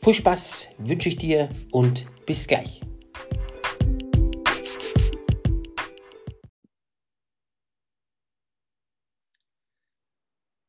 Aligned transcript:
Viel 0.00 0.14
Spaß 0.14 0.68
wünsche 0.78 1.08
ich 1.08 1.16
dir 1.16 1.50
und 1.72 2.06
bis 2.24 2.46
gleich. 2.46 2.80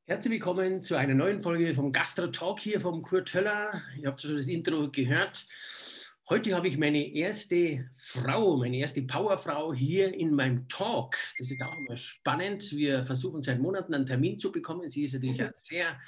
Herzlich 0.08 0.34
willkommen 0.34 0.82
zu 0.82 0.96
einer 0.96 1.14
neuen 1.14 1.42
Folge 1.42 1.76
vom 1.76 1.92
Gastro 1.92 2.28
Talk 2.28 2.60
hier 2.60 2.82
vom 2.82 3.04
Kurt 3.04 3.32
Höller. 3.36 3.84
Ihr 4.02 4.08
habt 4.08 4.20
schon 4.20 4.36
das 4.36 4.48
Intro 4.48 4.90
gehört. 4.90 5.46
Heute 6.28 6.56
habe 6.56 6.68
ich 6.68 6.80
meine 6.80 7.14
erste 7.14 7.88
Frau, 7.96 8.58
meine 8.58 8.78
erste 8.78 9.04
Powerfrau 9.04 9.74
hier 9.74 10.12
in 10.12 10.34
meinem 10.34 10.68
Talk. 10.68 11.16
Das 11.38 11.52
ist 11.52 11.62
auch 11.62 11.78
immer 11.78 11.98
spannend. 11.98 12.72
Wir 12.72 13.04
versuchen 13.04 13.44
seit 13.44 13.60
Monaten 13.60 13.94
einen 13.94 14.08
Termin 14.08 14.40
zu 14.40 14.52
bekommen. 14.52 14.90
Sie 14.90 15.04
ist 15.04 15.14
natürlich 15.14 15.42
sehr 15.54 16.00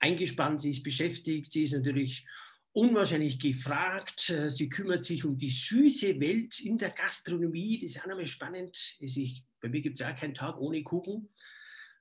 eingespannt, 0.00 0.62
sie 0.62 0.70
ist 0.72 0.82
beschäftigt, 0.82 1.52
sie 1.52 1.64
ist 1.64 1.72
natürlich 1.72 2.26
unwahrscheinlich 2.74 3.38
gefragt. 3.38 4.28
Äh, 4.28 4.50
sie 4.50 4.68
kümmert 4.68 5.04
sich 5.04 5.24
um 5.24 5.38
die 5.38 5.50
süße 5.50 6.20
Welt 6.20 6.60
in 6.60 6.76
der 6.76 6.90
Gastronomie. 6.90 7.78
Das 7.78 7.90
ist 7.90 8.02
auch 8.02 8.06
nochmal 8.06 8.26
spannend. 8.26 8.96
Ich, 8.98 9.44
bei 9.60 9.68
mir 9.68 9.80
gibt 9.80 9.94
es 9.94 10.00
ja 10.00 10.12
keinen 10.12 10.34
Tag 10.34 10.58
ohne 10.58 10.82
Kuchen. 10.82 11.30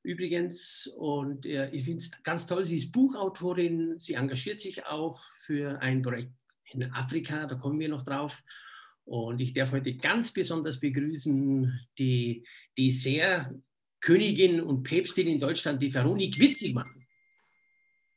Übrigens, 0.01 0.87
und 0.97 1.45
äh, 1.45 1.69
ich 1.69 1.85
finde 1.85 1.99
es 1.99 2.23
ganz 2.23 2.45
toll, 2.45 2.65
sie 2.65 2.75
ist 2.75 2.91
Buchautorin, 2.91 3.97
sie 3.97 4.15
engagiert 4.15 4.59
sich 4.59 4.85
auch 4.85 5.23
für 5.39 5.79
ein 5.79 6.01
Projekt 6.01 6.33
in 6.73 6.83
Afrika, 6.91 7.45
da 7.45 7.55
kommen 7.55 7.79
wir 7.79 7.87
noch 7.87 8.01
drauf. 8.01 8.43
Und 9.05 9.39
ich 9.39 9.53
darf 9.53 9.71
heute 9.71 9.95
ganz 9.95 10.33
besonders 10.33 10.79
begrüßen 10.79 11.87
die 11.97 12.45
Dessert-Königin 12.77 14.59
und 14.59 14.83
Päpstin 14.83 15.27
in 15.27 15.39
Deutschland, 15.39 15.81
die 15.81 15.93
Veronik 15.93 16.37
Witzigmann. 16.39 17.02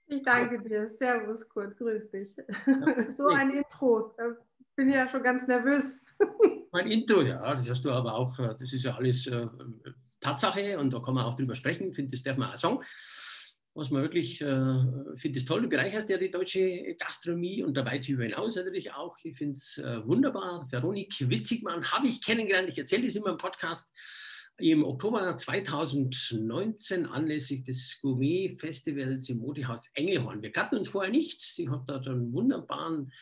Ich 0.08 0.22
danke 0.22 0.60
dir. 0.60 0.86
Servus, 0.86 1.48
Kurt. 1.48 1.76
Grüß 1.76 2.10
dich. 2.10 2.30
so 3.16 3.28
ein 3.28 3.50
Intro. 3.50 4.14
Da 4.16 4.36
bin 4.76 4.88
ich 4.88 4.94
ja 4.94 5.08
schon 5.08 5.22
ganz 5.22 5.46
nervös. 5.46 6.00
Mein 6.72 6.90
Intro, 6.90 7.22
ja, 7.22 7.40
das 7.52 7.68
hast 7.68 7.84
du 7.84 7.90
aber 7.90 8.14
auch, 8.14 8.38
äh, 8.38 8.54
das 8.58 8.72
ist 8.72 8.84
ja 8.84 8.94
alles 8.94 9.26
äh, 9.26 9.46
Tatsache 10.20 10.78
und 10.78 10.92
da 10.92 11.00
kann 11.00 11.14
man 11.14 11.24
auch 11.24 11.34
drüber 11.34 11.54
sprechen. 11.54 11.88
Ich 11.88 11.96
finde, 11.96 12.12
das 12.12 12.22
darf 12.22 12.36
man 12.36 12.50
auch 12.50 12.56
sagen. 12.56 12.80
Was 13.74 13.90
man 13.90 14.00
wirklich, 14.02 14.40
äh, 14.40 14.74
finde 15.16 15.38
es 15.38 15.44
toll, 15.44 15.62
du 15.62 15.68
bereicherst 15.68 16.08
ja 16.08 16.16
die 16.16 16.30
deutsche 16.30 16.94
Gastronomie 16.98 17.62
und 17.62 17.76
dabei 17.76 17.98
darüber 17.98 18.24
hinaus 18.24 18.56
natürlich 18.56 18.94
auch. 18.94 19.18
Ich 19.22 19.36
finde 19.36 19.52
es 19.52 19.76
äh, 19.76 20.06
wunderbar. 20.06 20.66
Veronik 20.70 21.14
Witzigmann 21.28 21.84
habe 21.92 22.06
ich 22.06 22.24
kennengelernt. 22.24 22.70
Ich 22.70 22.78
erzähle 22.78 23.04
das 23.04 23.16
immer 23.16 23.30
im 23.30 23.36
Podcast 23.36 23.92
im 24.58 24.84
Oktober 24.84 25.36
2019 25.36 27.06
anlässlich 27.06 27.64
des 27.64 27.98
Gourmet-Festivals 28.00 29.28
im 29.28 29.38
Modehaus 29.38 29.90
Engelhorn. 29.94 30.42
Wir 30.42 30.52
kannten 30.52 30.76
uns 30.76 30.88
vorher 30.88 31.10
nicht. 31.10 31.40
Sie 31.40 31.68
hat 31.68 31.88
dort 31.88 32.08
einen 32.08 32.32
wunderbaren 32.32 33.12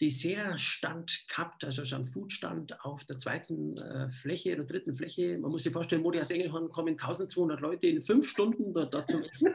Dessertstand 0.00 1.24
gehabt, 1.28 1.64
also 1.64 1.84
schon 1.86 2.02
einen 2.02 2.12
Foodstand 2.12 2.84
auf 2.84 3.04
der 3.04 3.18
zweiten 3.18 3.76
äh, 3.78 4.10
Fläche 4.10 4.54
oder 4.54 4.64
dritten 4.64 4.94
Fläche. 4.94 5.38
Man 5.38 5.50
muss 5.50 5.62
sich 5.62 5.72
vorstellen, 5.72 6.02
Modehaus 6.02 6.30
Engelhorn 6.30 6.68
kommen 6.68 6.92
1200 6.92 7.60
Leute 7.60 7.86
in 7.86 8.02
fünf 8.02 8.28
Stunden 8.28 8.74
dort, 8.74 8.92
dort 8.92 9.08
zum 9.08 9.22
Essen. 9.22 9.54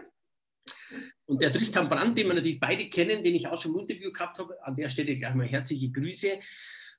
Und 1.25 1.41
der 1.41 1.53
Tristan 1.53 1.87
Brandt, 1.87 2.17
den 2.17 2.27
wir 2.27 2.33
natürlich 2.33 2.59
beide 2.59 2.89
kennen, 2.89 3.23
den 3.23 3.35
ich 3.35 3.47
auch 3.47 3.61
schon 3.61 3.73
im 3.73 3.79
Interview 3.79 4.11
gehabt 4.11 4.39
habe, 4.39 4.57
an 4.63 4.75
der 4.75 4.89
Stelle 4.89 5.15
gleich 5.15 5.35
mal 5.35 5.47
herzliche 5.47 5.91
Grüße. 5.91 6.39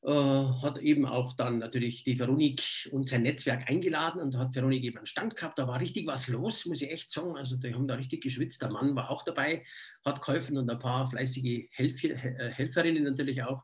Äh, 0.05 0.11
hat 0.11 0.79
eben 0.79 1.07
auch 1.07 1.33
dann 1.33 1.61
natürlich 1.61 2.03
die 2.03 2.19
Veronik 2.19 2.89
und 2.91 3.09
sein 3.09 3.23
Netzwerk 3.23 3.71
eingeladen 3.71 4.21
und 4.21 4.35
da 4.35 4.41
hat 4.41 4.55
Veronik 4.55 4.83
eben 4.83 4.97
einen 4.97 5.07
Stand 5.07 5.37
gehabt. 5.37 5.61
Da 5.61 5.69
war 5.69 5.79
richtig 5.79 6.09
was 6.09 6.27
los, 6.27 6.67
muss 6.67 6.83
ich 6.83 6.91
echt 6.91 7.13
sagen. 7.13 7.37
Also 7.37 7.57
die 7.57 7.73
haben 7.73 7.87
da 7.87 7.95
richtig 7.95 8.21
geschwitzt. 8.21 8.61
Der 8.63 8.73
Mann 8.73 8.97
war 8.97 9.11
auch 9.11 9.23
dabei, 9.23 9.65
hat 10.05 10.21
geholfen 10.21 10.59
und 10.59 10.69
ein 10.69 10.81
paar 10.81 11.09
fleißige 11.09 11.69
Helf 11.71 12.03
äh, 12.03 12.17
Helferinnen 12.17 13.05
natürlich 13.05 13.45
auch. 13.45 13.63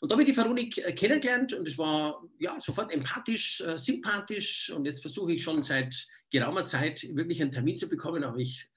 Und 0.00 0.10
da 0.10 0.14
habe 0.14 0.24
ich 0.24 0.30
die 0.30 0.36
Veronik 0.36 0.78
äh, 0.78 0.92
kennengelernt 0.92 1.52
und 1.52 1.68
es 1.68 1.78
war 1.78 2.20
ja 2.40 2.56
sofort 2.60 2.92
empathisch, 2.92 3.62
sympathisch 3.76 4.72
und 4.74 4.86
jetzt 4.86 5.02
versuche 5.02 5.34
ich 5.34 5.44
schon 5.44 5.62
seit 5.62 6.08
geraumer 6.32 6.64
Zeit 6.64 7.06
wirklich 7.14 7.40
einen 7.40 7.52
Termin 7.52 7.78
zu 7.78 7.88
bekommen, 7.88 8.24
aber 8.24 8.38
ich 8.38 8.68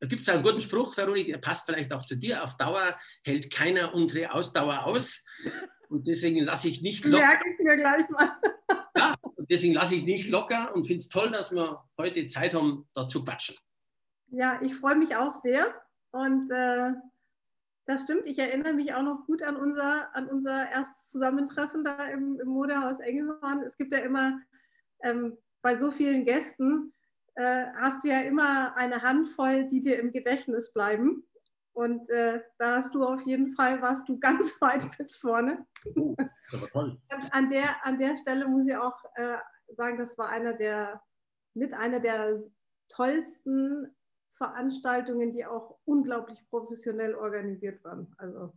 da 0.00 0.08
gibt 0.08 0.22
es 0.22 0.28
einen 0.28 0.42
guten 0.42 0.60
Spruch, 0.60 0.96
Veronik, 0.96 1.28
der 1.28 1.38
passt 1.38 1.64
vielleicht 1.64 1.92
auch 1.92 2.02
zu 2.02 2.16
dir. 2.16 2.42
Auf 2.42 2.56
Dauer 2.56 2.96
hält 3.22 3.52
keiner 3.52 3.94
unsere 3.94 4.34
Ausdauer 4.34 4.84
aus. 4.84 5.24
Und 5.92 6.08
deswegen 6.08 6.42
lasse 6.42 6.68
ich 6.68 6.80
nicht 6.80 7.04
locker. 7.04 7.26
Merke 7.26 7.50
ich 7.50 7.58
mir 7.58 7.76
gleich 7.76 8.08
mal. 8.08 8.32
ja, 8.96 9.14
und 9.20 9.50
deswegen 9.50 9.74
lasse 9.74 9.94
ich 9.94 10.04
nicht 10.04 10.30
locker 10.30 10.74
und 10.74 10.86
finde 10.86 11.00
es 11.00 11.10
toll, 11.10 11.30
dass 11.30 11.52
wir 11.52 11.84
heute 11.98 12.26
Zeit 12.28 12.54
haben, 12.54 12.88
da 12.94 13.06
zu 13.06 13.22
quatschen. 13.22 13.56
Ja, 14.28 14.58
ich 14.62 14.74
freue 14.74 14.96
mich 14.96 15.16
auch 15.16 15.34
sehr. 15.34 15.66
Und 16.12 16.50
äh, 16.50 16.92
das 17.84 18.04
stimmt, 18.04 18.26
ich 18.26 18.38
erinnere 18.38 18.72
mich 18.72 18.94
auch 18.94 19.02
noch 19.02 19.26
gut 19.26 19.42
an 19.42 19.56
unser, 19.56 20.14
an 20.16 20.28
unser 20.28 20.70
erstes 20.70 21.10
Zusammentreffen 21.10 21.84
da 21.84 22.06
im, 22.06 22.40
im 22.40 22.48
Modehaus 22.48 22.98
Engelhorn. 23.00 23.62
Es 23.62 23.76
gibt 23.76 23.92
ja 23.92 23.98
immer 23.98 24.40
ähm, 25.02 25.36
bei 25.60 25.76
so 25.76 25.90
vielen 25.90 26.24
Gästen, 26.24 26.94
äh, 27.34 27.66
hast 27.76 28.02
du 28.02 28.08
ja 28.08 28.22
immer 28.22 28.74
eine 28.76 29.02
Handvoll, 29.02 29.66
die 29.66 29.82
dir 29.82 29.98
im 29.98 30.10
Gedächtnis 30.10 30.72
bleiben. 30.72 31.26
Und 31.72 32.08
äh, 32.10 32.40
da 32.58 32.76
hast 32.76 32.94
du 32.94 33.04
auf 33.04 33.22
jeden 33.22 33.52
Fall, 33.52 33.80
warst 33.80 34.08
du 34.08 34.18
ganz 34.20 34.60
weit 34.60 34.86
mit 34.98 35.12
vorne. 35.12 35.66
Oh, 35.96 36.14
das 36.50 36.60
war 36.60 36.68
toll. 36.68 37.00
an, 37.30 37.48
der, 37.48 37.84
an 37.84 37.98
der 37.98 38.16
Stelle 38.16 38.46
muss 38.48 38.66
ich 38.66 38.76
auch 38.76 38.98
äh, 39.16 39.38
sagen, 39.68 39.98
das 39.98 40.18
war 40.18 40.28
einer 40.28 40.52
der, 40.52 41.02
mit 41.54 41.72
einer 41.74 42.00
der 42.00 42.38
tollsten 42.88 43.94
Veranstaltungen, 44.34 45.32
die 45.32 45.46
auch 45.46 45.78
unglaublich 45.84 46.38
professionell 46.50 47.14
organisiert 47.14 47.82
waren. 47.84 48.12
Also 48.18 48.52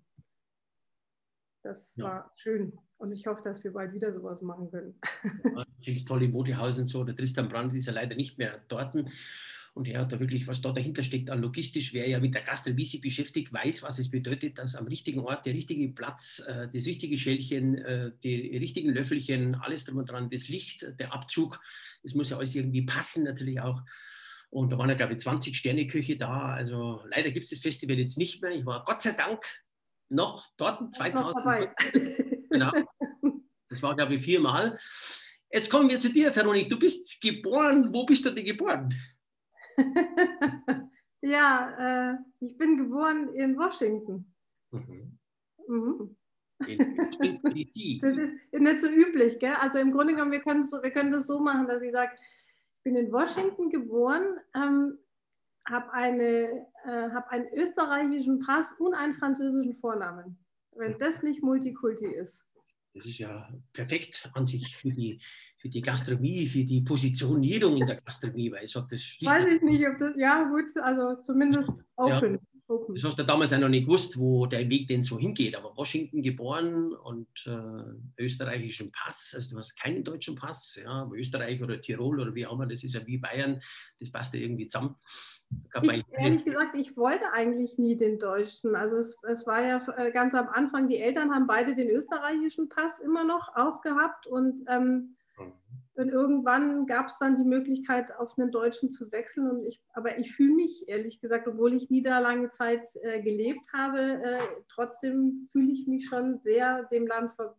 das 1.64 1.96
ja. 1.96 2.06
war 2.06 2.32
schön. 2.36 2.78
Und 2.98 3.12
ich 3.12 3.28
hoffe, 3.28 3.42
dass 3.44 3.64
wir 3.64 3.74
bald 3.74 3.94
wieder 3.94 4.14
sowas 4.14 4.42
machen 4.42 4.70
können. 4.72 5.00
Ja, 5.56 5.64
ich 5.80 5.86
finde 5.86 6.00
es 6.00 6.06
toll 6.06 6.24
im 6.24 6.32
Modehaus 6.32 6.78
und 6.80 6.88
so. 6.88 7.04
Der 7.04 7.16
Tristan 7.16 7.50
Brandt 7.50 7.74
ist 7.74 7.88
ja 7.88 7.94
leider 7.94 8.16
nicht 8.16 8.38
mehr 8.38 8.62
dort. 8.68 8.96
Und 9.76 9.90
er 9.90 10.00
hat 10.00 10.14
da 10.14 10.22
wirklich, 10.22 10.48
was 10.48 10.62
da 10.62 10.72
dahinter 10.72 11.04
steckt, 11.04 11.30
an 11.30 11.42
logistisch, 11.42 11.94
wer 11.94 12.08
ja 12.08 12.22
mit 12.22 12.34
der 12.34 12.44
Gastronomie 12.44 12.86
sich 12.86 13.02
beschäftigt, 13.02 13.52
weiß, 13.52 13.84
was 13.84 14.00
es 14.00 14.10
bedeutet, 14.10 14.58
dass 14.58 14.74
am 14.74 14.88
richtigen 14.88 15.20
Ort 15.20 15.46
der 15.46 15.54
richtige 15.54 15.90
Platz, 15.90 16.42
äh, 16.48 16.70
das 16.74 16.86
richtige 16.86 17.18
Schälchen, 17.18 17.78
äh, 17.80 18.12
die 18.24 18.56
richtigen 18.56 18.94
Löffelchen, 18.94 19.56
alles 19.56 19.84
drum 19.84 19.98
und 19.98 20.10
dran, 20.10 20.30
das 20.30 20.48
Licht, 20.48 20.88
der 20.98 21.14
Abzug, 21.14 21.60
das 22.04 22.14
muss 22.14 22.30
ja 22.30 22.38
alles 22.38 22.56
irgendwie 22.56 22.84
passen 22.84 23.26
natürlich 23.26 23.60
auch. 23.60 23.82
Und 24.50 24.72
da 24.72 24.78
waren 24.78 24.88
ja, 24.88 24.96
glaube 24.96 25.12
ich, 25.12 25.20
20 25.20 25.58
Sterne-Küche 25.58 26.16
da. 26.16 26.54
Also 26.54 27.04
leider 27.10 27.32
gibt 27.32 27.44
es 27.44 27.50
das 27.50 27.60
Festival 27.60 28.00
jetzt 28.00 28.18
nicht 28.18 28.42
mehr. 28.42 28.52
Ich 28.52 28.66
war 28.66 28.86
Gott 28.86 29.02
sei 29.02 29.12
Dank 29.12 29.44
noch 30.08 30.48
dort 30.56 30.96
2000. 30.96 31.70
genau. 32.50 32.72
Das 33.68 33.84
war, 33.84 33.94
glaube 33.94 34.16
ich, 34.16 34.24
viermal. 34.24 34.80
Jetzt 35.52 35.70
kommen 35.70 35.90
wir 35.90 36.00
zu 36.00 36.10
dir, 36.10 36.32
Veronik. 36.32 36.70
Du 36.70 36.80
bist 36.80 37.20
geboren. 37.20 37.90
Wo 37.92 38.06
bist 38.06 38.26
du 38.26 38.30
denn 38.30 38.46
geboren? 38.46 38.96
ja, 41.22 42.12
äh, 42.12 42.18
ich 42.40 42.58
bin 42.58 42.78
geboren 42.78 43.34
in 43.34 43.58
Washington. 43.58 44.32
Mhm. 44.72 45.18
Mhm. 45.68 46.16
das 46.60 48.18
ist 48.18 48.36
nicht 48.54 48.80
so 48.80 48.90
üblich, 48.90 49.40
gell? 49.40 49.56
Also 49.60 49.80
im 49.80 49.92
Grunde 49.92 50.14
genommen, 50.14 50.32
wir 50.32 50.40
können, 50.40 50.64
so, 50.64 50.82
wir 50.82 50.92
können 50.92 51.12
das 51.12 51.28
so 51.28 51.40
machen, 51.40 51.68
dass 51.68 51.82
ich 51.82 51.92
sage, 51.92 52.12
ich 52.16 52.84
bin 52.84 52.96
in 52.96 53.12
Washington 53.12 53.70
geboren, 53.70 54.38
ähm, 54.56 54.98
habe 55.68 55.92
äh, 55.98 56.50
hab 56.86 57.28
einen 57.30 57.48
österreichischen 57.54 58.40
Pass 58.40 58.74
und 58.74 58.94
einen 58.94 59.16
französischen 59.16 59.76
Vornamen. 59.76 60.38
Wenn 60.72 60.98
das 60.98 61.24
nicht 61.24 61.42
Multikulti 61.42 62.06
ist. 62.06 62.44
Das 62.96 63.06
ist 63.06 63.18
ja 63.18 63.50
perfekt 63.74 64.32
an 64.34 64.48
sich 64.48 64.78
für 64.78 64.90
die, 64.90 65.20
für 65.58 65.68
die 65.68 65.82
Gastronomie, 65.82 66.48
für 66.48 66.64
die 66.64 66.82
Positionierung 66.82 67.76
in 67.76 67.86
der 67.86 67.98
Gastronomie, 67.98 68.50
weil 68.54 68.64
ich 68.64 68.72
sage, 68.72 68.88
das 68.90 69.04
schließt. 69.04 69.34
Weiß 69.34 69.46
ich 69.52 69.62
nicht, 69.62 69.86
ob 69.86 69.98
das, 69.98 70.14
ja 70.16 70.44
gut, 70.50 70.72
also 70.82 71.20
zumindest 71.20 71.74
open. 71.98 72.40
Das 72.68 73.04
hast 73.04 73.20
du 73.20 73.24
damals 73.24 73.54
auch 73.54 73.60
noch 73.60 73.70
nicht 73.70 73.86
gewusst, 73.86 74.18
wo 74.18 74.48
der 74.48 74.68
Weg 74.70 74.88
denn 74.88 75.04
so 75.04 75.20
hingeht. 75.20 75.56
Aber 75.56 75.78
Washington 75.78 76.24
geboren 76.24 76.94
und 76.94 77.28
äh, 77.46 78.22
österreichischen 78.24 78.92
Pass. 78.92 79.34
Also 79.36 79.52
du 79.52 79.58
hast 79.58 79.80
keinen 79.80 80.04
deutschen 80.04 80.36
Pass, 80.36 80.80
ja, 80.84 81.08
Österreich 81.14 81.62
oder 81.62 81.80
Tirol 81.80 82.20
oder 82.20 82.34
wie 82.34 82.48
auch 82.48 82.54
immer, 82.54 82.66
das 82.66 82.84
ist 82.84 82.96
ja 82.96 83.06
wie 83.06 83.20
Bayern, 83.20 83.62
das 84.00 84.12
passt 84.12 84.34
ja 84.34 84.40
irgendwie 84.40 84.68
zusammen. 84.68 84.96
Ich, 85.84 86.04
ehrlich 86.12 86.44
gesagt, 86.44 86.76
ich 86.76 86.98
wollte 86.98 87.32
eigentlich 87.32 87.78
nie 87.78 87.96
den 87.96 88.18
deutschen. 88.18 88.76
Also 88.76 88.98
es, 88.98 89.16
es 89.24 89.46
war 89.46 89.62
ja 89.62 89.86
äh, 89.96 90.12
ganz 90.12 90.34
am 90.34 90.50
Anfang, 90.50 90.90
die 90.90 90.98
Eltern 90.98 91.32
haben 91.32 91.46
beide 91.46 91.76
den 91.76 91.90
österreichischen 91.90 92.68
Pass 92.70 93.00
immer 93.00 93.24
noch 93.24 93.56
auch 93.56 93.82
gehabt 93.82 94.26
und 94.26 94.66
ähm, 94.68 95.16
mhm. 95.38 95.54
Und 95.96 96.10
irgendwann 96.10 96.86
gab 96.86 97.08
es 97.08 97.18
dann 97.20 97.38
die 97.38 97.44
Möglichkeit, 97.44 98.14
auf 98.18 98.38
einen 98.38 98.52
Deutschen 98.52 98.92
zu 98.92 99.12
wechseln. 99.12 99.50
Und 99.50 99.66
ich, 99.66 99.82
aber 99.94 100.18
ich 100.18 100.36
fühle 100.36 100.54
mich, 100.54 100.88
ehrlich 100.88 101.22
gesagt, 101.22 101.48
obwohl 101.48 101.74
ich 101.74 101.90
nie 101.90 102.02
da 102.02 102.20
lange 102.20 102.50
Zeit 102.52 102.90
äh, 103.02 103.22
gelebt 103.22 103.68
habe, 103.74 104.22
äh, 104.22 104.40
trotzdem 104.68 105.48
fühle 105.52 105.72
ich 105.72 105.88
mich 105.88 106.08
schon 106.08 106.38
sehr 106.38 106.84
dem 106.92 107.08
Land 107.08 107.32
ver 107.34 107.56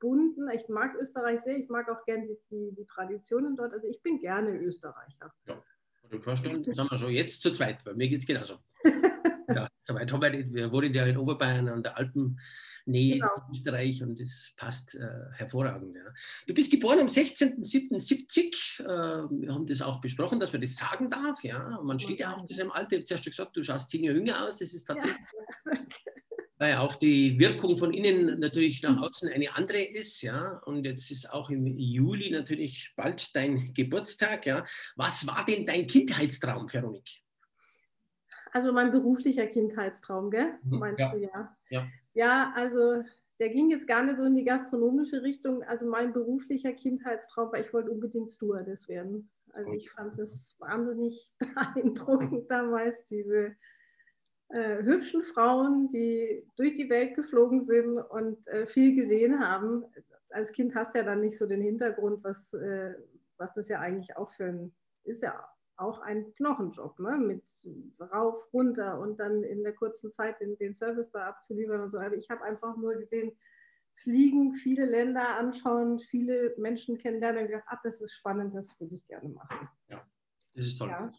verbunden. 0.00 0.48
Ich 0.54 0.68
mag 0.68 0.94
Österreich 0.94 1.40
sehr, 1.40 1.58
ich 1.58 1.68
mag 1.68 1.90
auch 1.90 2.04
gerne 2.06 2.26
die, 2.26 2.38
die, 2.50 2.74
die 2.74 2.86
Traditionen 2.86 3.56
dort. 3.56 3.74
Also 3.74 3.86
ich 3.86 4.00
bin 4.02 4.18
gerne 4.18 4.56
Österreicher. 4.58 5.30
Ja, 5.46 5.62
und 6.10 6.24
vorstellen, 6.24 6.64
sind 6.64 6.90
wir 6.90 6.98
schon 6.98 7.10
jetzt 7.10 7.42
zu 7.42 7.52
zweit, 7.52 7.84
weil 7.84 7.94
mir 7.94 8.08
geht 8.08 8.20
es 8.20 8.26
genauso. 8.26 8.54
ja, 9.54 9.68
soweit 9.76 10.12
haben 10.12 10.22
wir 10.22 10.30
nicht. 10.30 10.52
Wir 10.52 10.72
wohnen 10.72 10.94
ja 10.94 11.06
in 11.06 11.16
Oberbayern 11.16 11.68
an 11.68 11.82
der 11.82 11.96
Alpen 11.96 12.38
Nähe 12.86 13.14
genau. 13.14 13.30
Österreich 13.52 14.02
und 14.02 14.20
es 14.20 14.54
passt 14.56 14.94
äh, 14.94 15.06
hervorragend. 15.34 15.96
Ja. 15.96 16.12
Du 16.46 16.54
bist 16.54 16.70
geboren 16.70 17.00
am 17.00 17.06
16.07.70. 17.06 18.82
Äh, 18.82 18.86
wir 19.30 19.54
haben 19.54 19.66
das 19.66 19.82
auch 19.82 20.00
besprochen, 20.00 20.40
dass 20.40 20.52
man 20.52 20.60
das 20.60 20.76
sagen 20.76 21.10
darf. 21.10 21.42
Ja. 21.44 21.80
Man 21.82 21.98
steht 21.98 22.20
ja 22.20 22.34
auch 22.34 22.40
in 22.40 22.46
diesem 22.46 22.70
Alter. 22.70 22.96
Jetzt 22.96 23.12
hast 23.12 23.26
du 23.26 23.30
gesagt, 23.30 23.56
du 23.56 23.62
schaust 23.62 23.90
zehn 23.90 24.04
Jahre 24.04 24.16
jünger 24.18 24.46
aus. 24.46 24.58
Das 24.58 24.74
ist 24.74 24.84
tatsächlich. 24.84 25.18
Ja. 26.60 26.66
Weil 26.66 26.76
auch 26.76 26.96
die 26.96 27.38
Wirkung 27.38 27.78
von 27.78 27.94
innen 27.94 28.38
natürlich 28.38 28.82
nach 28.82 29.00
außen 29.00 29.30
eine 29.30 29.56
andere 29.56 29.80
ist, 29.82 30.20
ja. 30.20 30.60
Und 30.66 30.84
jetzt 30.84 31.10
ist 31.10 31.32
auch 31.32 31.48
im 31.48 31.66
Juli 31.66 32.30
natürlich 32.30 32.92
bald 32.96 33.34
dein 33.34 33.72
Geburtstag, 33.72 34.44
ja. 34.44 34.66
Was 34.94 35.26
war 35.26 35.42
denn 35.46 35.64
dein 35.64 35.86
Kindheitstraum, 35.86 36.68
Veronik? 36.68 37.22
Also 38.52 38.72
mein 38.72 38.90
beruflicher 38.90 39.46
Kindheitstraum, 39.46 40.30
gell? 40.30 40.54
Mhm. 40.64 40.78
Meinst 40.78 41.00
ja. 41.00 41.12
du 41.12 41.18
ja? 41.18 41.56
Ja. 41.70 41.86
Ja, 42.14 42.52
also 42.56 43.02
der 43.38 43.48
ging 43.48 43.70
jetzt 43.70 43.88
gar 43.88 44.02
nicht 44.02 44.18
so 44.18 44.24
in 44.24 44.34
die 44.34 44.44
gastronomische 44.44 45.22
Richtung. 45.22 45.62
Also 45.62 45.86
mein 45.86 46.12
beruflicher 46.12 46.72
Kindheitstraum 46.72 47.52
war, 47.52 47.60
ich 47.60 47.72
wollte 47.72 47.90
unbedingt 47.90 48.30
Stewardess 48.30 48.88
werden. 48.88 49.30
Also 49.52 49.72
ich 49.72 49.90
fand 49.90 50.18
es 50.18 50.54
wahnsinnig 50.58 51.32
beeindruckend 51.38 52.50
damals, 52.50 53.04
diese 53.06 53.56
äh, 54.48 54.82
hübschen 54.82 55.22
Frauen, 55.22 55.88
die 55.88 56.44
durch 56.56 56.74
die 56.74 56.90
Welt 56.90 57.14
geflogen 57.14 57.60
sind 57.62 57.98
und 57.98 58.46
äh, 58.48 58.66
viel 58.66 58.94
gesehen 58.94 59.40
haben. 59.40 59.84
Als 60.30 60.52
Kind 60.52 60.74
hast 60.74 60.94
du 60.94 60.98
ja 60.98 61.04
dann 61.04 61.20
nicht 61.20 61.38
so 61.38 61.46
den 61.46 61.62
Hintergrund, 61.62 62.22
was, 62.22 62.52
äh, 62.52 62.94
was 63.38 63.54
das 63.54 63.68
ja 63.68 63.80
eigentlich 63.80 64.16
auch 64.16 64.30
für 64.30 64.44
ein, 64.44 64.74
ist 65.04 65.22
ja 65.22 65.48
auch 65.80 66.00
ein 66.00 66.34
Knochenjob, 66.34 66.98
ne? 67.00 67.18
mit 67.18 67.42
rauf, 68.12 68.52
runter 68.52 69.00
und 69.00 69.18
dann 69.18 69.42
in 69.42 69.62
der 69.62 69.74
kurzen 69.74 70.12
Zeit 70.12 70.40
den, 70.40 70.56
den 70.58 70.74
Service 70.74 71.10
da 71.10 71.26
abzuliefern 71.26 71.80
und 71.80 71.90
so. 71.90 71.98
Aber 71.98 72.16
ich 72.16 72.28
habe 72.30 72.42
einfach 72.42 72.76
nur 72.76 72.94
gesehen, 72.94 73.32
fliegen, 73.94 74.54
viele 74.54 74.86
Länder 74.86 75.36
anschauen, 75.36 75.98
viele 75.98 76.54
Menschen 76.58 76.98
kennenlernen 76.98 77.42
und 77.42 77.48
gedacht, 77.48 77.66
ach, 77.68 77.80
das 77.82 78.00
ist 78.00 78.14
spannend, 78.14 78.54
das 78.54 78.78
würde 78.80 78.94
ich 78.94 79.06
gerne 79.06 79.28
machen. 79.28 79.68
Ja, 79.88 80.06
das 80.54 80.66
ist 80.66 80.78
toll. 80.78 80.88
Ja. 80.88 81.12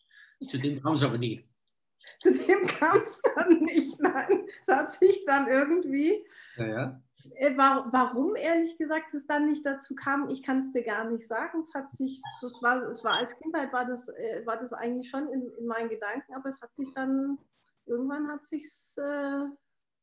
Zu 0.47 0.57
dem 0.57 0.81
kam 0.81 0.95
es 0.95 1.03
aber 1.03 1.17
nie. 1.17 1.47
Zu 2.21 2.33
dem 2.33 2.65
kam 2.65 3.01
es 3.01 3.21
dann 3.35 3.59
nicht, 3.63 3.99
nein. 3.99 4.47
Es 4.61 4.67
hat 4.67 4.91
sich 4.91 5.23
dann 5.25 5.47
irgendwie 5.47 6.25
ja, 6.57 6.67
ja. 6.67 7.03
Äh, 7.35 7.55
warum 7.57 8.35
ehrlich 8.35 8.77
gesagt 8.77 9.13
es 9.13 9.25
dann 9.25 9.47
nicht 9.47 9.65
dazu 9.65 9.95
kam, 9.95 10.29
ich 10.29 10.43
kann 10.43 10.59
es 10.59 10.71
dir 10.71 10.83
gar 10.83 11.09
nicht 11.09 11.27
sagen. 11.27 11.59
Es 11.59 11.73
hat 11.73 11.91
sich, 11.91 12.21
es 12.41 12.61
war, 12.61 12.83
es 12.89 13.03
war 13.03 13.13
als 13.13 13.37
Kindheit 13.39 13.71
war 13.73 13.85
das, 13.85 14.09
äh, 14.09 14.45
war 14.45 14.57
das 14.57 14.73
eigentlich 14.73 15.09
schon 15.09 15.27
in, 15.29 15.51
in 15.59 15.65
meinen 15.65 15.89
Gedanken, 15.89 16.33
aber 16.33 16.49
es 16.49 16.61
hat 16.61 16.73
sich 16.75 16.91
dann, 16.93 17.37
irgendwann 17.85 18.27
hat 18.27 18.45
sich 18.45 18.65
äh, 18.97 19.45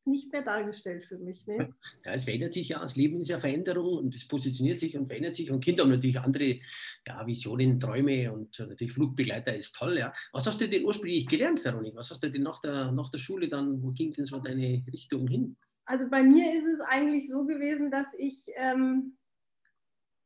nicht 0.05 0.31
mehr 0.31 0.41
dargestellt 0.41 1.05
für 1.05 1.17
mich. 1.17 1.45
Ne? 1.47 1.73
Ja, 2.05 2.13
es 2.13 2.23
verändert 2.23 2.53
sich 2.53 2.69
ja, 2.69 2.79
das 2.79 2.95
Leben 2.95 3.19
ist 3.19 3.29
ja 3.29 3.37
Veränderung 3.37 3.97
und 3.97 4.15
es 4.15 4.27
positioniert 4.27 4.79
sich 4.79 4.97
und 4.97 5.07
verändert 5.07 5.35
sich 5.35 5.51
und 5.51 5.63
Kinder 5.63 5.83
haben 5.83 5.91
natürlich 5.91 6.19
andere 6.19 6.59
ja, 7.07 7.25
Visionen, 7.25 7.79
Träume 7.79 8.31
und 8.31 8.57
natürlich 8.59 8.93
Flugbegleiter 8.93 9.55
ist 9.55 9.75
toll. 9.75 9.97
Ja. 9.97 10.13
Was 10.33 10.47
hast 10.47 10.59
du 10.59 10.67
denn 10.67 10.83
ursprünglich 10.83 11.27
gelernt, 11.27 11.61
Veronik? 11.61 11.95
Was 11.95 12.11
hast 12.11 12.23
du 12.23 12.29
denn 12.29 12.43
nach 12.43 12.59
der, 12.59 12.91
nach 12.91 13.11
der 13.11 13.19
Schule 13.19 13.47
dann, 13.47 13.81
wo 13.81 13.91
ging 13.91 14.11
denn 14.13 14.25
so 14.25 14.39
deine 14.39 14.83
Richtung 14.91 15.27
hin? 15.27 15.57
Also 15.89 16.07
bei 16.07 16.21
mir 16.21 16.53
ist 16.53 16.67
es 16.67 16.81
eigentlich 16.81 17.27
so 17.27 17.45
gewesen, 17.45 17.89
dass 17.89 18.13
ich, 18.13 18.51
ähm, 18.57 19.17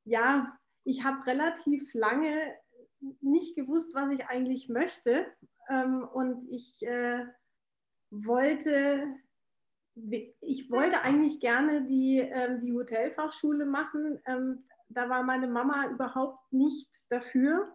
ja, 0.04 0.60
ich 0.84 1.06
habe 1.06 1.26
relativ 1.26 1.94
lange 1.94 2.54
nicht 3.22 3.56
gewusst, 3.56 3.96
was 3.96 4.12
ich 4.12 4.26
eigentlich 4.28 4.68
möchte. 4.68 5.26
Ähm, 5.70 6.04
und 6.04 6.44
ich 6.50 6.86
äh, 6.86 7.26
wollte, 8.10 9.08
ich 10.42 10.70
wollte 10.70 11.00
eigentlich 11.00 11.40
gerne 11.40 11.86
die, 11.86 12.20
ähm, 12.20 12.60
die 12.60 12.74
Hotelfachschule 12.74 13.66
machen. 13.66 14.20
Ähm, 14.26 14.66
da 14.90 15.08
war 15.08 15.24
meine 15.24 15.48
Mama 15.48 15.88
überhaupt 15.88 16.52
nicht 16.52 17.10
dafür. 17.10 17.74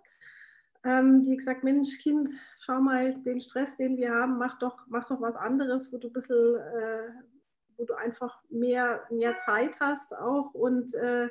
Ähm, 0.84 1.24
die 1.24 1.38
gesagt, 1.38 1.64
Mensch, 1.64 1.96
Kind, 2.00 2.28
schau 2.58 2.82
mal 2.82 3.14
den 3.22 3.40
Stress, 3.40 3.78
den 3.78 3.96
wir 3.96 4.12
haben, 4.12 4.36
mach 4.36 4.58
doch, 4.58 4.86
mach 4.88 5.08
doch 5.08 5.22
was 5.22 5.36
anderes, 5.36 5.90
wo 5.90 5.96
du 5.96 6.08
ein 6.08 6.12
bisschen 6.12 6.56
äh, 6.56 7.10
wo 7.78 7.84
du 7.84 7.94
einfach 7.94 8.42
mehr, 8.50 9.06
mehr 9.10 9.36
Zeit 9.36 9.80
hast 9.80 10.14
auch 10.14 10.52
und 10.52 10.94
äh, 10.94 11.28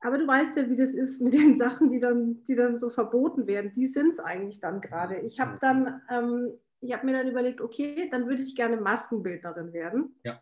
aber 0.00 0.18
du 0.18 0.26
weißt 0.26 0.56
ja, 0.56 0.68
wie 0.68 0.76
das 0.76 0.90
ist 0.90 1.20
mit 1.20 1.34
den 1.34 1.56
Sachen, 1.58 1.88
die 1.88 2.00
dann, 2.00 2.42
die 2.44 2.54
dann 2.54 2.76
so 2.76 2.90
verboten 2.90 3.46
werden. 3.46 3.72
Die 3.72 3.88
sind 3.88 4.12
es 4.12 4.20
eigentlich 4.20 4.60
dann 4.60 4.80
gerade. 4.80 5.18
Ich 5.20 5.40
habe 5.40 5.58
dann, 5.60 6.02
ähm, 6.08 6.52
ich 6.80 6.92
habe 6.92 7.06
mir 7.06 7.14
dann 7.14 7.28
überlegt, 7.28 7.60
okay, 7.60 8.08
dann 8.10 8.28
würde 8.28 8.42
ich 8.42 8.54
gerne 8.54 8.76
Maskenbildnerin 8.76 9.72
werden. 9.72 10.14
Ja. 10.24 10.40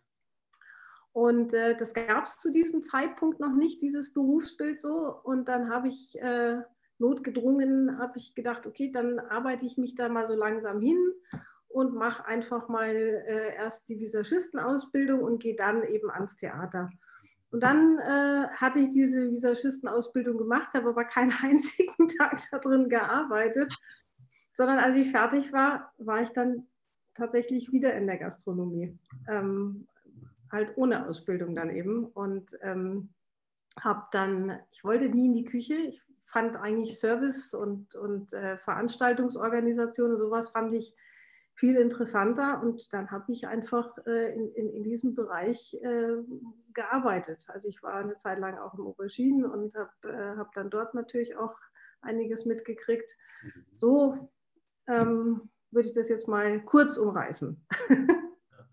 Und 1.13 1.55
äh, 1.55 1.75
das 1.75 1.95
gab 1.95 2.27
es 2.27 2.37
zu 2.37 2.51
diesem 2.51 2.83
Zeitpunkt 2.83 3.41
noch 3.41 3.55
nicht, 3.55 3.81
dieses 3.81 4.13
Berufsbild 4.13 4.79
so. 4.79 5.19
Und 5.23 5.49
dann 5.49 5.71
habe 5.71 5.89
ich 5.89 6.21
äh, 6.21 6.61
notgedrungen, 6.99 7.99
habe 7.99 8.19
ich 8.19 8.35
gedacht, 8.35 8.67
okay, 8.67 8.91
dann 8.93 9.19
arbeite 9.19 9.65
ich 9.65 9.79
mich 9.79 9.95
da 9.95 10.11
mal 10.11 10.27
so 10.27 10.35
langsam 10.35 10.81
hin 10.83 10.99
und 11.77 11.95
mache 11.95 12.25
einfach 12.25 12.69
mal 12.71 12.89
äh, 12.89 13.55
erst 13.55 13.87
die 13.91 14.01
Visagistenausbildung 14.01 15.23
und 15.23 15.43
gehe 15.43 15.55
dann 15.55 15.83
eben 15.83 16.11
ans 16.11 16.35
Theater. 16.35 16.89
Und 17.51 17.63
dann 17.63 17.99
äh, 17.99 18.49
hatte 18.49 18.79
ich 18.79 18.89
diese 18.89 19.31
Visagistenausbildung 19.31 20.39
gemacht, 20.39 20.73
habe 20.73 20.89
aber 20.89 21.05
keinen 21.05 21.35
einzigen 21.43 22.09
Tag 22.09 22.41
da 22.51 22.61
drin 22.61 22.89
gearbeitet, 22.89 23.71
sondern 24.55 24.79
als 24.79 24.97
ich 24.97 25.11
fertig 25.11 25.53
war, 25.53 25.93
war 25.99 26.23
ich 26.23 26.31
dann 26.31 26.67
tatsächlich 27.13 27.71
wieder 27.73 27.93
in 27.95 28.07
der 28.07 28.17
Gastronomie. 28.17 28.99
Ähm, 29.29 29.87
halt 30.51 30.79
ohne 30.79 31.07
Ausbildung 31.07 31.55
dann 31.55 31.69
eben. 31.69 32.07
Und 32.07 32.57
ähm, 32.63 33.11
habe 33.79 34.07
dann, 34.13 34.59
ich 34.73 34.83
wollte 34.83 35.11
nie 35.11 35.27
in 35.27 35.35
die 35.35 35.45
Küche, 35.45 35.75
ich 35.75 36.03
fand 36.25 36.57
eigentlich 36.57 36.99
Service 36.99 37.53
und, 37.53 37.95
und 37.97 38.33
äh, 38.33 38.57
Veranstaltungsorganisation 38.57 40.15
und 40.15 40.21
sowas 40.21 40.49
fand 40.49 40.73
ich 40.73 40.95
viel 41.57 41.77
interessanter 41.77 42.63
und 42.63 42.93
dann 42.93 43.11
habe 43.11 43.33
ich 43.33 43.49
einfach 43.49 43.97
äh, 44.07 44.35
in, 44.35 44.53
in, 44.53 44.71
in, 44.71 44.83
diesem 44.83 45.15
Bereich 45.15 45.75
äh, 45.83 46.17
gearbeitet. 46.75 47.47
Also 47.49 47.69
ich 47.69 47.83
war 47.83 47.95
eine 47.95 48.17
Zeit 48.17 48.39
lang 48.39 48.59
auch 48.59 48.75
im 48.75 48.87
Auberginen 48.87 49.47
und 49.47 49.75
habe 49.75 49.91
äh, 50.05 50.37
hab 50.37 50.53
dann 50.53 50.69
dort 50.69 50.95
natürlich 50.95 51.35
auch 51.37 51.57
einiges 52.03 52.45
mitgekriegt. 52.45 53.17
Mhm. 53.43 53.65
So 53.75 54.31
ähm, 54.87 55.49
würde 55.71 55.89
ich 55.89 55.95
das 55.95 56.11
jetzt 56.11 56.29
mal 56.29 56.63
kurz 56.63 56.99
umreißen. 56.99 57.67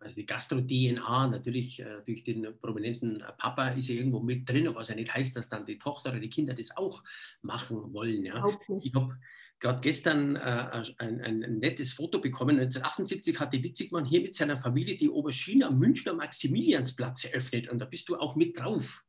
Also 0.04 0.18
die 0.18 0.26
Gastro-DNA 0.26 1.28
natürlich 1.28 1.80
äh, 1.80 2.02
durch 2.06 2.26
den 2.26 2.60
prominenten 2.60 3.24
Papa 3.38 3.70
ist 3.70 3.88
ja 3.88 3.96
irgendwo 3.96 4.20
mit 4.20 4.50
drin, 4.50 4.70
was 4.76 4.90
ja 4.90 4.96
nicht 4.96 5.14
heißt, 5.14 5.36
dass 5.38 5.48
dann 5.48 5.64
die 5.64 5.78
Tochter 5.78 6.10
oder 6.10 6.20
die 6.20 6.30
Kinder 6.30 6.54
das 6.54 6.76
auch 6.76 7.04
machen 7.42 7.94
wollen. 7.94 8.26
Ja. 8.26 8.46
Ich 8.82 8.94
habe 8.94 9.18
gerade 9.64 9.80
gestern 9.80 10.36
äh, 10.36 10.84
ein, 10.98 11.22
ein, 11.22 11.60
nettes 11.60 11.94
Foto 11.94 12.20
bekommen. 12.20 12.60
1978 12.60 13.40
hatte 13.40 13.64
Witzigmann 13.64 14.04
hier 14.04 14.22
mit 14.22 14.36
seiner 14.36 14.58
Familie 14.58 14.98
die 14.98 15.10
Aubergine 15.10 15.68
am 15.68 15.80
Münchner 15.80 16.14
Maximiliansplatz 16.14 17.24
eröffnet 17.26 17.70
und 17.70 17.80
da 17.80 17.86
bist 17.86 18.10
du 18.10 18.18
auch 18.18 18.36
mit 18.36 18.60
drauf. 18.60 19.04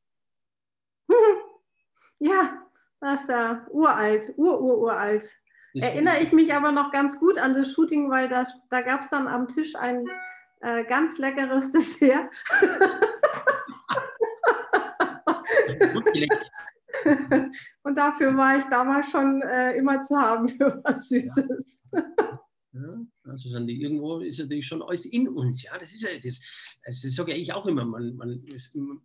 Ja, 2.20 2.62
das 3.00 3.22
ist 3.22 3.28
ja 3.28 3.66
uralt, 3.70 4.32
ur, 4.36 4.62
ur, 4.62 4.78
uralt. 4.78 5.28
Erinnere 5.74 6.22
ich 6.22 6.32
mich 6.32 6.54
aber 6.54 6.70
noch 6.70 6.92
ganz 6.92 7.18
gut 7.18 7.36
an 7.36 7.52
das 7.52 7.72
Shooting, 7.72 8.08
weil 8.08 8.28
da, 8.28 8.46
da 8.70 8.80
gab 8.80 9.00
es 9.00 9.10
dann 9.10 9.26
am 9.26 9.48
Tisch 9.48 9.74
ein 9.74 10.06
äh, 10.60 10.84
ganz 10.84 11.18
leckeres 11.18 11.72
Dessert. 11.72 12.32
gut 15.92 16.04
geleckt. 16.12 16.50
Und 17.82 17.96
dafür 17.96 18.36
war 18.36 18.56
ich 18.56 18.64
damals 18.64 19.10
schon 19.10 19.42
äh, 19.42 19.76
immer 19.76 20.00
zu 20.00 20.16
haben 20.16 20.48
für 20.48 20.80
was 20.84 21.08
Süßes. 21.08 21.84
Ja. 21.92 22.33
Also 23.24 23.48
sind 23.48 23.66
die, 23.68 23.80
irgendwo 23.80 24.18
ist 24.18 24.38
natürlich 24.38 24.66
schon 24.66 24.82
alles 24.82 25.06
in 25.06 25.28
uns. 25.28 25.62
Ja, 25.62 25.78
das 25.78 25.92
ist 25.92 26.02
ja 26.02 26.10
das. 26.22 26.40
Also 26.84 27.06
das 27.06 27.14
sage 27.14 27.34
ich 27.34 27.52
auch 27.52 27.66
immer. 27.66 27.84
Man, 27.84 28.16
man, 28.16 28.44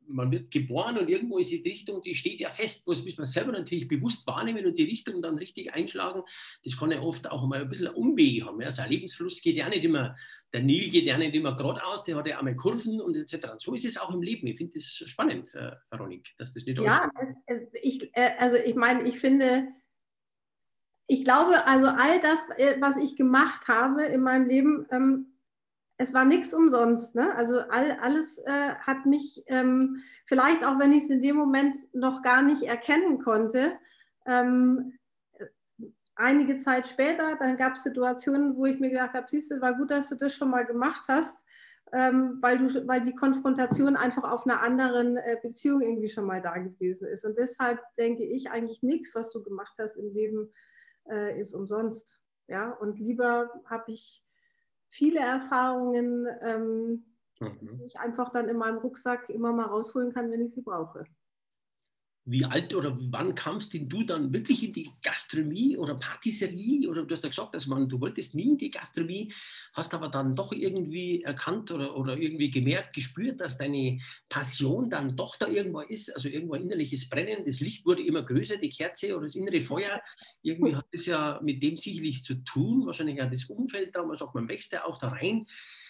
man 0.08 0.32
wird 0.32 0.52
geboren 0.52 0.98
und 0.98 1.10
irgendwo 1.10 1.38
ist 1.38 1.52
die 1.52 1.62
Richtung, 1.62 2.02
die 2.02 2.16
steht 2.16 2.42
ja 2.42 2.50
fest. 2.50 2.88
Das 2.88 3.04
muss 3.04 3.18
man 3.18 3.26
selber 3.26 3.52
natürlich 3.52 3.88
bewusst 3.88 4.26
wahrnehmen 4.28 4.66
und 4.66 4.78
die 4.78 4.84
Richtung 4.84 5.22
dann 5.22 5.38
richtig 5.38 5.74
einschlagen. 5.74 6.24
Das 6.64 6.78
kann 6.78 6.92
ja 6.92 7.02
oft 7.02 7.30
auch 7.30 7.48
mal 7.48 7.62
ein 7.62 7.70
bisschen 7.70 7.88
Umwege 7.88 8.46
haben. 8.46 8.60
Ja. 8.60 8.68
Also 8.68 8.82
ein 8.82 8.92
Lebensfluss 8.92 9.42
geht 9.42 9.56
ja 9.56 9.70
nicht 9.70 9.84
immer, 9.84 10.16
der 10.52 10.64
Nil 10.64 10.90
geht 10.90 11.06
ja 11.06 11.18
nicht 11.18 11.36
immer 11.36 11.56
geradeaus, 11.56 12.04
der 12.04 12.16
hat 12.16 12.28
ja 12.28 12.40
einmal 12.40 12.56
Kurven 12.56 13.00
und 13.00 13.16
etc. 13.16 13.52
Und 13.52 13.62
so 13.62 13.76
ist 13.76 13.86
es 13.86 13.98
auch 13.98 14.14
im 14.14 14.22
Leben. 14.22 14.48
Ich 14.48 14.58
finde 14.58 14.74
das 14.74 15.04
spannend, 15.06 15.54
äh, 15.54 15.72
Veronik, 15.90 16.34
dass 16.38 16.54
das 16.54 16.66
nicht 16.66 16.80
alles. 16.80 16.92
Ja, 16.92 17.12
äh, 17.46 17.60
ich, 17.82 18.10
äh, 18.14 18.32
also 18.40 18.56
ich 18.58 18.76
meine, 18.76 19.08
ich 19.08 19.20
finde, 19.20 19.68
ich 21.12 21.25
glaube, 21.25 21.66
also 21.66 21.88
all 21.88 22.20
das, 22.20 22.48
äh, 22.58 22.80
was 22.80 22.96
ich 22.96 23.16
gemacht 23.16 23.68
habe 23.68 24.04
in 24.04 24.22
meinem 24.22 24.46
Leben, 24.46 24.86
ähm, 24.92 25.34
es 25.98 26.13
war 26.13 26.24
nichts 26.24 26.54
umsonst. 26.54 27.16
Ne? 27.16 27.34
Also 27.36 27.62
all, 27.62 27.98
alles 28.00 28.38
äh, 28.46 28.75
hat 28.75 29.08
mich, 29.08 29.44
ähm, 29.48 29.98
vielleicht 30.25 30.63
auch 30.63 30.78
wenn 30.78 30.94
ich 30.94 31.06
es 31.06 31.10
in 31.10 31.20
dem 31.20 31.36
Moment 31.36 31.78
noch 31.94 32.22
gar 32.22 32.44
nicht 32.44 32.62
erkennen 32.62 33.18
konnte, 33.18 33.74
ähm, 34.28 35.00
einige 36.16 36.58
Zeit 36.58 36.88
später, 36.88 37.36
dann 37.38 37.58
gab 37.58 37.74
es 37.74 37.84
Situationen, 37.84 38.56
wo 38.56 38.68
ich 38.68 38.80
mir 38.80 38.92
gedacht 38.92 39.16
habe, 39.16 39.25
siehst 39.28 39.50
du, 39.50 39.60
war 39.62 39.74
gut, 39.74 39.89
dass 39.89 40.10
du 40.10 40.16
das 40.16 40.36
schon 40.36 40.51
mal 40.51 40.68
gemacht 40.68 41.06
hast, 41.08 41.39
ähm, 41.92 42.38
weil, 42.39 42.60
du, 42.60 42.88
weil 42.88 43.01
die 43.01 43.16
Konfrontation 43.16 43.96
einfach 43.96 44.30
auf 44.32 44.46
einer 44.46 44.62
anderen 44.62 45.18
äh, 45.18 45.38
Beziehung 45.42 45.82
irgendwie 45.82 46.10
schon 46.10 46.25
mal 46.25 46.39
da 46.39 46.56
gewesen 46.60 47.08
ist. 47.08 47.25
Und 47.25 47.36
deshalb 47.36 47.80
denke 47.98 48.24
ich 48.24 48.51
eigentlich 48.51 48.84
nichts, 48.84 49.16
was 49.16 49.32
du 49.32 49.42
gemacht 49.42 49.74
hast 49.80 49.98
im 49.98 50.12
Leben, 50.12 50.51
äh, 51.10 51.39
ist 51.39 51.54
umsonst. 51.54 52.20
Ja? 52.48 52.72
Und 52.72 53.00
lieber 53.00 53.50
habe 53.66 53.92
ich 53.92 54.24
viele 54.88 55.20
Erfahrungen, 55.20 56.28
ähm, 56.42 57.06
mhm. 57.39 57.78
die 57.78 57.86
ich 57.86 58.00
einfach 58.00 58.32
dann 58.32 58.50
in 58.50 58.58
meinem 58.58 58.80
Rucksack 58.80 59.30
immer 59.30 59.54
mal 59.54 59.68
rausholen 59.68 60.13
kann, 60.13 60.32
wenn 60.32 60.42
ich 60.42 60.54
sie 60.54 60.62
brauche 60.62 61.06
wie 62.29 62.45
alt 62.45 62.75
oder 62.75 62.95
wann 63.00 63.33
kamst 63.33 63.74
denn 63.74 63.89
du 63.89 64.03
dann 64.03 64.31
wirklich 64.31 64.63
in 64.63 64.74
die 64.74 64.89
Gastronomie 65.01 65.75
oder 65.77 65.95
Patisserie? 65.95 66.88
Oder 66.88 67.03
du 67.03 67.15
hast 67.15 67.24
ja 67.24 67.29
gesagt, 67.29 67.55
dass 67.55 67.65
man, 67.65 67.89
du 67.89 68.00
wolltest 68.00 68.36
nie 68.36 68.50
in 68.50 68.57
die 68.57 68.69
Gastronomie, 68.69 69.33
hast 69.74 69.93
aber 69.95 70.09
dann 70.09 70.36
doch 70.36 70.51
irgendwie 70.51 71.24
erkannt 71.24 71.71
oder, 71.71 71.98
oder 71.98 72.15
irgendwie 72.17 72.51
gemerkt, 72.51 72.93
gespürt, 72.93 73.41
dass 73.41 73.57
deine 73.57 74.00
Passion 74.29 74.91
dann 74.91 75.15
doch 75.15 75.38
da 75.38 75.48
irgendwo 75.48 75.81
ist, 75.81 76.13
also 76.13 76.29
irgendwo 76.29 76.53
innerliches 76.53 77.09
Brennen, 77.09 77.45
das 77.45 77.62
Licht 77.62 77.86
wurde 77.86 78.03
immer 78.03 78.21
größer, 78.21 78.57
die 78.57 78.69
Kerze 78.69 79.17
oder 79.17 79.25
das 79.25 79.36
innere 79.36 79.62
Feuer, 79.62 80.00
irgendwie 80.43 80.75
hat 80.75 80.86
es 80.91 81.07
ja 81.07 81.39
mit 81.43 81.63
dem 81.63 81.77
sicherlich 81.77 82.24
zu 82.24 82.36
tun, 82.43 82.86
wahrscheinlich 82.86 83.21
auch 83.21 83.31
das 83.31 83.45
Umfeld 83.45 83.95
damals, 83.95 84.21
auch 84.21 84.36
man 84.36 84.48
wächst 84.48 84.71
ja 84.74 84.86
auch 84.86 85.00
da 85.00 85.09
rein. 85.09 85.48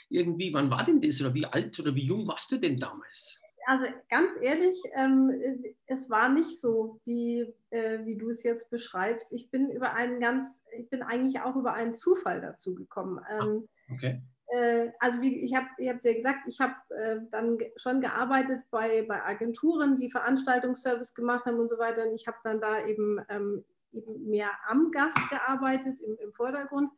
Irgendwie, 0.09 0.53
wann 0.53 0.71
war 0.71 0.83
denn 0.85 1.01
das 1.01 1.21
oder 1.21 1.33
wie 1.33 1.45
alt 1.45 1.79
oder 1.79 1.93
wie 1.93 2.05
jung 2.05 2.25
warst 2.27 2.51
du 2.51 2.57
denn 2.57 2.79
damals? 2.79 3.39
Also 3.69 3.85
ganz 4.09 4.31
ehrlich, 4.41 4.81
ähm, 4.95 5.63
es 5.85 6.09
war 6.09 6.27
nicht 6.29 6.59
so, 6.59 6.99
wie, 7.05 7.53
äh, 7.69 8.03
wie 8.03 8.17
du 8.17 8.29
es 8.29 8.41
jetzt 8.41 8.71
beschreibst. 8.71 9.31
Ich 9.31 9.51
bin 9.51 9.69
über 9.69 9.93
einen 9.93 10.19
ganz, 10.19 10.63
ich 10.75 10.89
bin 10.89 11.03
eigentlich 11.03 11.41
auch 11.41 11.55
über 11.55 11.73
einen 11.73 11.93
Zufall 11.93 12.41
dazu 12.41 12.73
gekommen. 12.73 13.23
Ähm, 13.29 13.69
okay. 13.93 14.23
Äh, 14.47 14.89
also 14.99 15.21
wie, 15.21 15.41
ich 15.41 15.53
habe 15.53 15.67
ich 15.77 15.87
hab 15.87 16.01
dir 16.01 16.15
gesagt, 16.15 16.47
ich 16.47 16.59
habe 16.59 16.73
äh, 16.95 17.17
dann 17.29 17.59
schon 17.75 18.01
gearbeitet 18.01 18.63
bei, 18.71 19.03
bei 19.03 19.23
Agenturen, 19.23 19.97
die 19.97 20.09
Veranstaltungsservice 20.09 21.13
gemacht 21.13 21.45
haben 21.45 21.59
und 21.59 21.69
so 21.69 21.77
weiter. 21.77 22.07
Und 22.07 22.15
ich 22.15 22.25
habe 22.25 22.37
dann 22.43 22.59
da 22.59 22.83
eben, 22.87 23.19
ähm, 23.29 23.63
eben 23.91 24.27
mehr 24.31 24.49
am 24.67 24.89
Gast 24.89 25.19
gearbeitet, 25.29 26.01
im, 26.01 26.17
im 26.17 26.33
Vordergrund. 26.33 26.89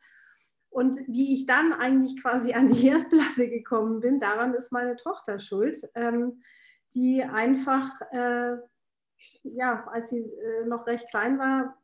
Und 0.70 0.96
wie 1.06 1.34
ich 1.34 1.44
dann 1.44 1.74
eigentlich 1.74 2.18
quasi 2.22 2.54
an 2.54 2.68
die 2.68 2.80
Herdplatte 2.88 3.50
gekommen 3.50 4.00
bin, 4.00 4.20
daran 4.20 4.54
ist 4.54 4.72
meine 4.72 4.96
Tochter 4.96 5.38
schuld. 5.38 5.76
Ähm, 5.94 6.40
die 6.94 7.22
einfach, 7.22 8.00
äh, 8.12 8.56
ja, 9.42 9.86
als 9.88 10.10
sie 10.10 10.20
äh, 10.20 10.64
noch 10.66 10.86
recht 10.86 11.08
klein 11.10 11.38
war, 11.38 11.76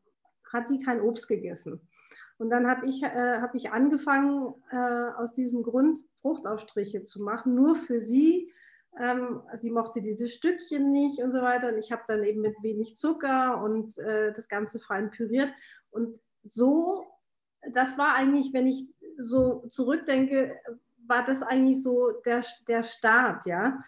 hat 0.53 0.71
die 0.71 0.83
kein 0.83 1.01
Obst 1.01 1.29
gegessen. 1.29 1.81
Und 2.39 2.51
dann 2.51 2.69
habe 2.69 2.87
ich, 2.87 3.03
äh, 3.03 3.41
hab 3.41 3.55
ich 3.55 3.71
angefangen, 3.73 4.55
äh, 4.71 5.11
aus 5.17 5.35
diesem 5.35 5.63
Grund 5.63 5.99
Fruchtaufstriche 6.23 7.03
zu 7.03 7.23
machen, 7.23 7.55
nur 7.55 7.75
für 7.75 8.01
sie. 8.01 8.53
Ähm, 8.99 9.43
sie 9.59 9.71
mochte 9.71 10.01
diese 10.01 10.29
Stückchen 10.29 10.91
nicht 10.91 11.21
und 11.21 11.33
so 11.33 11.43
weiter. 11.43 11.69
Und 11.69 11.79
ich 11.79 11.91
habe 11.91 12.03
dann 12.07 12.23
eben 12.25 12.41
mit 12.41 12.55
wenig 12.63 12.97
Zucker 12.97 13.63
und 13.63 13.99
äh, 13.99 14.33
das 14.33 14.49
Ganze 14.49 14.79
fein 14.79 15.11
püriert. 15.11 15.53
Und 15.91 16.21
so, 16.43 17.07
das 17.73 17.99
war 17.99 18.15
eigentlich, 18.15 18.53
wenn 18.53 18.69
ich 18.69 18.87
so 19.17 19.67
zurückdenke, 19.67 20.57
war 21.09 21.25
das 21.25 21.43
eigentlich 21.43 21.83
so 21.83 22.13
der, 22.25 22.43
der 22.67 22.83
Start, 22.83 23.47
ja, 23.47 23.81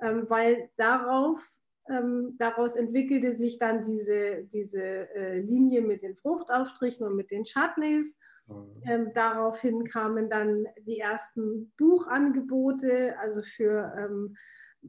ähm, 0.00 0.26
weil 0.28 0.70
darauf, 0.76 1.44
ähm, 1.88 2.36
daraus 2.38 2.76
entwickelte 2.76 3.34
sich 3.34 3.58
dann 3.58 3.82
diese, 3.82 4.44
diese 4.44 4.82
äh, 4.82 5.40
Linie 5.40 5.82
mit 5.82 6.02
den 6.02 6.16
Fruchtaufstrichen 6.16 7.06
und 7.06 7.16
mit 7.16 7.30
den 7.30 7.44
Chutneys. 7.44 8.16
Mhm. 8.46 8.82
Ähm, 8.86 9.12
daraufhin 9.14 9.84
kamen 9.84 10.30
dann 10.30 10.66
die 10.80 10.98
ersten 10.98 11.72
Buchangebote, 11.76 13.16
also 13.18 13.42
für 13.42 13.92
ähm, 13.96 14.36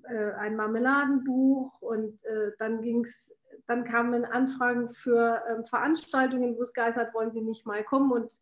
äh, 0.03 0.31
ein 0.33 0.55
Marmeladenbuch 0.55 1.81
und 1.81 2.23
äh, 2.25 2.51
dann 2.57 2.81
ging's, 2.81 3.31
dann 3.67 3.83
kamen 3.83 4.25
Anfragen 4.25 4.89
für 4.89 5.43
ähm, 5.49 5.65
Veranstaltungen, 5.65 6.55
wo 6.57 6.63
es 6.63 6.73
geistert, 6.73 7.13
wollen 7.13 7.31
Sie 7.31 7.41
nicht 7.41 7.65
mal 7.65 7.83
kommen 7.83 8.11
und 8.11 8.33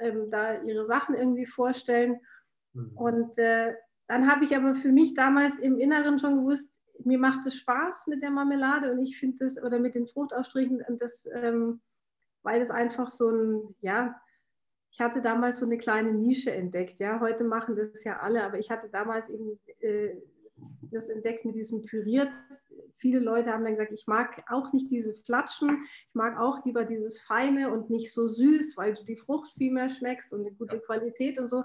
ähm, 0.00 0.30
da 0.30 0.62
ihre 0.62 0.86
Sachen 0.86 1.14
irgendwie 1.14 1.46
vorstellen. 1.46 2.20
Mhm. 2.74 2.96
Und 2.96 3.38
äh, 3.38 3.74
dann 4.06 4.30
habe 4.30 4.44
ich 4.44 4.54
aber 4.56 4.74
für 4.74 4.92
mich 4.92 5.14
damals 5.14 5.58
im 5.58 5.78
Inneren 5.78 6.18
schon 6.18 6.36
gewusst, 6.36 6.70
mir 7.04 7.18
macht 7.18 7.46
es 7.46 7.56
Spaß 7.56 8.06
mit 8.06 8.22
der 8.22 8.30
Marmelade 8.30 8.92
und 8.92 9.00
ich 9.00 9.18
finde 9.18 9.38
das, 9.44 9.60
oder 9.60 9.78
mit 9.78 9.94
den 9.94 10.06
Fruchtausstrichen, 10.06 10.82
und 10.86 11.00
das, 11.00 11.28
ähm, 11.32 11.80
weil 12.42 12.60
das 12.60 12.70
einfach 12.70 13.08
so 13.08 13.30
ein, 13.30 13.74
ja, 13.80 14.14
ich 14.90 15.00
hatte 15.00 15.20
damals 15.20 15.58
so 15.58 15.66
eine 15.66 15.76
kleine 15.76 16.12
Nische 16.12 16.52
entdeckt. 16.52 17.00
Ja, 17.00 17.18
heute 17.18 17.42
machen 17.42 17.74
das 17.74 18.04
ja 18.04 18.20
alle, 18.20 18.44
aber 18.44 18.60
ich 18.60 18.70
hatte 18.70 18.88
damals 18.88 19.28
eben 19.28 19.58
äh, 19.80 20.14
das 20.92 21.08
entdeckt 21.08 21.44
mit 21.44 21.56
diesem 21.56 21.82
püriert. 21.82 22.32
Viele 22.98 23.18
Leute 23.18 23.52
haben 23.52 23.64
dann 23.64 23.72
gesagt, 23.72 23.92
ich 23.92 24.06
mag 24.06 24.44
auch 24.48 24.72
nicht 24.72 24.90
diese 24.92 25.12
Flatschen, 25.12 25.82
ich 26.06 26.14
mag 26.14 26.38
auch 26.38 26.64
lieber 26.64 26.84
dieses 26.84 27.20
Feine 27.20 27.72
und 27.72 27.90
nicht 27.90 28.12
so 28.12 28.28
süß, 28.28 28.76
weil 28.76 28.94
du 28.94 29.02
die 29.02 29.16
Frucht 29.16 29.50
viel 29.50 29.72
mehr 29.72 29.88
schmeckst 29.88 30.32
und 30.32 30.46
eine 30.46 30.54
gute 30.54 30.78
Qualität 30.78 31.40
und 31.40 31.48
so. 31.48 31.64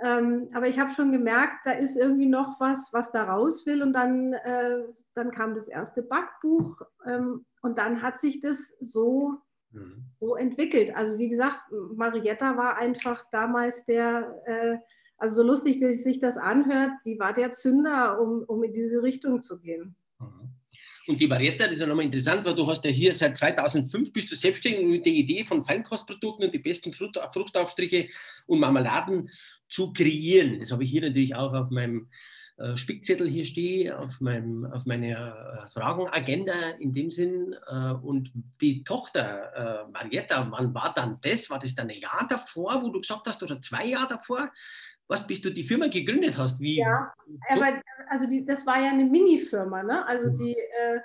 Ähm, 0.00 0.48
aber 0.54 0.68
ich 0.68 0.78
habe 0.78 0.92
schon 0.92 1.10
gemerkt, 1.10 1.64
da 1.64 1.72
ist 1.72 1.96
irgendwie 1.96 2.26
noch 2.26 2.60
was, 2.60 2.90
was 2.92 3.10
da 3.10 3.24
raus 3.24 3.66
will. 3.66 3.82
Und 3.82 3.92
dann, 3.92 4.32
äh, 4.32 4.78
dann 5.14 5.30
kam 5.30 5.54
das 5.54 5.68
erste 5.68 6.02
Backbuch 6.02 6.82
ähm, 7.06 7.44
und 7.62 7.78
dann 7.78 8.02
hat 8.02 8.20
sich 8.20 8.40
das 8.40 8.76
so, 8.78 9.34
mhm. 9.72 10.04
so 10.20 10.36
entwickelt. 10.36 10.94
Also 10.94 11.18
wie 11.18 11.28
gesagt, 11.28 11.64
Marietta 11.96 12.56
war 12.56 12.76
einfach 12.76 13.24
damals 13.32 13.84
der, 13.86 14.40
äh, 14.46 14.78
also 15.16 15.36
so 15.36 15.42
lustig, 15.42 15.80
dass 15.80 16.02
sich 16.04 16.20
das 16.20 16.36
anhört, 16.36 16.92
die 17.04 17.18
war 17.18 17.32
der 17.32 17.50
Zünder, 17.52 18.20
um, 18.20 18.44
um 18.46 18.62
in 18.62 18.72
diese 18.72 19.02
Richtung 19.02 19.40
zu 19.40 19.58
gehen. 19.58 19.96
Mhm. 20.20 20.54
Und 21.08 21.18
die 21.18 21.26
Marietta, 21.26 21.64
das 21.64 21.72
ist 21.72 21.80
ja 21.80 21.86
nochmal 21.86 22.04
interessant, 22.04 22.44
weil 22.44 22.54
du 22.54 22.66
hast 22.66 22.84
ja 22.84 22.90
hier 22.90 23.14
seit 23.14 23.36
2005 23.36 24.12
bist 24.12 24.30
du 24.30 24.36
selbstständig 24.36 24.86
mit 24.86 25.06
der 25.06 25.14
Idee 25.14 25.42
von 25.42 25.64
Feinkostprodukten 25.64 26.44
und 26.44 26.52
die 26.52 26.58
besten 26.58 26.92
Fruchtaufstriche 26.92 28.10
und 28.46 28.60
Marmeladen 28.60 29.30
zu 29.68 29.92
kreieren. 29.92 30.60
Das 30.60 30.72
habe 30.72 30.84
ich 30.84 30.90
hier 30.90 31.02
natürlich 31.02 31.34
auch 31.34 31.54
auf 31.54 31.70
meinem 31.70 32.08
äh, 32.58 32.76
Spickzettel 32.76 33.28
hier 33.28 33.44
stehe, 33.44 33.96
auf, 33.96 34.20
meinem, 34.20 34.66
auf 34.66 34.84
meiner 34.84 35.64
äh, 35.64 35.70
Fragenagenda 35.70 36.70
in 36.80 36.92
dem 36.92 37.08
Sinn. 37.08 37.54
Äh, 37.68 37.92
und 37.92 38.32
die 38.60 38.82
Tochter 38.82 39.86
äh, 39.86 39.90
Marietta, 39.92 40.44
wann 40.50 40.74
war 40.74 40.92
dann 40.92 41.18
das? 41.22 41.48
War 41.50 41.60
das 41.60 41.76
dann 41.76 41.88
ein 41.88 42.00
Jahr 42.00 42.26
davor, 42.28 42.82
wo 42.82 42.88
du 42.88 43.00
gesagt 43.00 43.28
hast, 43.28 43.44
oder 43.44 43.62
zwei 43.62 43.86
Jahre 43.86 44.08
davor? 44.08 44.50
Was, 45.06 45.24
bis 45.24 45.40
du 45.40 45.50
die 45.50 45.62
Firma 45.62 45.86
gegründet 45.86 46.36
hast? 46.36 46.60
Wie, 46.60 46.78
ja, 46.78 47.14
so? 47.26 47.62
aber 47.62 47.80
also 48.08 48.26
die, 48.26 48.44
das 48.44 48.66
war 48.66 48.80
ja 48.80 48.90
eine 48.90 49.04
Mini-Firma, 49.04 49.84
ne? 49.84 50.04
Also 50.06 50.30
mhm. 50.30 50.36
die, 50.36 50.56
äh, 50.56 51.00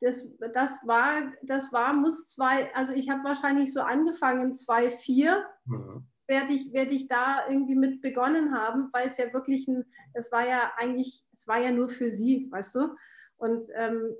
das, 0.00 0.28
das 0.52 0.80
war, 0.86 1.32
das 1.42 1.72
war, 1.72 1.92
muss 1.92 2.26
zwei, 2.26 2.74
also 2.74 2.92
ich 2.92 3.08
habe 3.08 3.22
wahrscheinlich 3.22 3.72
so 3.72 3.80
angefangen, 3.80 4.54
2004. 4.54 5.44
Mhm 5.66 6.09
werde 6.30 6.52
ich, 6.52 6.72
werde 6.72 6.94
ich 6.94 7.08
da 7.08 7.46
irgendwie 7.48 7.74
mit 7.74 8.00
begonnen 8.00 8.54
haben, 8.54 8.88
weil 8.92 9.08
es 9.08 9.18
ja 9.18 9.30
wirklich 9.34 9.68
ein, 9.68 9.84
es 10.14 10.32
war 10.32 10.48
ja 10.48 10.72
eigentlich, 10.78 11.22
es 11.34 11.46
war 11.46 11.58
ja 11.58 11.72
nur 11.72 11.90
für 11.90 12.10
sie, 12.10 12.48
weißt 12.50 12.76
du? 12.76 12.96
Und 13.36 13.66
ähm, 13.74 14.14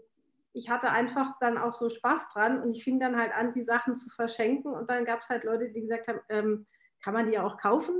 ich 0.53 0.69
hatte 0.69 0.91
einfach 0.91 1.39
dann 1.39 1.57
auch 1.57 1.73
so 1.73 1.89
Spaß 1.89 2.31
dran 2.31 2.61
und 2.61 2.73
ich 2.73 2.85
fing 2.85 2.99
dann 2.99 3.17
halt 3.17 3.33
an, 3.33 3.53
die 3.53 3.63
Sachen 3.63 3.95
zu 3.95 4.11
verschenken 4.11 4.75
und 4.75 4.91
dann 4.91 5.05
gab 5.05 5.21
es 5.21 5.29
halt 5.29 5.45
Leute, 5.45 5.71
die 5.71 5.81
gesagt 5.81 6.09
haben, 6.09 6.21
ähm, 6.29 6.67
kann 7.03 7.15
man 7.15 7.31
die 7.31 7.39
auch 7.39 7.57
kaufen? 7.57 7.95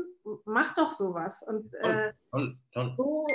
Mach 0.45 0.75
doch 0.75 0.91
sowas. 0.91 1.43
Und 1.47 1.73
äh, 1.75 2.13
toll, 2.33 2.59
toll, 2.75 2.75
toll. 2.75 2.95
so 2.99 3.27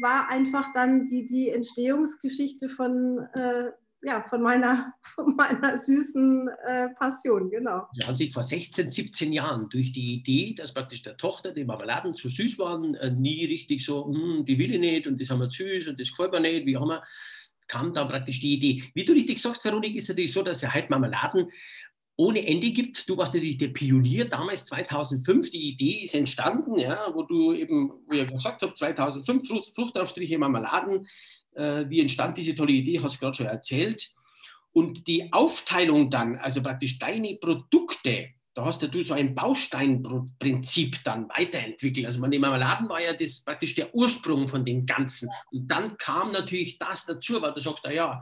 war 0.00 0.28
einfach 0.28 0.72
dann 0.74 1.06
die, 1.06 1.26
die 1.26 1.48
Entstehungsgeschichte 1.50 2.68
von, 2.68 3.20
äh, 3.34 3.70
ja, 4.02 4.24
von 4.28 4.42
meiner, 4.42 4.94
von 5.02 5.34
meiner 5.36 5.76
süßen 5.76 6.48
äh, 6.66 6.88
Passion, 6.90 7.50
genau. 7.50 7.86
Ja, 7.94 8.08
als 8.08 8.20
ich 8.20 8.32
vor 8.32 8.42
16, 8.42 8.90
17 8.90 9.32
Jahren 9.32 9.68
durch 9.68 9.92
die 9.92 10.14
Idee, 10.14 10.54
dass 10.54 10.72
praktisch 10.72 11.02
der 11.02 11.16
Tochter 11.16 11.52
die 11.52 11.64
Marmeladen 11.64 12.14
zu 12.14 12.28
süß 12.28 12.58
waren, 12.58 12.94
äh, 12.94 13.10
nie 13.10 13.44
richtig 13.46 13.84
so, 13.84 14.06
hm, 14.06 14.44
die 14.44 14.58
will 14.58 14.74
ich 14.74 14.80
nicht 14.80 15.06
und 15.06 15.20
das 15.20 15.30
haben 15.30 15.40
wir 15.40 15.50
süß 15.50 15.88
und 15.88 16.00
das 16.00 16.10
gefällt 16.10 16.32
mir 16.32 16.40
nicht, 16.40 16.66
wie 16.66 16.76
auch 16.76 16.84
immer, 16.84 17.02
kam 17.66 17.92
dann 17.92 18.08
praktisch 18.08 18.40
die 18.40 18.54
Idee. 18.54 18.84
Wie 18.94 19.04
du 19.04 19.12
richtig 19.12 19.40
sagst, 19.40 19.62
Veronik, 19.62 19.94
ist 19.94 20.08
natürlich 20.08 20.32
so, 20.32 20.42
dass 20.42 20.62
es 20.62 20.72
halt 20.72 20.88
Marmeladen 20.88 21.50
ohne 22.16 22.44
Ende 22.46 22.70
gibt. 22.72 23.08
Du 23.08 23.16
warst 23.16 23.34
natürlich 23.34 23.58
der 23.58 23.68
Pionier 23.68 24.24
damals 24.24 24.64
2005. 24.66 25.50
Die 25.50 25.68
Idee 25.68 26.04
ist 26.04 26.14
entstanden, 26.14 26.78
ja, 26.78 27.10
wo 27.14 27.22
du 27.22 27.52
eben, 27.52 27.92
wie 28.08 28.20
ich 28.20 28.30
gesagt 28.30 28.62
habe, 28.62 28.74
2005 28.74 29.72
Fruchtaufstriche, 29.74 30.38
Marmeladen 30.38 31.06
wie 31.58 32.00
entstand 32.00 32.36
diese 32.38 32.54
tolle 32.54 32.72
Idee, 32.72 33.00
hast 33.02 33.16
du 33.16 33.20
gerade 33.20 33.36
schon 33.36 33.46
erzählt. 33.46 34.12
Und 34.72 35.06
die 35.06 35.32
Aufteilung 35.32 36.10
dann, 36.10 36.36
also 36.36 36.62
praktisch 36.62 36.98
deine 36.98 37.36
Produkte, 37.40 38.28
da 38.58 38.64
hast 38.64 38.82
du 38.82 39.02
so 39.02 39.14
ein 39.14 39.36
Bausteinprinzip 39.36 41.04
dann 41.04 41.28
weiterentwickelt. 41.28 42.06
Also 42.06 42.18
man, 42.18 42.32
die 42.32 42.40
Marmeladen 42.40 42.88
war 42.88 43.00
ja 43.00 43.12
das 43.12 43.44
praktisch 43.44 43.76
der 43.76 43.94
Ursprung 43.94 44.48
von 44.48 44.64
dem 44.64 44.84
Ganzen. 44.84 45.28
Und 45.52 45.68
dann 45.68 45.96
kam 45.96 46.32
natürlich 46.32 46.76
das 46.76 47.06
dazu, 47.06 47.40
weil 47.40 47.52
du 47.54 47.60
sagst, 47.60 47.84
na 47.84 47.92
ja, 47.92 48.20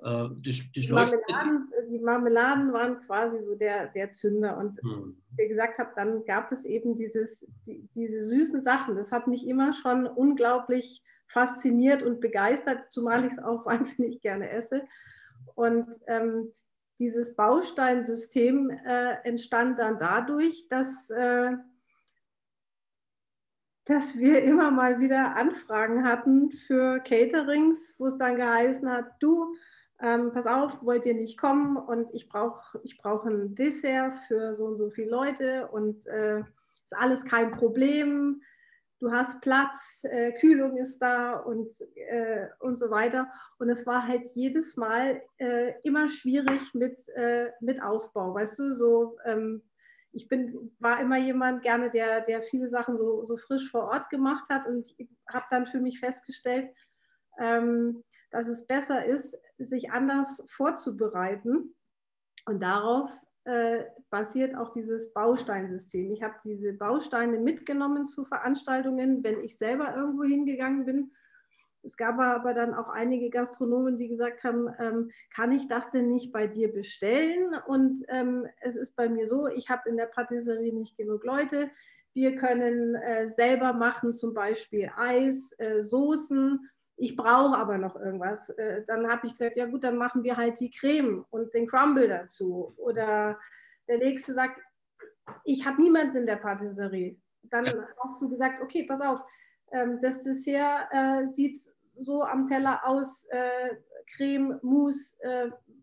äh, 0.00 0.28
das, 0.42 0.58
das 0.74 0.86
die, 0.86 0.92
Marmeladen, 0.92 1.70
die 1.88 1.98
Marmeladen 2.00 2.72
waren 2.72 2.98
quasi 3.00 3.40
so 3.40 3.54
der, 3.54 3.86
der 3.88 4.10
Zünder. 4.10 4.56
Und 4.58 4.76
hm. 4.82 5.22
wie 5.36 5.42
ich 5.44 5.48
gesagt 5.50 5.78
habe, 5.78 5.90
dann 5.94 6.24
gab 6.24 6.50
es 6.50 6.64
eben 6.64 6.96
dieses, 6.96 7.46
die, 7.66 7.88
diese 7.94 8.26
süßen 8.26 8.64
Sachen. 8.64 8.96
Das 8.96 9.12
hat 9.12 9.28
mich 9.28 9.46
immer 9.46 9.72
schon 9.72 10.08
unglaublich 10.08 11.04
fasziniert 11.26 12.02
und 12.02 12.20
begeistert, 12.20 12.90
zumal 12.90 13.24
ich 13.24 13.32
es 13.32 13.38
auch 13.38 13.66
wahnsinnig 13.66 14.20
gerne 14.20 14.50
esse. 14.50 14.82
Und 15.54 15.86
ähm, 16.06 16.52
dieses 16.98 17.36
Bausteinsystem 17.36 18.70
äh, 18.70 19.14
entstand 19.24 19.78
dann 19.78 19.98
dadurch, 19.98 20.68
dass, 20.68 21.10
äh, 21.10 21.52
dass 23.84 24.18
wir 24.18 24.42
immer 24.42 24.70
mal 24.70 24.98
wieder 24.98 25.36
Anfragen 25.36 26.04
hatten 26.04 26.50
für 26.50 27.00
Caterings, 27.00 27.96
wo 27.98 28.06
es 28.06 28.16
dann 28.16 28.36
geheißen 28.36 28.90
hat, 28.90 29.06
du, 29.20 29.54
ähm, 30.00 30.32
pass 30.32 30.46
auf, 30.46 30.82
wollt 30.82 31.06
ihr 31.06 31.14
nicht 31.14 31.38
kommen 31.38 31.76
und 31.76 32.12
ich 32.12 32.28
brauche 32.28 32.80
ich 32.82 32.98
brauch 32.98 33.24
ein 33.24 33.54
Dessert 33.54 34.12
für 34.28 34.54
so 34.54 34.66
und 34.66 34.76
so 34.76 34.90
viele 34.90 35.10
Leute 35.10 35.68
und 35.68 36.06
äh, 36.06 36.40
ist 36.40 36.94
alles 36.96 37.24
kein 37.24 37.50
Problem 37.50 38.42
du 39.00 39.12
hast 39.12 39.40
Platz, 39.40 40.04
äh, 40.04 40.32
Kühlung 40.32 40.76
ist 40.76 40.98
da 40.98 41.34
und, 41.38 41.72
äh, 41.94 42.46
und 42.60 42.76
so 42.76 42.90
weiter. 42.90 43.30
Und 43.58 43.68
es 43.68 43.86
war 43.86 44.06
halt 44.06 44.30
jedes 44.30 44.76
Mal 44.76 45.22
äh, 45.38 45.74
immer 45.82 46.08
schwierig 46.08 46.74
mit, 46.74 47.08
äh, 47.14 47.50
mit 47.60 47.82
Aufbau. 47.82 48.34
Weißt 48.34 48.58
du, 48.58 48.72
so 48.72 49.18
ähm, 49.24 49.62
ich 50.12 50.28
bin, 50.28 50.74
war 50.78 51.00
immer 51.00 51.18
jemand 51.18 51.62
gerne, 51.62 51.90
der, 51.90 52.22
der 52.22 52.40
viele 52.40 52.68
Sachen 52.68 52.96
so, 52.96 53.22
so 53.22 53.36
frisch 53.36 53.70
vor 53.70 53.84
Ort 53.84 54.08
gemacht 54.08 54.48
hat 54.48 54.66
und 54.66 54.88
habe 55.28 55.44
dann 55.50 55.66
für 55.66 55.78
mich 55.78 56.00
festgestellt, 56.00 56.70
ähm, 57.38 58.02
dass 58.30 58.48
es 58.48 58.66
besser 58.66 59.04
ist, 59.04 59.36
sich 59.58 59.90
anders 59.90 60.42
vorzubereiten 60.46 61.74
und 62.46 62.62
darauf 62.62 63.10
äh, 63.46 63.84
basiert 64.10 64.56
auch 64.56 64.70
dieses 64.70 65.12
Bausteinsystem. 65.12 66.10
Ich 66.10 66.22
habe 66.22 66.34
diese 66.44 66.72
Bausteine 66.72 67.38
mitgenommen 67.38 68.04
zu 68.04 68.24
Veranstaltungen, 68.24 69.22
wenn 69.22 69.40
ich 69.40 69.56
selber 69.56 69.94
irgendwo 69.94 70.24
hingegangen 70.24 70.84
bin. 70.84 71.12
Es 71.84 71.96
gab 71.96 72.18
aber 72.18 72.52
dann 72.52 72.74
auch 72.74 72.88
einige 72.88 73.30
Gastronomen, 73.30 73.96
die 73.96 74.08
gesagt 74.08 74.42
haben, 74.42 74.68
ähm, 74.80 75.10
kann 75.32 75.52
ich 75.52 75.68
das 75.68 75.90
denn 75.90 76.10
nicht 76.10 76.32
bei 76.32 76.48
dir 76.48 76.72
bestellen? 76.72 77.54
Und 77.68 78.02
ähm, 78.08 78.48
es 78.60 78.74
ist 78.74 78.96
bei 78.96 79.08
mir 79.08 79.28
so, 79.28 79.46
ich 79.46 79.70
habe 79.70 79.88
in 79.88 79.96
der 79.96 80.06
Patisserie 80.06 80.74
nicht 80.74 80.96
genug 80.96 81.24
Leute. 81.24 81.70
Wir 82.14 82.34
können 82.34 82.96
äh, 82.96 83.28
selber 83.28 83.72
machen, 83.72 84.12
zum 84.12 84.34
Beispiel 84.34 84.90
Eis, 84.96 85.54
äh, 85.58 85.82
Soßen 85.82 86.68
ich 86.96 87.16
brauche 87.16 87.56
aber 87.56 87.78
noch 87.78 87.96
irgendwas. 87.96 88.48
Äh, 88.50 88.84
dann 88.86 89.08
habe 89.08 89.26
ich 89.26 89.32
gesagt, 89.32 89.56
ja 89.56 89.66
gut, 89.66 89.84
dann 89.84 89.96
machen 89.96 90.22
wir 90.22 90.36
halt 90.36 90.58
die 90.60 90.70
Creme 90.70 91.24
und 91.30 91.52
den 91.52 91.66
Crumble 91.66 92.08
dazu. 92.08 92.74
Oder 92.78 93.38
der 93.86 93.98
nächste 93.98 94.32
sagt, 94.32 94.60
ich 95.44 95.66
habe 95.66 95.82
niemanden 95.82 96.16
in 96.16 96.26
der 96.26 96.36
Patisserie. 96.36 97.20
Dann 97.42 97.66
ja. 97.66 97.74
hast 98.02 98.20
du 98.20 98.28
gesagt, 98.28 98.62
okay, 98.62 98.84
pass 98.84 99.00
auf, 99.00 99.22
ähm, 99.72 99.98
das 100.00 100.22
Dessert 100.22 100.88
äh, 100.90 101.26
sieht 101.26 101.58
so 101.98 102.22
am 102.22 102.46
Teller 102.46 102.80
aus, 102.84 103.26
äh, 103.30 103.76
Creme, 104.16 104.58
Mousse 104.62 105.16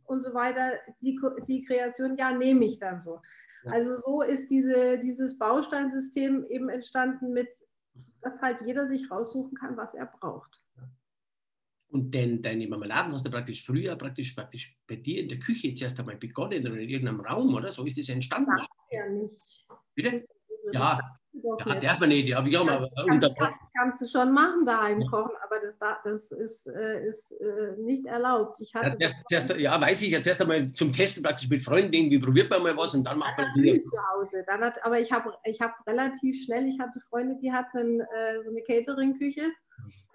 und 0.06 0.22
so 0.22 0.34
weiter. 0.34 0.80
Die, 1.02 1.20
die 1.48 1.64
Kreation, 1.64 2.16
ja, 2.16 2.32
nehme 2.32 2.66
ich 2.66 2.80
dann 2.80 3.02
so. 3.02 3.20
Ja. 3.66 3.72
Also 3.74 3.98
so 3.98 4.22
ist 4.22 4.50
diese, 4.50 4.98
dieses 5.00 5.38
Bausteinsystem 5.38 6.46
eben 6.46 6.70
entstanden 6.70 7.34
mit, 7.34 7.50
dass 8.22 8.42
halt 8.42 8.62
jeder 8.62 8.88
sich 8.88 9.12
raussuchen 9.12 9.58
kann, 9.58 9.76
was 9.76 9.94
er 9.94 10.06
braucht. 10.06 10.63
Und 11.94 12.12
denn 12.12 12.42
deine 12.42 12.68
Marmeladen 12.68 13.14
hast 13.14 13.24
du 13.24 13.30
praktisch 13.30 13.64
früher 13.64 13.96
praktisch, 13.96 14.34
praktisch 14.34 14.76
bei 14.88 14.96
dir 14.96 15.22
in 15.22 15.30
der 15.30 15.38
Küche 15.38 15.76
zuerst 15.76 16.00
einmal 16.00 16.16
begonnen 16.16 16.66
oder 16.66 16.80
in 16.80 16.90
irgendeinem 16.90 17.20
Raum, 17.20 17.54
oder? 17.54 17.72
So 17.72 17.86
ist 17.86 18.00
das 18.00 18.10
entstanden. 18.10 18.52
Das 18.58 18.68
ja 18.90 19.08
nicht. 19.10 19.68
Bitte? 19.94 20.26
Ja, 20.72 21.00
ja 21.34 21.80
darf 21.80 22.00
man 22.00 22.10
nicht. 22.10 22.30
Ja, 22.30 22.44
wir 22.44 22.60
haben 22.60 22.70
aber 22.70 22.90
unter 23.06 23.32
kann, 23.36 23.54
kannst 23.78 24.02
du 24.02 24.08
schon 24.08 24.34
machen, 24.34 24.66
daheim 24.66 25.02
ja. 25.02 25.08
kochen, 25.08 25.36
aber 25.44 25.60
das, 25.60 25.78
das 26.04 26.32
ist, 26.32 26.66
äh, 26.66 27.06
ist 27.06 27.32
äh, 27.34 27.76
nicht 27.78 28.08
erlaubt. 28.08 28.60
Ich 28.60 28.74
hatte 28.74 28.98
ja, 29.00 29.10
erst, 29.30 29.52
erst, 29.52 29.60
ja, 29.60 29.80
weiß 29.80 30.02
ich. 30.02 30.10
Jetzt 30.10 30.26
erst 30.26 30.42
einmal 30.42 30.74
zum 30.74 30.92
Testen 30.92 31.22
praktisch 31.22 31.48
mit 31.48 31.62
Freunden 31.62 31.94
irgendwie 31.94 32.18
probiert 32.18 32.50
man 32.50 32.64
mal 32.64 32.76
was 32.76 32.96
und 32.96 33.04
dann 33.04 33.20
macht 33.20 33.38
man 33.38 33.52
ja, 33.64 33.78
zu 33.78 33.98
Hause. 34.16 34.44
Dann 34.48 34.62
hat, 34.62 34.84
aber 34.84 35.00
ich 35.00 35.12
habe 35.12 35.32
ich 35.44 35.62
hab 35.62 35.76
relativ 35.86 36.44
schnell, 36.44 36.68
ich 36.68 36.80
hatte 36.80 37.00
Freunde, 37.02 37.38
die 37.40 37.52
hatten 37.52 38.00
äh, 38.00 38.42
so 38.42 38.50
eine 38.50 38.64
Catering-Küche 38.64 39.52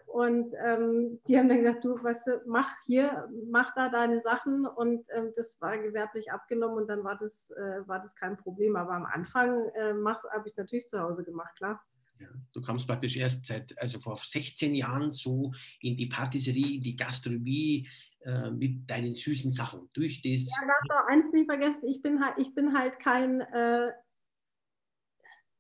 und 0.08 0.50
ähm, 0.64 1.20
die 1.28 1.38
haben 1.38 1.50
dann 1.50 1.58
gesagt, 1.58 1.84
du, 1.84 2.02
weißt 2.02 2.26
du, 2.26 2.42
mach 2.46 2.70
hier, 2.86 3.28
mach 3.50 3.74
da 3.74 3.90
deine 3.90 4.20
Sachen. 4.20 4.64
Und 4.64 5.06
ähm, 5.14 5.32
das 5.36 5.60
war 5.60 5.76
gewerblich 5.76 6.32
abgenommen 6.32 6.78
und 6.78 6.88
dann 6.88 7.04
war 7.04 7.18
das, 7.18 7.50
äh, 7.50 7.86
war 7.86 8.00
das 8.00 8.16
kein 8.16 8.38
Problem. 8.38 8.74
Aber 8.76 8.92
am 8.92 9.04
Anfang 9.04 9.68
äh, 9.74 9.92
habe 9.92 10.42
ich 10.46 10.52
es 10.52 10.56
natürlich 10.56 10.88
zu 10.88 10.98
Hause 11.00 11.24
gemacht, 11.24 11.54
klar. 11.56 11.84
Ja, 12.18 12.28
du 12.52 12.60
kamst 12.62 12.86
praktisch 12.86 13.16
erst 13.18 13.46
seit, 13.46 13.78
also 13.78 14.00
vor 14.00 14.16
16 14.16 14.74
Jahren 14.74 15.12
so 15.12 15.52
in 15.80 15.96
die 15.96 16.06
Patisserie, 16.06 16.76
in 16.76 16.82
die 16.82 16.96
Gastronomie 16.96 17.86
äh, 18.20 18.50
mit 18.50 18.90
deinen 18.90 19.14
süßen 19.14 19.52
Sachen. 19.52 19.90
Durch 19.92 20.22
das. 20.22 20.50
Ja, 20.58 20.66
darf 20.66 21.02
auch 21.04 21.08
eins 21.08 21.30
nicht 21.32 21.50
vergessen, 21.50 21.86
ich 21.86 22.00
bin 22.00 22.24
halt, 22.24 22.38
ich 22.38 22.54
bin 22.54 22.76
halt 22.76 22.98
kein 22.98 23.42
äh, 23.42 23.92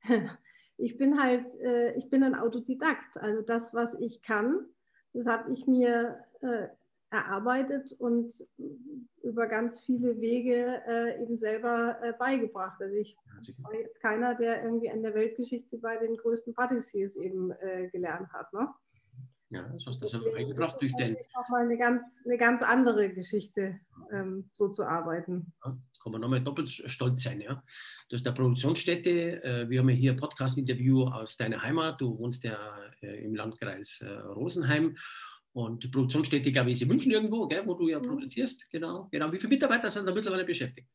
ich 0.78 0.96
bin 0.96 1.20
halt, 1.22 1.44
äh, 1.60 1.92
ich 1.94 2.08
bin 2.08 2.22
ein 2.22 2.34
Autodidakt. 2.34 3.18
Also 3.18 3.42
das, 3.42 3.74
was 3.74 3.94
ich 3.94 4.22
kann, 4.22 4.66
das 5.12 5.26
habe 5.26 5.52
ich 5.52 5.66
mir 5.66 6.24
äh, 6.40 6.68
erarbeitet 7.10 7.92
und 7.98 8.32
über 9.22 9.46
ganz 9.46 9.80
viele 9.80 10.20
Wege 10.20 10.82
äh, 10.86 11.22
eben 11.22 11.36
selber 11.36 11.98
äh, 12.02 12.12
beigebracht. 12.12 12.80
Also 12.80 12.94
ich 12.94 13.16
war 13.58 13.74
jetzt 13.74 14.00
keiner, 14.00 14.34
der 14.34 14.62
irgendwie 14.62 14.86
in 14.86 15.02
der 15.02 15.14
Weltgeschichte 15.14 15.78
bei 15.78 15.96
den 15.96 16.16
größten 16.16 16.54
Patissiers 16.54 17.16
eben 17.16 17.50
äh, 17.50 17.88
gelernt 17.88 18.32
hat. 18.32 18.52
Ne? 18.52 18.68
Ja, 19.50 19.62
das 19.62 19.86
hast 19.86 20.02
du 20.02 20.08
schon 20.08 20.24
beigebracht 20.32 20.76
durch 20.80 20.94
den. 20.96 21.16
Nochmal 21.34 21.64
eine 21.64 21.78
ganz, 21.78 22.20
eine 22.26 22.36
ganz 22.36 22.62
andere 22.62 23.12
Geschichte, 23.14 23.80
ähm, 24.12 24.50
so 24.52 24.68
zu 24.68 24.84
arbeiten. 24.84 25.54
Ja, 25.64 25.78
kann 26.02 26.12
man 26.12 26.20
nochmal 26.20 26.42
doppelt 26.42 26.68
stolz 26.68 27.22
sein. 27.22 27.40
Ja? 27.40 27.62
Du 28.08 28.16
hast 28.16 28.26
eine 28.26 28.34
Produktionsstätte. 28.34 29.42
Äh, 29.42 29.70
wir 29.70 29.80
haben 29.80 29.88
ja 29.88 29.94
hier 29.94 30.12
ein 30.12 30.18
Podcast-Interview 30.18 31.04
aus 31.04 31.38
deiner 31.38 31.62
Heimat. 31.62 31.98
Du 32.00 32.18
wohnst 32.18 32.44
ja 32.44 32.58
äh, 33.00 33.24
im 33.24 33.34
Landkreis 33.34 34.02
äh, 34.02 34.10
Rosenheim. 34.10 34.96
Und 35.52 35.82
die 35.82 35.88
Produktionsstätte, 35.88 36.52
glaube 36.52 36.70
ich, 36.70 36.76
ist 36.76 36.82
in 36.82 36.88
München 36.88 37.10
irgendwo, 37.10 37.48
gell, 37.48 37.66
wo 37.66 37.74
du 37.74 37.88
ja 37.88 38.00
mhm. 38.00 38.06
produzierst. 38.06 38.70
Genau, 38.70 39.08
genau. 39.10 39.32
Wie 39.32 39.38
viele 39.38 39.54
Mitarbeiter 39.54 39.90
sind 39.90 40.06
da 40.06 40.12
mittlerweile 40.12 40.44
beschäftigt? 40.44 40.88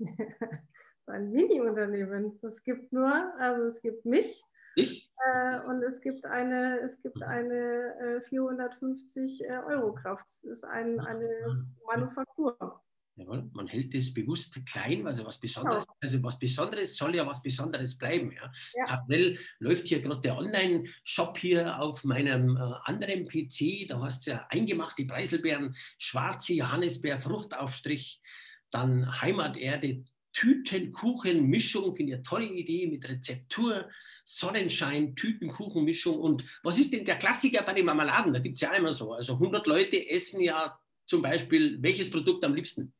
ein 1.06 1.30
Mini-Unternehmen. 1.30 2.36
Es 2.42 2.62
gibt 2.64 2.92
nur, 2.92 3.12
also 3.38 3.64
es 3.64 3.80
gibt 3.80 4.04
mich, 4.04 4.42
ich? 4.76 5.12
Äh, 5.24 5.60
und 5.68 5.82
es 5.82 6.00
gibt 6.00 6.24
eine, 6.24 6.80
es 6.80 7.00
gibt 7.02 7.22
eine 7.22 7.94
äh, 8.18 8.20
450 8.20 9.44
äh, 9.44 9.58
Euro 9.66 9.94
Kraft. 9.94 10.26
Das 10.26 10.44
ist 10.44 10.64
ein, 10.64 11.00
eine 11.00 11.66
Manufaktur. 11.86 12.82
Jawohl, 13.14 13.50
man 13.52 13.66
hält 13.66 13.94
das 13.94 14.14
bewusst 14.14 14.58
klein, 14.64 15.06
also 15.06 15.26
was 15.26 15.38
Besonderes, 15.38 15.84
genau. 15.84 15.96
also 16.00 16.22
was 16.22 16.38
Besonderes 16.38 16.96
soll 16.96 17.14
ja 17.14 17.26
was 17.26 17.42
Besonderes 17.42 17.98
bleiben. 17.98 18.32
Ja. 18.32 18.50
ja. 18.74 18.84
Parallel 18.86 19.38
läuft 19.58 19.86
hier 19.86 20.00
gerade 20.00 20.22
der 20.22 20.38
Online-Shop 20.38 21.36
hier 21.36 21.78
auf 21.78 22.04
meinem 22.04 22.56
äh, 22.56 22.60
anderen 22.84 23.26
PC. 23.26 23.86
Da 23.88 24.00
hast 24.00 24.26
du 24.26 24.30
ja 24.30 24.46
eingemachte 24.48 25.04
Preiselbeeren, 25.04 25.76
schwarze 25.98 26.54
Johannisbeer, 26.54 27.18
Fruchtaufstrich, 27.18 28.22
dann 28.70 29.20
Heimaterde, 29.20 30.04
Tütenkuchenmischung, 30.32 31.94
finde 31.94 32.12
ich 32.12 32.16
eine 32.16 32.22
tolle 32.22 32.46
Idee 32.46 32.86
mit 32.86 33.08
Rezeptur, 33.08 33.88
Sonnenschein, 34.24 35.14
Tütenkuchenmischung. 35.14 36.18
Und 36.18 36.44
was 36.62 36.78
ist 36.78 36.92
denn 36.92 37.04
der 37.04 37.18
Klassiker 37.18 37.62
bei 37.62 37.74
den 37.74 37.86
Marmeladen? 37.86 38.32
Da 38.32 38.38
gibt 38.38 38.56
es 38.56 38.60
ja 38.60 38.72
immer 38.72 38.92
so. 38.92 39.12
Also 39.12 39.34
100 39.34 39.66
Leute 39.66 40.08
essen 40.08 40.40
ja 40.40 40.78
zum 41.06 41.22
Beispiel 41.22 41.82
welches 41.82 42.10
Produkt 42.10 42.44
am 42.44 42.54
liebsten? 42.54 42.94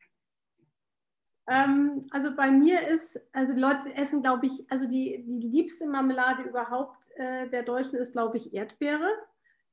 Ähm, 1.49 2.01
also 2.11 2.35
bei 2.37 2.51
mir 2.51 2.87
ist, 2.87 3.21
also 3.33 3.55
die 3.55 3.61
Leute 3.61 3.95
essen, 3.95 4.23
glaube 4.23 4.47
ich, 4.47 4.71
also 4.71 4.87
die, 4.87 5.25
die 5.27 5.49
liebste 5.49 5.87
Marmelade 5.87 6.43
überhaupt 6.43 7.09
äh, 7.17 7.49
der 7.49 7.63
Deutschen 7.63 7.97
ist, 7.97 8.13
glaube 8.13 8.37
ich, 8.37 8.53
Erdbeere, 8.55 9.11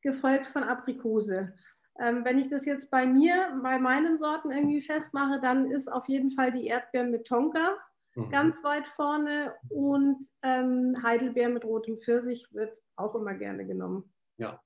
gefolgt 0.02 0.48
von 0.48 0.63
Aprikose. 0.63 1.54
Ähm, 2.00 2.24
wenn 2.24 2.40
ich 2.40 2.48
das 2.48 2.66
jetzt 2.66 2.90
bei 2.90 3.06
mir, 3.06 3.60
bei 3.62 3.78
meinen 3.80 4.18
Sorten 4.18 4.52
irgendwie 4.52 4.82
festmache, 4.82 5.40
dann 5.42 5.70
ist 5.70 5.92
auf 5.92 6.08
jeden 6.08 6.32
Fall 6.32 6.52
die 6.52 6.68
Erdbeere 6.68 7.06
mit 7.06 7.28
Tonka 7.28 7.78
mhm. 8.16 8.30
ganz 8.30 8.64
weit 8.64 8.88
vorne 8.88 9.54
und 9.70 10.26
ähm, 10.44 10.96
Heidelbeer 11.04 11.50
mit 11.50 11.66
rotem 11.66 12.00
Pfirsich 12.00 12.48
wird 12.52 12.78
auch 12.96 13.16
immer 13.16 13.34
gerne 13.34 13.66
genommen. 13.66 14.14
Ja, 14.38 14.62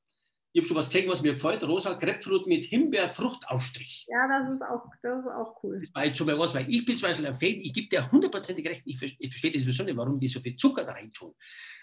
ich 0.56 0.62
habe 0.62 0.68
schon 0.68 0.78
was 0.78 0.90
gesehen, 0.90 1.10
was 1.10 1.24
mir 1.24 1.34
gefällt. 1.34 1.64
Rosa 1.64 1.94
Grapefruit 1.94 2.46
mit 2.46 2.66
Himbeerfruchtaufstrich. 2.66 4.06
Ja, 4.08 4.28
das 4.28 4.54
ist 4.54 4.62
auch, 4.62 4.86
das 5.02 5.22
ist 5.22 5.32
auch 5.32 5.64
cool. 5.64 5.82
Das 5.82 5.96
war 5.96 6.06
jetzt 6.06 6.20
schon 6.20 6.28
mal 6.28 6.38
was, 6.38 6.54
weil 6.54 6.70
ich 6.70 6.86
bin 6.86 6.96
zum 6.96 7.10
Beispiel 7.10 7.26
ein 7.26 7.34
Fan, 7.34 7.60
ich 7.64 7.74
gebe 7.74 7.88
dir 7.88 8.12
hundertprozentig 8.12 8.68
recht, 8.68 8.84
ich, 8.86 9.02
ich 9.02 9.30
verstehe 9.30 9.52
das 9.52 9.64
sowieso 9.64 9.84
nicht, 9.84 9.98
warum 9.98 10.20
die 10.20 10.28
so 10.28 10.40
viel 10.40 10.56
Zucker 10.56 10.86
da 10.86 10.92
rein 10.92 11.12
tun. 11.12 11.34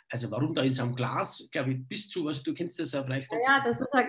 Also 0.09 0.31
warum 0.31 0.55
da 0.55 0.63
in 0.63 0.73
so 0.73 0.85
einem 0.85 0.95
Glas, 0.95 1.49
glaube 1.51 1.73
ich, 1.73 1.89
bis 1.89 2.09
zu, 2.09 2.25
was 2.25 2.45
du 2.45 2.55
kennst 2.55 2.79
das 2.79 2.93
ja 2.93 3.03
vielleicht. 3.03 3.29
Ja, 3.33 3.39
ja 3.45 3.65
das 3.65 3.81
ist 3.81 3.89
ja, 3.93 4.05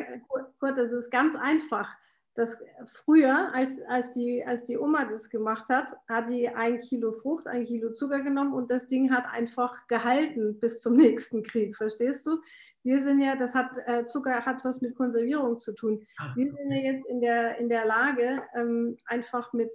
gut, 0.61 0.77
das 0.77 0.93
ist 0.93 1.11
ganz 1.11 1.35
einfach 1.35 1.89
dass 2.35 2.57
früher, 2.85 3.53
als, 3.53 3.81
als, 3.89 4.13
die, 4.13 4.43
als 4.45 4.63
die 4.63 4.77
Oma 4.77 5.05
das 5.05 5.29
gemacht 5.29 5.65
hat, 5.67 5.93
hat 6.07 6.29
die 6.29 6.47
ein 6.47 6.79
Kilo 6.79 7.11
Frucht, 7.11 7.45
ein 7.45 7.65
Kilo 7.65 7.91
Zucker 7.91 8.21
genommen 8.21 8.53
und 8.53 8.71
das 8.71 8.87
Ding 8.87 9.11
hat 9.11 9.25
einfach 9.31 9.85
gehalten 9.87 10.57
bis 10.59 10.79
zum 10.79 10.95
nächsten 10.97 11.43
Krieg, 11.43 11.75
verstehst 11.75 12.25
du? 12.25 12.41
Wir 12.83 13.01
sind 13.01 13.19
ja, 13.19 13.35
das 13.35 13.53
hat, 13.53 13.77
äh, 13.85 14.05
Zucker 14.05 14.45
hat 14.45 14.63
was 14.63 14.81
mit 14.81 14.95
Konservierung 14.95 15.59
zu 15.59 15.73
tun. 15.73 16.05
Ah, 16.17 16.33
Wir 16.35 16.51
sind 16.51 16.71
ja 16.71 16.77
jetzt 16.77 17.05
in 17.07 17.21
der, 17.21 17.57
in 17.57 17.67
der 17.67 17.85
Lage, 17.85 18.41
ähm, 18.55 18.97
einfach 19.05 19.51
mit, 19.51 19.71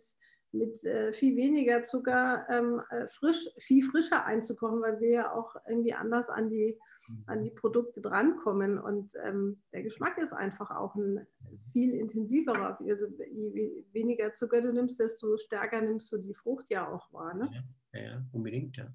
mit 0.53 0.83
äh, 0.85 1.13
viel 1.13 1.37
weniger 1.37 1.83
Zucker 1.83 2.47
ähm, 2.49 2.81
äh, 2.89 3.07
frisch, 3.07 3.49
viel 3.59 3.85
frischer 3.85 4.25
einzukochen, 4.25 4.81
weil 4.81 4.99
wir 5.01 5.11
ja 5.11 5.33
auch 5.33 5.57
irgendwie 5.69 5.93
anders 5.93 6.31
an 6.31 6.49
die 6.49 6.79
an 7.27 7.43
die 7.43 7.51
Produkte 7.51 8.01
drankommen. 8.01 8.79
Und 8.79 9.15
ähm, 9.25 9.63
der 9.73 9.83
Geschmack 9.83 10.19
ist 10.19 10.33
einfach 10.33 10.71
auch 10.71 10.95
ein 10.95 11.27
viel 11.73 11.95
intensiverer. 11.95 12.79
Also 12.81 13.07
je 13.33 13.85
weniger 13.93 14.33
Zucker 14.33 14.61
du 14.61 14.73
nimmst, 14.73 15.01
desto 15.01 15.37
stärker 15.37 15.81
nimmst 15.81 16.11
du 16.13 16.19
die 16.19 16.35
Frucht 16.35 16.71
ja 16.71 16.89
auch 16.89 17.13
wahr. 17.13 17.35
Ne? 17.35 17.65
Ja, 17.93 18.01
ja, 18.01 18.27
unbedingt, 18.33 18.77
ja. 18.77 18.93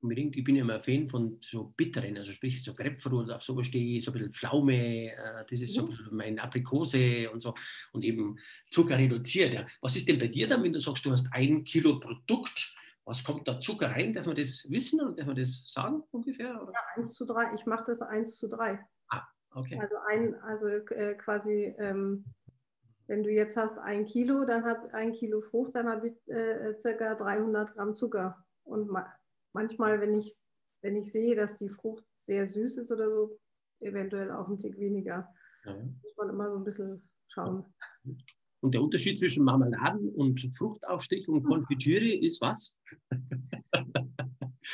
Unbedingt. 0.00 0.36
Ich 0.36 0.44
bin 0.44 0.54
ja 0.54 0.62
immer 0.62 0.80
Fan 0.80 1.08
von 1.08 1.38
so 1.40 1.74
bitteren, 1.76 2.16
also 2.16 2.30
sprich 2.30 2.62
so 2.62 2.72
Grapefruit, 2.72 3.30
auf 3.30 3.42
sowas 3.42 3.66
stehe 3.66 3.96
ich, 3.96 4.04
so 4.04 4.12
ein 4.12 4.14
bisschen 4.14 4.30
Pflaume, 4.30 5.10
äh, 5.10 5.44
das 5.50 5.60
ist 5.60 5.74
so 5.74 5.86
mhm. 5.86 5.96
mein 6.12 6.38
Aprikose 6.38 7.28
und 7.32 7.40
so 7.40 7.52
und 7.92 8.04
eben 8.04 8.38
Zucker 8.70 8.96
reduziert. 8.96 9.54
Ja. 9.54 9.66
Was 9.80 9.96
ist 9.96 10.08
denn 10.08 10.18
bei 10.18 10.28
dir 10.28 10.46
dann, 10.46 10.62
wenn 10.62 10.72
du 10.72 10.78
sagst, 10.78 11.04
du 11.04 11.10
hast 11.10 11.26
ein 11.32 11.64
Kilo 11.64 11.98
Produkt, 11.98 12.76
was 13.08 13.24
kommt 13.24 13.48
da 13.48 13.58
Zucker 13.58 13.90
rein? 13.90 14.12
Darf 14.12 14.26
man 14.26 14.36
das 14.36 14.66
wissen 14.68 15.00
und 15.00 15.18
darf 15.18 15.26
man 15.26 15.34
das 15.34 15.64
sagen 15.66 16.02
ungefähr? 16.10 16.62
Oder? 16.62 16.72
Ja, 16.72 16.80
1 16.96 17.14
zu 17.14 17.24
3. 17.24 17.54
Ich 17.54 17.64
mache 17.64 17.84
das 17.86 18.02
1 18.02 18.36
zu 18.36 18.48
3. 18.48 18.78
Ah, 19.08 19.22
okay. 19.54 19.78
Also, 19.80 19.96
ein, 20.06 20.34
also 20.42 20.68
äh, 20.68 21.14
quasi, 21.14 21.74
ähm, 21.78 22.26
wenn 23.06 23.22
du 23.22 23.30
jetzt 23.30 23.56
hast 23.56 23.78
ein 23.78 24.04
Kilo, 24.04 24.44
dann 24.44 24.64
habe 24.66 24.92
ein 24.92 25.14
Kilo 25.14 25.40
Frucht, 25.40 25.74
dann 25.74 25.88
habe 25.88 26.08
ich 26.08 26.28
äh, 26.28 26.74
circa 26.80 27.14
300 27.14 27.72
Gramm 27.74 27.96
Zucker. 27.96 28.44
Und 28.64 28.90
ma 28.90 29.10
manchmal, 29.54 30.02
wenn 30.02 30.14
ich, 30.14 30.36
wenn 30.82 30.94
ich 30.94 31.10
sehe, 31.10 31.34
dass 31.34 31.56
die 31.56 31.70
Frucht 31.70 32.04
sehr 32.18 32.46
süß 32.46 32.76
ist 32.76 32.92
oder 32.92 33.08
so, 33.08 33.38
eventuell 33.80 34.30
auch 34.30 34.48
ein 34.48 34.58
Tick 34.58 34.78
weniger. 34.78 35.32
Ja. 35.64 35.72
Das 35.72 35.96
muss 36.02 36.16
man 36.18 36.28
immer 36.28 36.50
so 36.50 36.58
ein 36.58 36.64
bisschen 36.64 37.08
schauen. 37.28 37.64
Und 38.60 38.74
der 38.74 38.82
Unterschied 38.82 39.18
zwischen 39.18 39.44
Marmeladen 39.44 40.10
und 40.10 40.40
Fruchtaufstrich 40.56 41.28
und 41.28 41.44
Konfitüre 41.44 42.12
ist 42.12 42.40
was? 42.40 42.78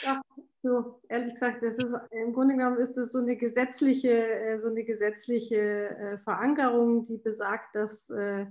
Ja, 0.03 0.21
so, 0.61 1.01
ehrlich 1.09 1.35
gesagt, 1.35 1.63
das 1.63 1.77
ist 1.79 1.95
im 2.11 2.33
Grunde 2.33 2.57
genommen 2.57 2.79
ist 2.79 2.95
das 2.95 3.13
so 3.13 3.19
eine 3.19 3.37
gesetzliche, 3.37 4.11
äh, 4.11 4.59
so 4.59 4.69
eine 4.69 4.83
gesetzliche 4.83 5.57
äh, 5.57 6.19
Verankerung, 6.19 7.05
die 7.05 7.19
besagt, 7.19 7.77
dass 7.77 8.11
äh, 8.11 8.47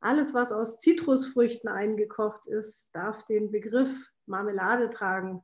alles, 0.00 0.34
was 0.34 0.50
aus 0.50 0.78
Zitrusfrüchten 0.78 1.68
eingekocht 1.68 2.46
ist, 2.46 2.90
darf 2.92 3.24
den 3.26 3.50
Begriff 3.50 4.10
Marmelade 4.26 4.90
tragen. 4.90 5.42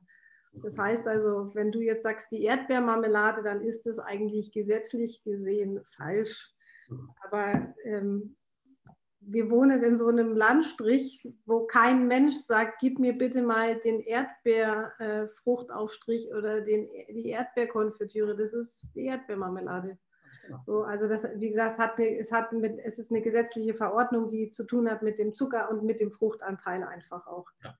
Das 0.51 0.77
heißt 0.77 1.07
also, 1.07 1.51
wenn 1.53 1.71
du 1.71 1.79
jetzt 1.79 2.03
sagst, 2.03 2.31
die 2.31 2.43
Erdbeermarmelade, 2.43 3.43
dann 3.43 3.61
ist 3.61 3.85
das 3.85 3.99
eigentlich 3.99 4.51
gesetzlich 4.51 5.21
gesehen 5.23 5.79
falsch. 5.95 6.51
Mhm. 6.89 7.09
Aber 7.21 7.73
ähm, 7.83 8.35
wir 9.21 9.49
wohnen 9.49 9.81
in 9.83 9.97
so 9.97 10.07
einem 10.07 10.35
Landstrich, 10.35 11.27
wo 11.45 11.65
kein 11.65 12.07
Mensch 12.07 12.35
sagt, 12.35 12.79
gib 12.79 12.99
mir 12.99 13.17
bitte 13.17 13.41
mal 13.41 13.79
den 13.81 14.01
Erdbeerfruchtaufstrich 14.01 16.29
äh, 16.29 16.33
oder 16.33 16.61
den, 16.61 16.87
die 17.09 17.29
Erdbeerkonfitüre. 17.29 18.35
Das 18.35 18.53
ist 18.53 18.89
die 18.95 19.05
Erdbeermarmelade. 19.05 19.97
Genau. 20.45 20.59
So, 20.65 20.83
also 20.83 21.07
das, 21.07 21.23
wie 21.35 21.49
gesagt, 21.49 21.73
es, 21.73 21.79
hat, 21.79 21.99
es, 21.99 22.31
hat 22.31 22.53
mit, 22.53 22.79
es 22.79 22.97
ist 22.97 23.11
eine 23.11 23.21
gesetzliche 23.21 23.73
Verordnung, 23.73 24.29
die 24.29 24.49
zu 24.49 24.63
tun 24.63 24.89
hat 24.89 25.01
mit 25.01 25.19
dem 25.19 25.33
Zucker 25.33 25.69
und 25.69 25.83
mit 25.83 25.99
dem 25.99 26.11
Fruchtanteil 26.11 26.83
einfach 26.83 27.27
auch. 27.27 27.49
Ja. 27.63 27.77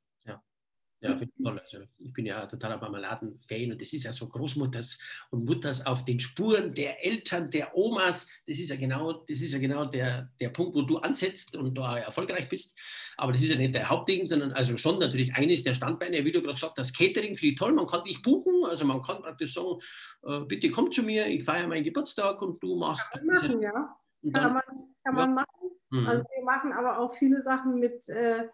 Ja, 1.02 1.18
finde 1.18 1.34
ich 1.34 1.44
toll. 1.46 1.60
Also 1.60 1.78
ich 1.98 2.12
bin 2.12 2.26
ja 2.26 2.46
totaler 2.46 2.78
Marmeladen-Fan 2.78 3.72
und 3.72 3.82
das 3.82 3.94
ist 3.94 4.04
ja 4.04 4.12
so 4.12 4.28
Großmutters 4.28 5.00
und 5.30 5.46
Mutters 5.46 5.86
auf 5.86 6.04
den 6.04 6.20
Spuren 6.20 6.74
der 6.74 7.06
Eltern, 7.06 7.50
der 7.50 7.76
Omas. 7.76 8.28
Das 8.46 8.60
ist 8.60 8.70
ja 8.70 8.76
genau, 8.76 9.14
das 9.14 9.40
ist 9.40 9.54
ja 9.54 9.60
genau 9.60 9.86
der, 9.86 10.30
der 10.42 10.50
Punkt, 10.50 10.76
wo 10.76 10.82
du 10.82 10.98
ansetzt 10.98 11.56
und 11.56 11.78
da 11.78 12.00
erfolgreich 12.00 12.50
bist. 12.50 12.78
Aber 13.16 13.32
das 13.32 13.42
ist 13.42 13.50
ja 13.50 13.56
nicht 13.56 13.76
der 13.76 13.90
Hauptding, 13.90 14.28
sondern 14.28 14.52
also 14.52 14.76
schon 14.76 15.00
natürlich 15.00 15.34
eines 15.36 15.64
der 15.64 15.74
Standbeine, 15.74 16.26
wie 16.26 16.34
du 16.34 16.42
gerade 16.42 16.56
gesagt 16.56 16.78
hast, 16.78 16.98
Catering 16.98 17.38
finde 17.38 17.54
ich 17.54 17.56
toll. 17.56 17.72
Man 17.72 17.88
kann 17.88 18.04
dich 18.04 18.22
buchen, 18.22 18.66
also 18.66 18.84
man 18.84 19.02
kann 19.02 19.22
praktisch 19.22 19.54
sagen, 19.54 19.80
äh, 20.24 20.42
bitte 20.42 20.70
komm 20.70 20.92
zu 20.92 21.04
mir, 21.04 21.28
ich 21.28 21.46
feiere 21.46 21.68
meinen 21.68 21.86
Geburtstag 21.86 22.42
und 22.42 22.62
du 22.62 22.76
machst. 22.76 23.10
Kann 23.12 23.26
man 23.26 23.36
machen, 23.36 23.62
ja. 23.62 23.96
Dann, 24.22 24.34
kann 24.34 24.54
man, 24.54 24.64
kann 25.06 25.16
man 25.16 25.34
machen. 25.34 25.72
Mhm. 25.92 26.08
Also 26.08 26.24
wir 26.24 26.44
machen 26.44 26.74
aber 26.74 27.00
auch 27.00 27.16
viele 27.16 27.42
Sachen 27.42 27.80
mit. 27.80 28.08
Äh, 28.10 28.50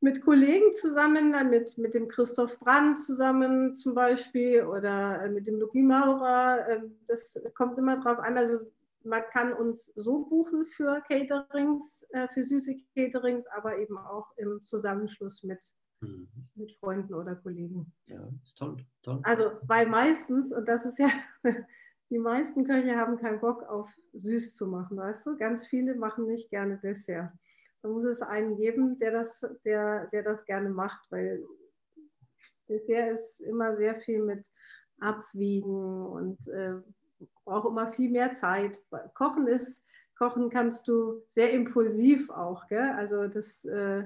mit 0.00 0.22
Kollegen 0.22 0.72
zusammen, 0.72 1.30
mit, 1.50 1.76
mit 1.76 1.94
dem 1.94 2.08
Christoph 2.08 2.58
Brandt 2.58 2.98
zusammen 2.98 3.74
zum 3.74 3.94
Beispiel 3.94 4.64
oder 4.64 5.22
äh, 5.22 5.28
mit 5.28 5.46
dem 5.46 5.60
Luki 5.60 5.82
Maurer. 5.82 6.66
Ähm, 6.68 6.96
das 7.06 7.38
kommt 7.54 7.78
immer 7.78 7.96
drauf 7.96 8.18
an. 8.18 8.38
Also 8.38 8.60
man 9.04 9.22
kann 9.32 9.52
uns 9.52 9.86
so 9.94 10.24
buchen 10.24 10.66
für 10.66 11.02
Caterings, 11.02 12.06
äh, 12.10 12.28
für 12.28 12.44
süße 12.44 12.76
Caterings, 12.94 13.46
aber 13.48 13.78
eben 13.78 13.98
auch 13.98 14.26
im 14.36 14.62
Zusammenschluss 14.62 15.42
mit, 15.42 15.62
mhm. 16.00 16.28
mit 16.54 16.72
Freunden 16.76 17.14
oder 17.14 17.36
Kollegen. 17.36 17.92
Ja, 18.06 18.26
ist 18.42 18.56
toll, 18.56 18.78
toll. 19.02 19.20
Also, 19.22 19.52
weil 19.62 19.86
meistens, 19.86 20.52
und 20.52 20.66
das 20.66 20.84
ist 20.86 20.98
ja, 20.98 21.08
die 22.10 22.18
meisten 22.18 22.64
Köche 22.64 22.96
haben 22.96 23.18
keinen 23.18 23.40
Bock 23.40 23.64
auf 23.64 23.90
süß 24.14 24.54
zu 24.54 24.66
machen, 24.66 24.96
weißt 24.96 25.26
du? 25.26 25.36
Ganz 25.36 25.66
viele 25.66 25.94
machen 25.94 26.26
nicht 26.26 26.50
gerne 26.50 26.78
Dessert. 26.78 27.32
Da 27.82 27.88
muss 27.88 28.04
es 28.04 28.20
einen 28.20 28.56
geben, 28.56 28.98
der 28.98 29.12
das, 29.12 29.40
der, 29.64 30.06
der 30.08 30.22
das 30.22 30.44
gerne 30.44 30.68
macht, 30.68 31.10
weil 31.10 31.44
Dessert 32.68 33.14
ist 33.14 33.40
immer 33.40 33.76
sehr 33.76 33.96
viel 33.96 34.22
mit 34.22 34.46
Abwiegen 35.00 36.06
und 36.06 36.46
äh, 36.48 36.74
braucht 37.44 37.68
immer 37.68 37.88
viel 37.88 38.10
mehr 38.10 38.32
Zeit. 38.32 38.80
Kochen 39.14 39.46
ist, 39.46 39.82
kochen 40.16 40.50
kannst 40.50 40.86
du 40.88 41.22
sehr 41.30 41.52
impulsiv 41.52 42.30
auch, 42.30 42.66
gell? 42.68 42.92
Also 42.96 43.26
das 43.26 43.64
äh, 43.64 44.04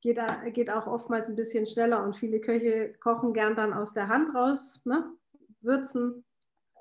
geht, 0.00 0.18
geht 0.54 0.70
auch 0.70 0.86
oftmals 0.86 1.28
ein 1.28 1.36
bisschen 1.36 1.66
schneller 1.66 2.02
und 2.04 2.16
viele 2.16 2.40
Köche 2.40 2.94
kochen 3.00 3.32
gern 3.32 3.56
dann 3.56 3.72
aus 3.72 3.92
der 3.92 4.08
Hand 4.08 4.34
raus, 4.34 4.80
ne? 4.84 5.12
würzen. 5.60 6.24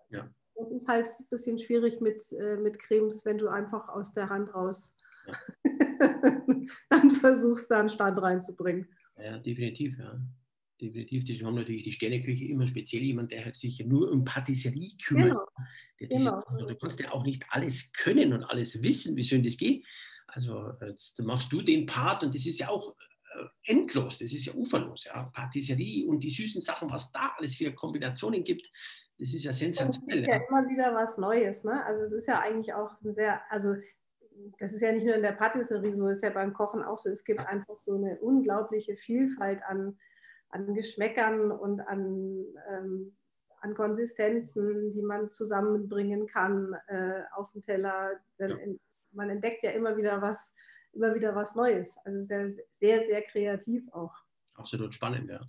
Ja. 0.09 0.29
Das 0.57 0.71
ist 0.71 0.87
halt 0.87 1.07
ein 1.07 1.27
bisschen 1.29 1.59
schwierig 1.59 1.99
mit, 1.99 2.31
äh, 2.31 2.57
mit 2.57 2.79
Cremes, 2.79 3.25
wenn 3.25 3.37
du 3.37 3.47
einfach 3.47 3.89
aus 3.89 4.13
der 4.13 4.29
Hand 4.29 4.53
raus 4.53 4.93
dann 6.89 7.11
versuchst 7.11 7.69
du 7.69 7.75
einen 7.75 7.89
Stand 7.89 8.21
reinzubringen. 8.21 8.87
Ja, 9.17 9.37
definitiv, 9.37 9.97
ja. 9.97 10.19
Definitiv. 10.81 11.25
Wir 11.27 11.45
haben 11.45 11.55
natürlich 11.55 11.83
die 11.83 11.93
Sterneküche 11.93 12.45
immer 12.45 12.67
speziell 12.67 13.01
jemand, 13.01 13.31
der 13.31 13.53
sich 13.53 13.77
ja 13.77 13.85
nur 13.85 14.11
um 14.11 14.25
Patisserie 14.25 14.91
kümmert. 15.01 15.37
Genau. 15.97 16.43
genau. 16.43 16.59
Ist, 16.59 16.69
du 16.69 16.75
kannst 16.75 16.99
ja 16.99 17.11
auch 17.13 17.23
nicht 17.23 17.45
alles 17.49 17.93
können 17.93 18.33
und 18.33 18.43
alles 18.43 18.83
wissen, 18.83 19.15
wie 19.15 19.23
schön 19.23 19.41
das 19.41 19.55
geht. 19.55 19.85
Also 20.27 20.73
jetzt 20.85 21.21
machst 21.23 21.51
du 21.53 21.61
den 21.61 21.85
Part 21.85 22.23
und 22.23 22.35
das 22.35 22.45
ist 22.45 22.59
ja 22.59 22.67
auch 22.67 22.93
äh, 23.35 23.71
endlos, 23.71 24.17
das 24.17 24.33
ist 24.33 24.47
ja 24.47 24.53
uferlos. 24.53 25.05
Ja. 25.05 25.23
Patisserie 25.33 26.05
und 26.07 26.21
die 26.21 26.29
süßen 26.29 26.59
Sachen, 26.59 26.89
was 26.89 27.09
da 27.09 27.33
alles 27.37 27.55
für 27.55 27.71
Kombinationen 27.71 28.43
gibt, 28.43 28.69
das 29.17 29.33
ist 29.33 29.43
ja 29.45 29.53
sensationell. 29.53 30.19
Es 30.19 30.27
ist 30.27 30.27
ja, 30.27 30.41
immer 30.47 30.69
wieder 30.69 30.93
was 30.93 31.17
Neues. 31.17 31.63
Ne? 31.63 31.83
Also 31.85 32.03
es 32.03 32.11
ist 32.11 32.27
ja 32.27 32.39
eigentlich 32.39 32.73
auch 32.73 32.91
ein 33.01 33.13
sehr, 33.13 33.41
also 33.49 33.75
das 34.59 34.73
ist 34.73 34.81
ja 34.81 34.91
nicht 34.91 35.05
nur 35.05 35.15
in 35.15 35.21
der 35.21 35.31
Patisserie 35.31 35.93
so, 35.93 36.09
ist 36.09 36.23
ja 36.23 36.29
beim 36.29 36.53
Kochen 36.53 36.83
auch 36.83 36.97
so. 36.97 37.09
Es 37.09 37.23
gibt 37.23 37.39
einfach 37.39 37.77
so 37.77 37.95
eine 37.95 38.19
unglaubliche 38.19 38.95
Vielfalt 38.97 39.61
an, 39.63 39.97
an 40.49 40.73
Geschmäckern 40.73 41.51
und 41.51 41.79
an, 41.81 42.45
ähm, 42.69 43.15
an 43.61 43.73
Konsistenzen, 43.73 44.91
die 44.91 45.01
man 45.01 45.29
zusammenbringen 45.29 46.27
kann 46.27 46.75
äh, 46.87 47.21
auf 47.33 47.51
dem 47.51 47.61
Teller. 47.61 48.19
Ja. 48.37 48.49
man 49.11 49.29
entdeckt 49.29 49.63
ja 49.63 49.71
immer 49.71 49.95
wieder 49.95 50.21
was, 50.21 50.53
immer 50.91 51.15
wieder 51.15 51.33
was 51.35 51.55
Neues. 51.55 51.97
Also 52.03 52.19
sehr, 52.19 52.49
sehr, 52.71 53.05
sehr 53.07 53.21
kreativ 53.21 53.87
auch. 53.93 54.13
Absolut 54.55 54.93
spannend, 54.93 55.29
ja. 55.29 55.41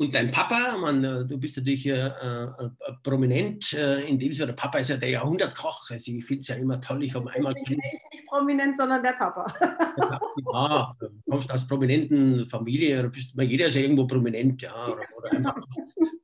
Und 0.00 0.14
dein 0.14 0.30
Papa, 0.30 0.78
man, 0.78 1.02
du 1.02 1.36
bist 1.36 1.58
natürlich 1.58 1.86
äh, 1.86 2.06
äh, 2.06 2.70
prominent 3.02 3.74
äh, 3.74 4.00
in 4.08 4.18
dem 4.18 4.32
Sinne, 4.32 4.46
der 4.46 4.54
Papa 4.54 4.78
ist 4.78 4.88
ja 4.88 4.96
der 4.96 5.10
Jahrhundertkoch. 5.10 5.90
Also 5.90 6.12
ich 6.12 6.24
finde 6.24 6.40
es 6.40 6.48
ja 6.48 6.54
immer 6.54 6.80
toll. 6.80 7.04
Ich 7.04 7.14
habe 7.14 7.30
einmal. 7.30 7.54
Ich 7.54 7.64
bin 7.64 7.76
nicht 7.76 8.26
prominent, 8.26 8.78
sondern 8.78 9.02
der 9.02 9.12
Papa. 9.12 9.44
ja, 10.54 10.96
du 10.98 11.08
kommst 11.28 11.52
aus 11.52 11.66
prominenten 11.66 12.46
Familie, 12.46 13.00
oder 13.00 13.10
bist, 13.10 13.34
jeder 13.36 13.66
ist 13.66 13.74
ja 13.74 13.82
irgendwo 13.82 14.06
prominent, 14.06 14.62
ja. 14.62 14.86
Oder, 14.86 15.02
oder 15.18 15.32
einfach 15.32 15.56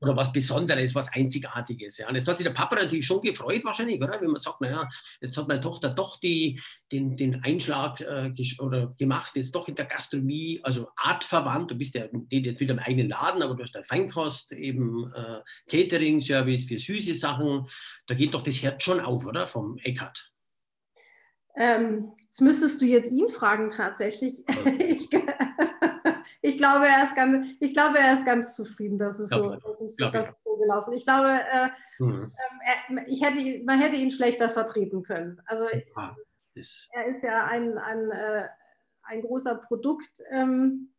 oder 0.07 0.17
was 0.17 0.33
Besonderes, 0.33 0.95
was 0.95 1.12
Einzigartiges. 1.12 1.99
Ja. 1.99 2.09
Und 2.09 2.15
jetzt 2.15 2.29
hat 2.29 2.39
sich 2.39 2.47
der 2.47 2.55
Papa 2.55 2.77
natürlich 2.77 3.07
schon 3.07 3.21
gefreut, 3.21 3.65
wahrscheinlich, 3.65 4.01
oder? 4.01 4.21
Wenn 4.21 4.31
man 4.31 4.41
sagt, 4.41 4.61
naja, 4.61 4.89
jetzt 5.21 5.37
hat 5.37 5.49
meine 5.49 5.61
Tochter 5.61 5.91
doch 5.91 6.21
die, 6.21 6.61
den, 6.93 7.17
den 7.17 7.43
Einschlag 7.43 8.01
äh, 8.01 8.33
oder 8.61 8.95
gemacht, 8.99 9.33
jetzt 9.35 9.55
doch 9.55 9.69
in 9.69 9.75
der 9.75 9.87
Gastronomie, 9.87 10.61
also 10.62 10.89
artverwandt. 10.97 11.71
Du 11.73 11.79
bist 11.79 11.95
ja 11.95 12.05
jetzt 12.31 12.61
wieder 12.61 12.75
im 12.75 12.79
eigenen 12.79 13.09
Laden, 13.09 13.43
aber 13.43 13.55
du 13.55 13.65
hast 13.66 13.74
da 13.74 13.83
Feinkost, 13.83 14.52
eben 14.52 15.12
äh, 15.12 15.40
Catering-Service 15.68 16.64
für 16.64 16.79
süße 16.79 17.14
Sachen. 17.14 17.66
Da 18.07 18.14
geht 18.14 18.35
doch 18.35 18.42
das 18.42 18.62
Herz 18.62 18.83
schon 18.83 19.00
auf, 19.00 19.26
oder? 19.26 19.46
Vom 19.46 19.79
Eckart. 19.79 20.33
Ähm, 21.57 22.12
das 22.29 22.40
müsstest 22.40 22.81
du 22.81 22.85
jetzt 22.85 23.11
ihn 23.11 23.29
fragen 23.29 23.70
tatsächlich. 23.70 24.44
ich, 24.79 25.09
ich, 26.42 26.57
glaube, 26.59 26.87
er 26.87 27.02
ist 27.02 27.16
ganz, 27.16 27.46
ich 27.61 27.72
glaube, 27.72 27.98
er 27.98 28.12
ist 28.12 28.26
ganz 28.26 28.55
zufrieden, 28.55 28.98
dass 28.98 29.18
es, 29.18 29.31
so, 29.31 29.50
dass 29.50 29.81
es, 29.81 29.96
dass 29.96 30.29
es 30.29 30.42
so 30.42 30.57
gelaufen 30.57 30.92
ist. 30.92 31.00
Ich 31.00 31.07
glaube, 31.07 31.29
äh, 31.29 31.68
mhm. 31.98 32.33
ähm, 32.88 32.98
er, 32.98 33.09
ich 33.09 33.22
hätte, 33.22 33.64
man 33.64 33.81
hätte 33.81 33.96
ihn 33.96 34.11
schlechter 34.11 34.50
vertreten 34.50 35.02
können. 35.02 35.40
Also 35.46 35.66
ja, 35.68 36.16
er 36.92 37.07
ist 37.07 37.22
ja 37.22 37.46
ein, 37.46 37.79
ein, 37.79 38.11
äh, 38.11 38.48
ein 39.02 39.22
großer 39.22 39.55
Produkt. 39.55 40.22
Ähm, 40.31 40.92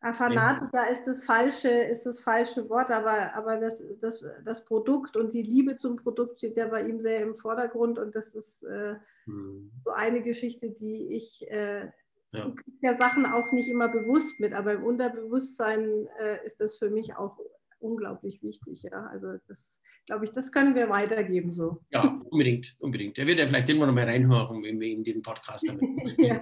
Fanatiker 0.00 0.88
ist 0.90 1.06
das 1.06 1.24
falsche, 1.24 1.68
ist 1.68 2.06
das 2.06 2.20
falsche 2.20 2.68
Wort, 2.68 2.90
aber, 2.90 3.34
aber 3.34 3.58
das, 3.58 3.82
das, 4.00 4.24
das 4.44 4.64
Produkt 4.64 5.16
und 5.16 5.34
die 5.34 5.42
Liebe 5.42 5.76
zum 5.76 5.96
Produkt 5.96 6.38
steht 6.38 6.56
ja 6.56 6.68
bei 6.68 6.86
ihm 6.86 7.00
sehr 7.00 7.20
im 7.20 7.34
Vordergrund 7.34 7.98
und 7.98 8.14
das 8.14 8.34
ist 8.34 8.62
äh, 8.62 8.94
hm. 9.24 9.72
so 9.84 9.90
eine 9.90 10.22
Geschichte, 10.22 10.70
die 10.70 11.14
ich 11.14 11.44
äh, 11.50 11.90
ja. 12.32 12.54
ja 12.80 12.94
Sachen 13.00 13.26
auch 13.26 13.50
nicht 13.50 13.68
immer 13.68 13.88
bewusst 13.88 14.38
mit, 14.38 14.52
aber 14.52 14.74
im 14.74 14.84
Unterbewusstsein 14.84 16.06
äh, 16.20 16.44
ist 16.46 16.60
das 16.60 16.78
für 16.78 16.90
mich 16.90 17.16
auch 17.16 17.38
unglaublich 17.80 18.42
wichtig. 18.42 18.84
Ja? 18.84 19.06
Also 19.06 19.38
das, 19.48 19.80
glaube 20.06 20.24
ich, 20.24 20.30
das 20.30 20.52
können 20.52 20.74
wir 20.74 20.88
weitergeben 20.88 21.52
so. 21.52 21.80
Ja, 21.90 22.20
unbedingt, 22.30 22.76
unbedingt. 22.78 23.18
Er 23.18 23.26
wird 23.26 23.38
ja 23.38 23.46
vielleicht 23.46 23.68
irgendwann 23.68 23.88
noch 23.88 23.94
mal 23.94 24.04
reinhören, 24.04 24.62
wenn 24.62 24.80
wir 24.80 24.90
in 24.90 25.04
den 25.04 25.22
Podcast 25.22 25.68
damit 25.68 25.82
ja. 26.18 26.40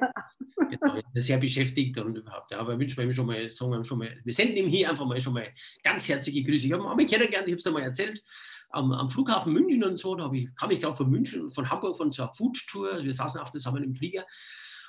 Genau, 0.57 1.01
sehr 1.15 1.39
beschäftigt 1.39 1.99
und 1.99 2.17
überhaupt. 2.17 2.51
Ja, 2.51 2.59
aber 2.59 2.79
wünschen 2.79 2.97
wir 2.97 3.05
ihm 3.05 3.15
schon 3.15 3.27
mal, 3.27 3.51
sagen 3.51 3.71
wir 3.71 3.85
schon 3.85 3.99
mal, 3.99 4.17
wir 4.25 4.33
senden 4.33 4.57
ihm 4.57 4.69
hier 4.69 4.91
einfach 4.91 5.07
mal 5.07 5.21
schon 5.21 5.35
mal 5.35 5.49
ganz 5.83 6.09
herzliche 6.09 6.43
Grüße. 6.43 6.67
Ich 6.67 6.73
habe 6.73 7.03
ihn 7.03 7.09
kennengelernt, 7.09 7.47
ich 7.47 7.53
habe 7.53 7.57
es 7.57 7.63
dir 7.63 7.71
mal 7.71 7.83
erzählt. 7.83 8.25
Am, 8.71 8.93
am, 8.93 9.09
Flughafen 9.09 9.53
München 9.53 9.85
und 9.85 9.97
so, 9.97 10.15
da 10.17 10.31
ich, 10.33 10.53
kam 10.57 10.71
ich 10.71 10.81
glaube 10.81 10.97
von 10.97 11.09
München, 11.09 11.51
von 11.51 11.71
Hamburg 11.71 11.97
von 11.97 12.11
so 12.11 12.25
einer 12.25 12.35
Food-Tour. 12.35 13.05
Wir 13.05 13.13
saßen 13.13 13.41
auch 13.41 13.51
zusammen 13.51 13.85
im 13.85 13.95
Flieger 13.95 14.25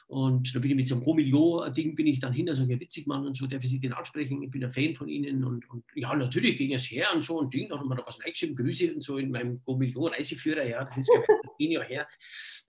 und 0.07 0.55
da 0.55 0.59
bin 0.59 0.71
ich 0.71 0.77
mit 0.77 0.87
so 0.87 0.95
einem 0.95 1.03
Romilio-Ding 1.03 1.93
bin 1.93 2.07
ich 2.07 2.21
dann 2.21 2.31
hinter 2.31 2.55
so 2.55 2.63
einem 2.63 2.79
witzig 2.79 3.07
Mann 3.07 3.27
und 3.27 3.35
so, 3.35 3.45
der 3.45 3.59
für 3.59 3.67
sich 3.67 3.81
den 3.81 3.91
ansprechen. 3.91 4.41
Ich 4.41 4.49
bin 4.49 4.63
ein 4.63 4.71
Fan 4.71 4.95
von 4.95 5.09
ihnen 5.09 5.43
und, 5.43 5.69
und 5.69 5.83
ja, 5.95 6.15
natürlich 6.15 6.55
ging 6.55 6.73
es 6.73 6.85
her 6.85 7.07
und 7.13 7.25
so 7.25 7.39
und 7.39 7.53
Ding. 7.53 7.67
Da 7.67 7.77
haben 7.77 7.89
wir 7.89 7.95
da 7.95 8.03
was 8.05 8.23
reingeschrieben, 8.23 8.55
Grüße 8.55 8.93
und 8.93 9.03
so 9.03 9.17
in 9.17 9.31
meinem 9.31 9.61
Romilio-Reiseführer. 9.67 10.65
Ja, 10.65 10.85
das 10.85 10.97
ist 10.97 11.11
ja 11.13 11.21
ein 11.59 11.71
Jahr 11.71 11.83
her. 11.83 12.07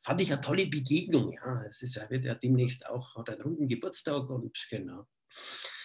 Fand 0.00 0.20
ich 0.20 0.32
eine 0.32 0.40
tolle 0.40 0.66
Begegnung. 0.66 1.32
Ja, 1.32 1.64
es 1.68 1.82
ist, 1.82 2.00
wird 2.08 2.24
ja 2.24 2.34
demnächst 2.34 2.87
auch 2.87 3.16
hat 3.16 3.30
einen 3.30 3.42
runden 3.42 3.68
Geburtstag 3.68 4.30
und 4.30 4.66
genau. 4.70 5.06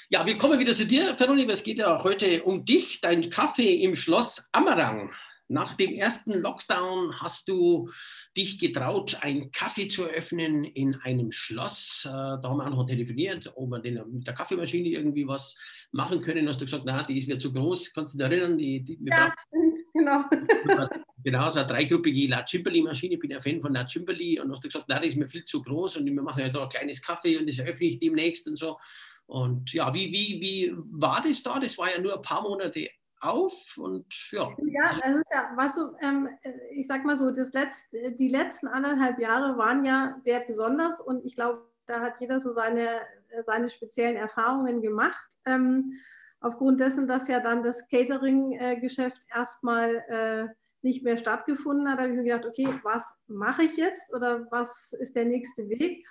Ja, 0.10 0.26
wir 0.26 0.38
kommen 0.38 0.60
wieder 0.60 0.74
zu 0.74 0.86
dir, 0.86 1.20
Veronika. 1.20 1.54
Es 1.54 1.64
geht 1.64 1.80
ja 1.80 2.04
heute 2.04 2.44
um 2.44 2.66
dich, 2.66 3.02
dein 3.02 3.30
Kaffee 3.30 3.84
im 3.84 3.96
Schloss 3.96 4.50
Ammerang. 4.52 5.12
Nach 5.50 5.76
dem 5.76 5.94
ersten 5.94 6.34
Lockdown 6.34 7.20
hast 7.20 7.50
du 7.50 7.90
dich 8.36 8.60
getraut, 8.60 9.18
einen 9.22 9.52
Kaffee 9.52 9.88
zu 9.88 10.06
öffnen 10.06 10.64
in 10.64 10.96
einem 10.96 11.32
Schloss. 11.32 12.06
Äh, 12.06 12.12
da 12.12 12.42
haben 12.44 12.58
wir 12.58 12.66
auch 12.66 12.70
noch 12.70 12.86
telefoniert, 12.86 13.52
ob 13.56 13.70
wir 13.70 13.80
den, 13.80 14.02
mit 14.12 14.26
der 14.26 14.34
Kaffeemaschine 14.34 14.90
irgendwie 14.90 15.28
was 15.28 15.58
machen 15.92 16.22
können. 16.22 16.48
Hast 16.48 16.62
du 16.62 16.66
gesagt, 16.66 16.84
na, 16.86 17.04
die 17.04 17.20
ist 17.20 17.28
mir 17.28 17.38
zu 17.38 17.52
groß. 17.52 17.94
Kannst 17.94 18.14
du 18.14 18.20
dich 18.20 18.28
erinnern? 18.28 18.58
Die, 18.58 18.84
die, 18.84 18.98
ja, 19.04 19.32
stimmt, 19.48 19.78
genau. 19.94 20.24
genau, 21.24 21.50
so 21.50 21.60
eine 21.60 21.68
dreigruppige 21.68 22.28
La 22.28 22.46
Cimbali-Maschine. 22.46 23.16
Ich 23.16 23.20
bin 23.20 23.32
ja 23.32 23.42
Fan 23.42 23.62
von 23.62 23.74
La 23.74 23.86
Cimbali. 23.86 24.40
Und 24.40 24.50
hast 24.50 24.64
du 24.64 24.70
gesagt, 24.70 24.86
na, 24.88 25.00
die 25.00 25.10
ist 25.10 25.18
mir 25.18 25.28
viel 25.28 25.44
zu 25.44 25.62
groß 25.62 25.98
und 25.98 26.06
wir 26.06 26.14
machen 26.22 26.40
ja 26.40 26.50
da 26.50 26.64
ein 26.64 26.70
kleines 26.70 27.02
Kaffee 27.02 27.38
und 27.38 27.48
das 27.48 27.60
öffne 27.60 27.88
ich 27.88 28.00
demnächst 28.00 28.48
und 28.48 28.58
so. 28.58 28.78
Und 29.26 29.74
ja, 29.74 29.94
wie, 29.94 30.12
wie, 30.12 30.42
wie 30.42 30.74
war 30.92 31.22
das 31.22 31.44
da? 31.44 31.60
Das 31.60 31.78
war 31.78 31.92
ja 31.92 32.00
nur 32.00 32.16
ein 32.16 32.22
paar 32.22 32.42
Monate 32.42 32.90
auf 33.24 33.78
und 33.78 34.06
ja. 34.32 34.50
Ja, 34.58 35.00
das 35.02 35.22
ist 35.22 35.32
ja, 35.34 35.52
was 35.56 35.76
so, 35.76 35.96
ähm, 36.02 36.30
ich 36.72 36.88
sag 36.88 37.06
mal 37.06 37.16
so, 37.16 37.32
das 37.32 37.54
letzte, 37.54 38.12
die 38.12 38.28
letzten 38.28 38.68
anderthalb 38.68 39.20
Jahre 39.20 39.58
waren 39.58 39.86
ja 39.86 40.16
sehr 40.20 40.42
besonders 40.42 41.00
und 41.00 41.26
ich 41.26 41.36
glaube, 41.36 41.66
da 41.86 42.02
hat 42.02 42.20
jeder 42.20 42.40
so 42.40 42.52
seine, 42.52 43.02
seine 43.46 43.70
speziellen 43.70 44.16
Erfahrungen 44.16 44.82
gemacht. 44.82 45.38
Ähm, 45.46 45.94
aufgrund 46.40 46.80
dessen, 46.80 47.08
dass 47.08 47.28
ja 47.28 47.40
dann 47.40 47.64
das 47.64 47.88
Catering-Geschäft 47.88 49.22
erstmal 49.34 50.04
äh, 50.08 50.48
nicht 50.82 51.04
mehr 51.04 51.18
stattgefunden 51.18 51.90
hat, 51.90 52.00
habe 52.00 52.10
ich 52.10 52.16
mir 52.16 52.24
gedacht, 52.24 52.46
okay, 52.46 52.68
was 52.84 53.16
mache 53.28 53.64
ich 53.64 53.78
jetzt 53.78 54.14
oder 54.14 54.48
was 54.52 54.94
ist 55.00 55.16
der 55.16 55.26
nächste 55.26 55.70
Weg? 55.70 56.06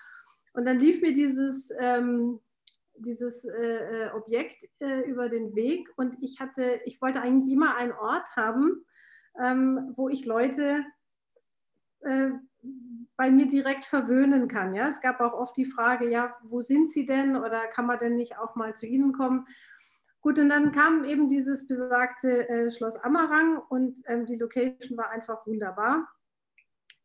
Und 0.55 0.65
dann 0.67 0.79
lief 0.79 1.01
mir 1.01 1.13
dieses 1.13 1.71
ähm, 1.79 2.41
dieses 3.03 3.45
äh, 3.45 4.07
äh, 4.07 4.11
Objekt 4.13 4.65
äh, 4.81 5.01
über 5.03 5.29
den 5.29 5.55
Weg 5.55 5.89
und 5.97 6.17
ich 6.21 6.41
hatte, 6.41 6.81
ich 6.85 7.01
wollte 7.01 7.21
eigentlich 7.21 7.53
immer 7.53 7.77
einen 7.77 7.93
Ort 7.93 8.29
haben, 8.37 8.85
ähm, 9.41 9.93
wo 9.97 10.09
ich 10.09 10.25
Leute 10.25 10.85
äh, 12.01 12.31
bei 13.17 13.31
mir 13.31 13.47
direkt 13.47 13.85
verwöhnen 13.85 14.49
kann. 14.49 14.75
Ja? 14.75 14.89
Es 14.89 15.01
gab 15.01 15.21
auch 15.21 15.33
oft 15.33 15.57
die 15.57 15.65
Frage, 15.65 16.09
ja, 16.09 16.37
wo 16.43 16.61
sind 16.61 16.91
Sie 16.91 17.05
denn 17.05 17.37
oder 17.37 17.67
kann 17.69 17.87
man 17.87 17.99
denn 17.99 18.17
nicht 18.17 18.39
auch 18.39 18.55
mal 18.55 18.75
zu 18.75 18.87
Ihnen 18.87 19.13
kommen? 19.13 19.47
Gut, 20.21 20.39
und 20.39 20.49
dann 20.49 20.71
kam 20.71 21.05
eben 21.05 21.29
dieses 21.29 21.67
besagte 21.67 22.49
äh, 22.49 22.71
Schloss 22.71 22.97
Ammerang 22.97 23.59
und 23.69 24.01
ähm, 24.07 24.25
die 24.25 24.37
Location 24.37 24.97
war 24.97 25.11
einfach 25.11 25.45
wunderbar. 25.47 26.09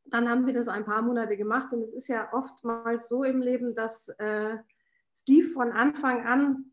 Dann 0.06 0.30
haben 0.30 0.46
wir 0.46 0.54
das 0.54 0.68
ein 0.68 0.86
paar 0.86 1.02
Monate 1.02 1.36
gemacht 1.36 1.74
und 1.74 1.82
es 1.82 1.94
ist 1.94 2.08
ja 2.08 2.32
oftmals 2.32 3.10
so 3.10 3.24
im 3.24 3.42
Leben, 3.42 3.74
dass 3.74 4.10
äh, 4.20 4.58
es 5.18 5.26
lief 5.26 5.54
von 5.54 5.72
Anfang 5.72 6.26
an 6.26 6.66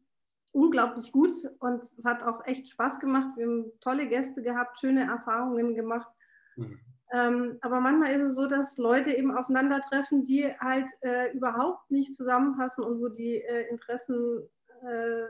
unglaublich 0.52 1.12
gut 1.12 1.32
und 1.60 1.82
es 1.82 2.04
hat 2.04 2.22
auch 2.22 2.44
echt 2.46 2.68
Spaß 2.68 3.00
gemacht. 3.00 3.36
Wir 3.36 3.46
haben 3.46 3.72
tolle 3.80 4.06
Gäste 4.06 4.42
gehabt, 4.42 4.78
schöne 4.78 5.04
Erfahrungen 5.04 5.74
gemacht. 5.74 6.08
Mhm. 6.56 6.78
Ähm, 7.12 7.58
aber 7.62 7.80
manchmal 7.80 8.14
ist 8.14 8.22
es 8.22 8.34
so, 8.34 8.46
dass 8.46 8.76
Leute 8.76 9.12
eben 9.12 9.36
aufeinandertreffen, 9.36 10.24
die 10.24 10.46
halt 10.58 10.86
äh, 11.00 11.32
überhaupt 11.32 11.90
nicht 11.90 12.14
zusammenpassen 12.14 12.84
und 12.84 13.00
wo 13.00 13.08
die 13.08 13.40
äh, 13.40 13.68
Interessen 13.70 14.42
äh, 14.82 15.24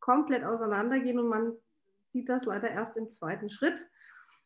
komplett 0.00 0.44
auseinandergehen 0.44 1.18
und 1.18 1.28
man 1.28 1.52
sieht 2.12 2.28
das 2.28 2.44
leider 2.44 2.68
erst 2.68 2.96
im 2.96 3.10
zweiten 3.10 3.48
Schritt. 3.48 3.86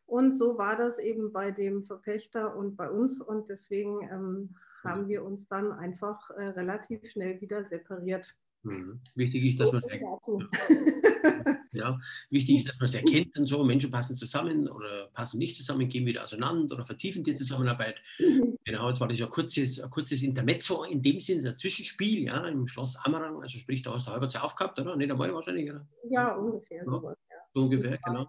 Und 0.06 0.34
so 0.34 0.58
war 0.58 0.76
das 0.76 0.98
eben 0.98 1.32
bei 1.32 1.50
dem 1.50 1.84
Verpächter 1.84 2.54
und 2.54 2.76
bei 2.76 2.90
uns 2.90 3.20
und 3.20 3.48
deswegen 3.48 4.02
ähm, 4.10 4.56
haben 4.84 5.08
wir 5.08 5.24
uns 5.24 5.48
dann 5.48 5.72
einfach 5.72 6.30
äh, 6.30 6.48
relativ 6.48 7.08
schnell 7.10 7.40
wieder 7.40 7.64
separiert. 7.64 8.34
Mhm. 8.62 9.00
Wichtig 9.14 9.44
ist, 9.44 9.60
dass 9.60 9.72
man 9.72 9.82
es 9.82 9.90
ja. 11.72 11.98
wichtig 12.30 12.56
ist, 12.56 12.68
dass 12.68 12.78
man 12.78 12.86
es 12.86 12.94
erkennt 12.94 13.36
und 13.36 13.46
so. 13.46 13.62
Menschen 13.62 13.90
passen 13.90 14.16
zusammen 14.16 14.68
oder 14.68 15.08
passen 15.12 15.38
nicht 15.38 15.56
zusammen, 15.56 15.88
gehen 15.88 16.06
wieder 16.06 16.24
auseinander 16.24 16.74
oder 16.74 16.84
vertiefen 16.84 17.22
die 17.22 17.34
Zusammenarbeit. 17.34 17.96
Mhm. 18.18 18.58
Genau, 18.64 18.88
jetzt 18.88 19.00
war 19.00 19.08
das 19.08 19.18
ja 19.18 19.26
ein 19.26 19.30
kurzes, 19.30 19.80
ein 19.80 19.90
kurzes 19.90 20.22
Intermezzo 20.22 20.84
in 20.84 21.02
dem 21.02 21.20
Sinne, 21.20 21.50
ein 21.50 21.56
Zwischenspiel, 21.56 22.24
ja, 22.24 22.46
im 22.48 22.66
Schloss 22.66 22.96
Ammerang. 22.96 23.40
Also 23.40 23.58
sprich, 23.58 23.82
da 23.82 23.94
hast 23.94 24.06
du 24.06 24.10
halber 24.10 24.28
Zeit 24.28 24.42
aufgehabt, 24.42 24.78
oder? 24.80 24.96
Nicht 24.96 25.10
einmal 25.10 25.32
wahrscheinlich, 25.32 25.70
oder? 25.70 25.86
Ja, 26.08 26.34
ungefähr. 26.34 26.78
Ja, 26.78 26.84
sowas, 26.84 27.16
ja. 27.30 27.36
So 27.54 27.62
ungefähr, 27.62 27.98
genau. 27.98 28.28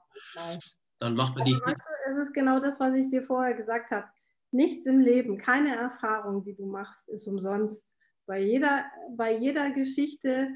Dann 1.00 1.16
macht 1.16 1.36
man 1.36 1.46
die. 1.46 1.54
Also, 1.54 1.66
weißt 1.66 1.78
du, 1.78 2.12
es 2.12 2.18
ist 2.18 2.34
genau 2.34 2.60
das, 2.60 2.80
was 2.80 2.94
ich 2.94 3.10
dir 3.10 3.24
vorher 3.24 3.56
gesagt 3.56 3.92
habe. 3.92 4.08
Nichts 4.52 4.86
im 4.86 5.00
Leben, 5.00 5.38
keine 5.38 5.76
Erfahrung, 5.76 6.44
die 6.44 6.56
du 6.56 6.66
machst, 6.66 7.08
ist 7.10 7.28
umsonst. 7.28 7.94
Bei 8.26 8.40
jeder, 8.40 8.86
bei 9.16 9.36
jeder 9.36 9.72
Geschichte, 9.72 10.50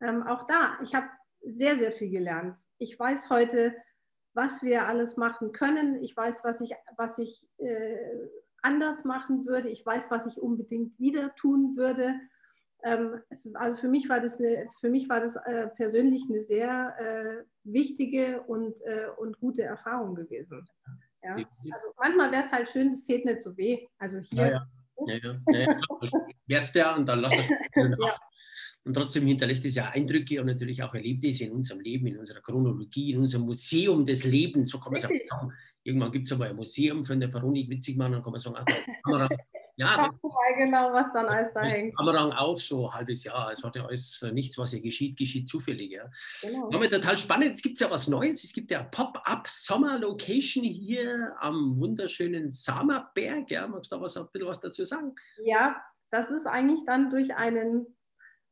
ähm, 0.00 0.22
auch 0.22 0.46
da, 0.46 0.78
ich 0.82 0.94
habe 0.94 1.08
sehr, 1.42 1.78
sehr 1.78 1.92
viel 1.92 2.10
gelernt. 2.10 2.56
Ich 2.78 2.98
weiß 2.98 3.30
heute, 3.30 3.74
was 4.34 4.62
wir 4.62 4.86
alles 4.86 5.16
machen 5.16 5.52
können. 5.52 6.02
Ich 6.02 6.16
weiß, 6.16 6.44
was 6.44 6.60
ich, 6.60 6.74
was 6.96 7.18
ich 7.18 7.48
äh, 7.58 7.96
anders 8.62 9.04
machen 9.04 9.46
würde. 9.46 9.68
Ich 9.68 9.84
weiß, 9.84 10.10
was 10.10 10.26
ich 10.26 10.40
unbedingt 10.40 10.98
wieder 10.98 11.34
tun 11.34 11.76
würde. 11.76 12.14
Ähm, 12.82 13.20
es, 13.28 13.48
also 13.54 13.76
für 13.76 13.88
mich 13.88 14.08
war 14.08 14.20
das, 14.20 14.38
eine, 14.38 14.68
für 14.80 14.88
mich 14.88 15.08
war 15.08 15.20
das 15.20 15.36
äh, 15.36 15.68
persönlich 15.76 16.26
eine 16.28 16.42
sehr 16.42 16.94
äh, 16.98 17.44
wichtige 17.64 18.42
und, 18.42 18.80
äh, 18.82 19.08
und 19.18 19.38
gute 19.38 19.62
Erfahrung 19.62 20.14
gewesen. 20.14 20.66
Ja. 21.22 21.36
Also 21.36 21.88
manchmal 21.98 22.32
wäre 22.32 22.42
es 22.42 22.50
halt 22.50 22.68
schön, 22.68 22.90
das 22.90 23.04
täte 23.04 23.28
nicht 23.28 23.42
so 23.42 23.56
weh. 23.56 23.86
Also 23.98 24.18
hier. 24.18 24.42
Ja, 24.42 24.50
ja. 24.50 24.68
ja, 25.06 25.14
ja. 25.16 25.40
ja, 25.46 26.60
ja. 26.60 26.62
der 26.74 26.96
und 26.96 27.06
dann 27.08 27.20
lass 27.20 27.34
es 27.38 27.48
ja. 27.48 28.14
Und 28.84 28.94
trotzdem 28.94 29.26
hinterlässt 29.26 29.64
es 29.66 29.74
ja 29.74 29.90
Eindrücke 29.90 30.40
und 30.40 30.46
natürlich 30.46 30.82
auch 30.82 30.94
Erlebnisse 30.94 31.44
in 31.44 31.52
unserem 31.52 31.80
Leben, 31.80 32.06
in 32.06 32.18
unserer 32.18 32.40
Chronologie, 32.40 33.12
in 33.12 33.20
unserem 33.20 33.44
Museum 33.44 34.06
des 34.06 34.24
Lebens. 34.24 34.70
So 34.70 34.80
kann 34.80 34.92
man 34.92 35.02
es 35.02 35.04
auch 35.04 35.28
sagen. 35.28 35.52
Irgendwann 35.82 36.12
gibt 36.12 36.26
es 36.26 36.32
aber 36.32 36.46
ein 36.46 36.56
Museum 36.56 37.04
von 37.04 37.20
der 37.20 37.32
Veronik 37.32 37.68
Witzigmann 37.68 38.14
und 38.14 38.22
kann 38.22 38.32
man 38.32 38.40
sagen, 38.40 38.56
ach, 38.58 38.64
Kamera, 39.04 39.28
ja, 39.76 39.96
mal 39.96 40.54
genau, 40.56 40.92
was 40.92 41.12
dann 41.12 41.26
alles 41.26 41.52
da 41.52 41.62
hängt. 41.62 41.96
Kamera 41.96 42.36
auch 42.38 42.58
so 42.58 42.88
ein 42.88 42.94
halbes 42.94 43.24
Jahr. 43.24 43.50
Es 43.52 43.62
hat 43.62 43.76
ja 43.76 43.84
alles 43.84 44.22
äh, 44.22 44.32
nichts, 44.32 44.58
was 44.58 44.70
hier 44.70 44.80
geschieht, 44.80 45.18
geschieht 45.18 45.48
zufällig. 45.48 45.92
Ja. 45.92 46.10
Genau. 46.42 46.70
Aber 46.72 46.88
total 46.88 47.18
spannend. 47.18 47.50
Jetzt 47.50 47.62
gibt 47.62 47.74
es 47.74 47.80
ja 47.80 47.90
was 47.90 48.08
Neues. 48.08 48.44
Es 48.44 48.52
gibt 48.52 48.70
ja 48.70 48.82
Pop-up 48.82 49.48
Sommer 49.48 49.98
Location 49.98 50.64
hier 50.64 51.34
am 51.40 51.78
wunderschönen 51.78 52.52
Samerberg. 52.52 53.50
Ja, 53.50 53.66
magst 53.66 53.90
du 53.92 53.96
da 53.96 54.02
was, 54.02 54.16
ein 54.16 54.26
bisschen 54.32 54.48
was 54.48 54.60
dazu 54.60 54.84
sagen? 54.84 55.14
Ja, 55.44 55.76
das 56.10 56.30
ist 56.30 56.46
eigentlich 56.46 56.84
dann 56.84 57.10
durch 57.10 57.34
einen 57.34 57.86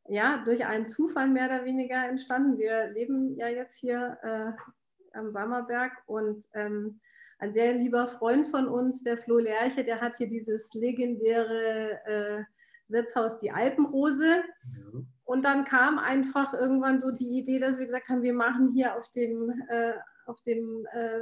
ja, 0.08 0.42
durch 0.44 0.64
einen 0.64 0.86
Zufall 0.86 1.28
mehr 1.28 1.46
oder 1.46 1.64
weniger 1.64 2.08
entstanden. 2.08 2.58
Wir 2.58 2.88
leben 2.88 3.36
ja 3.36 3.48
jetzt 3.48 3.76
hier 3.76 4.18
äh, 4.22 5.16
am 5.16 5.30
Sammerberg 5.30 5.92
und 6.06 6.46
ähm, 6.54 7.00
ein 7.38 7.52
sehr 7.52 7.74
lieber 7.74 8.06
Freund 8.06 8.48
von 8.48 8.68
uns, 8.68 9.02
der 9.02 9.16
Flo 9.16 9.38
Lerche, 9.38 9.84
der 9.84 10.00
hat 10.00 10.16
hier 10.16 10.28
dieses 10.28 10.72
legendäre 10.74 12.00
äh, 12.04 12.44
Wirtshaus 12.88 13.38
Die 13.38 13.50
Alpenrose. 13.50 14.26
Ja. 14.26 15.02
Und 15.24 15.44
dann 15.44 15.64
kam 15.64 15.98
einfach 15.98 16.54
irgendwann 16.54 17.00
so 17.00 17.10
die 17.10 17.38
Idee, 17.38 17.58
dass 17.58 17.78
wir 17.78 17.86
gesagt 17.86 18.08
haben, 18.08 18.22
wir 18.22 18.32
machen 18.32 18.72
hier 18.72 18.96
auf 18.96 19.08
dem, 19.10 19.52
äh, 19.68 19.92
auf 20.26 20.40
dem 20.42 20.86
äh, 20.92 21.20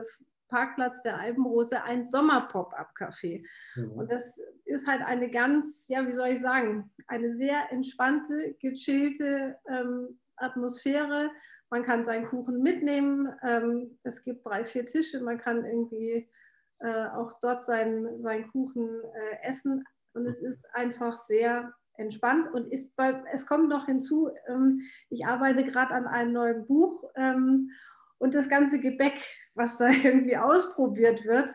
Parkplatz 0.48 1.02
der 1.02 1.18
Alpenrose 1.18 1.82
ein 1.82 2.06
Sommer-Pop-Up-Café. 2.06 3.44
Ja. 3.74 3.84
Und 3.84 4.10
das 4.10 4.40
ist 4.64 4.86
halt 4.86 5.02
eine 5.02 5.28
ganz, 5.30 5.86
ja, 5.88 6.06
wie 6.06 6.12
soll 6.12 6.28
ich 6.28 6.40
sagen, 6.40 6.90
eine 7.08 7.28
sehr 7.28 7.70
entspannte, 7.72 8.54
gechillte 8.60 9.58
ähm, 9.68 10.18
Atmosphäre. 10.36 11.30
Man 11.70 11.82
kann 11.82 12.04
seinen 12.04 12.26
Kuchen 12.26 12.62
mitnehmen. 12.62 13.32
Ähm, 13.42 13.98
es 14.02 14.22
gibt 14.22 14.46
drei, 14.46 14.64
vier 14.64 14.84
Tische. 14.86 15.20
Man 15.20 15.38
kann 15.38 15.64
irgendwie 15.64 16.28
äh, 16.80 17.06
auch 17.08 17.38
dort 17.40 17.64
seinen, 17.64 18.22
seinen 18.22 18.46
Kuchen 18.50 18.88
äh, 19.02 19.48
essen. 19.48 19.84
Und 20.14 20.26
es 20.26 20.40
ist 20.40 20.64
einfach 20.74 21.16
sehr 21.16 21.72
entspannt. 21.96 22.52
Und 22.52 22.72
ist 22.72 22.94
bei, 22.96 23.22
es 23.32 23.46
kommt 23.46 23.68
noch 23.68 23.86
hinzu, 23.86 24.30
ähm, 24.48 24.80
ich 25.10 25.26
arbeite 25.26 25.64
gerade 25.64 25.94
an 25.94 26.06
einem 26.06 26.32
neuen 26.32 26.66
Buch. 26.66 27.04
Ähm, 27.16 27.70
und 28.18 28.34
das 28.34 28.48
ganze 28.48 28.80
Gebäck, 28.80 29.20
was 29.54 29.76
da 29.78 29.88
irgendwie 30.04 30.36
ausprobiert 30.36 31.24
wird, 31.24 31.50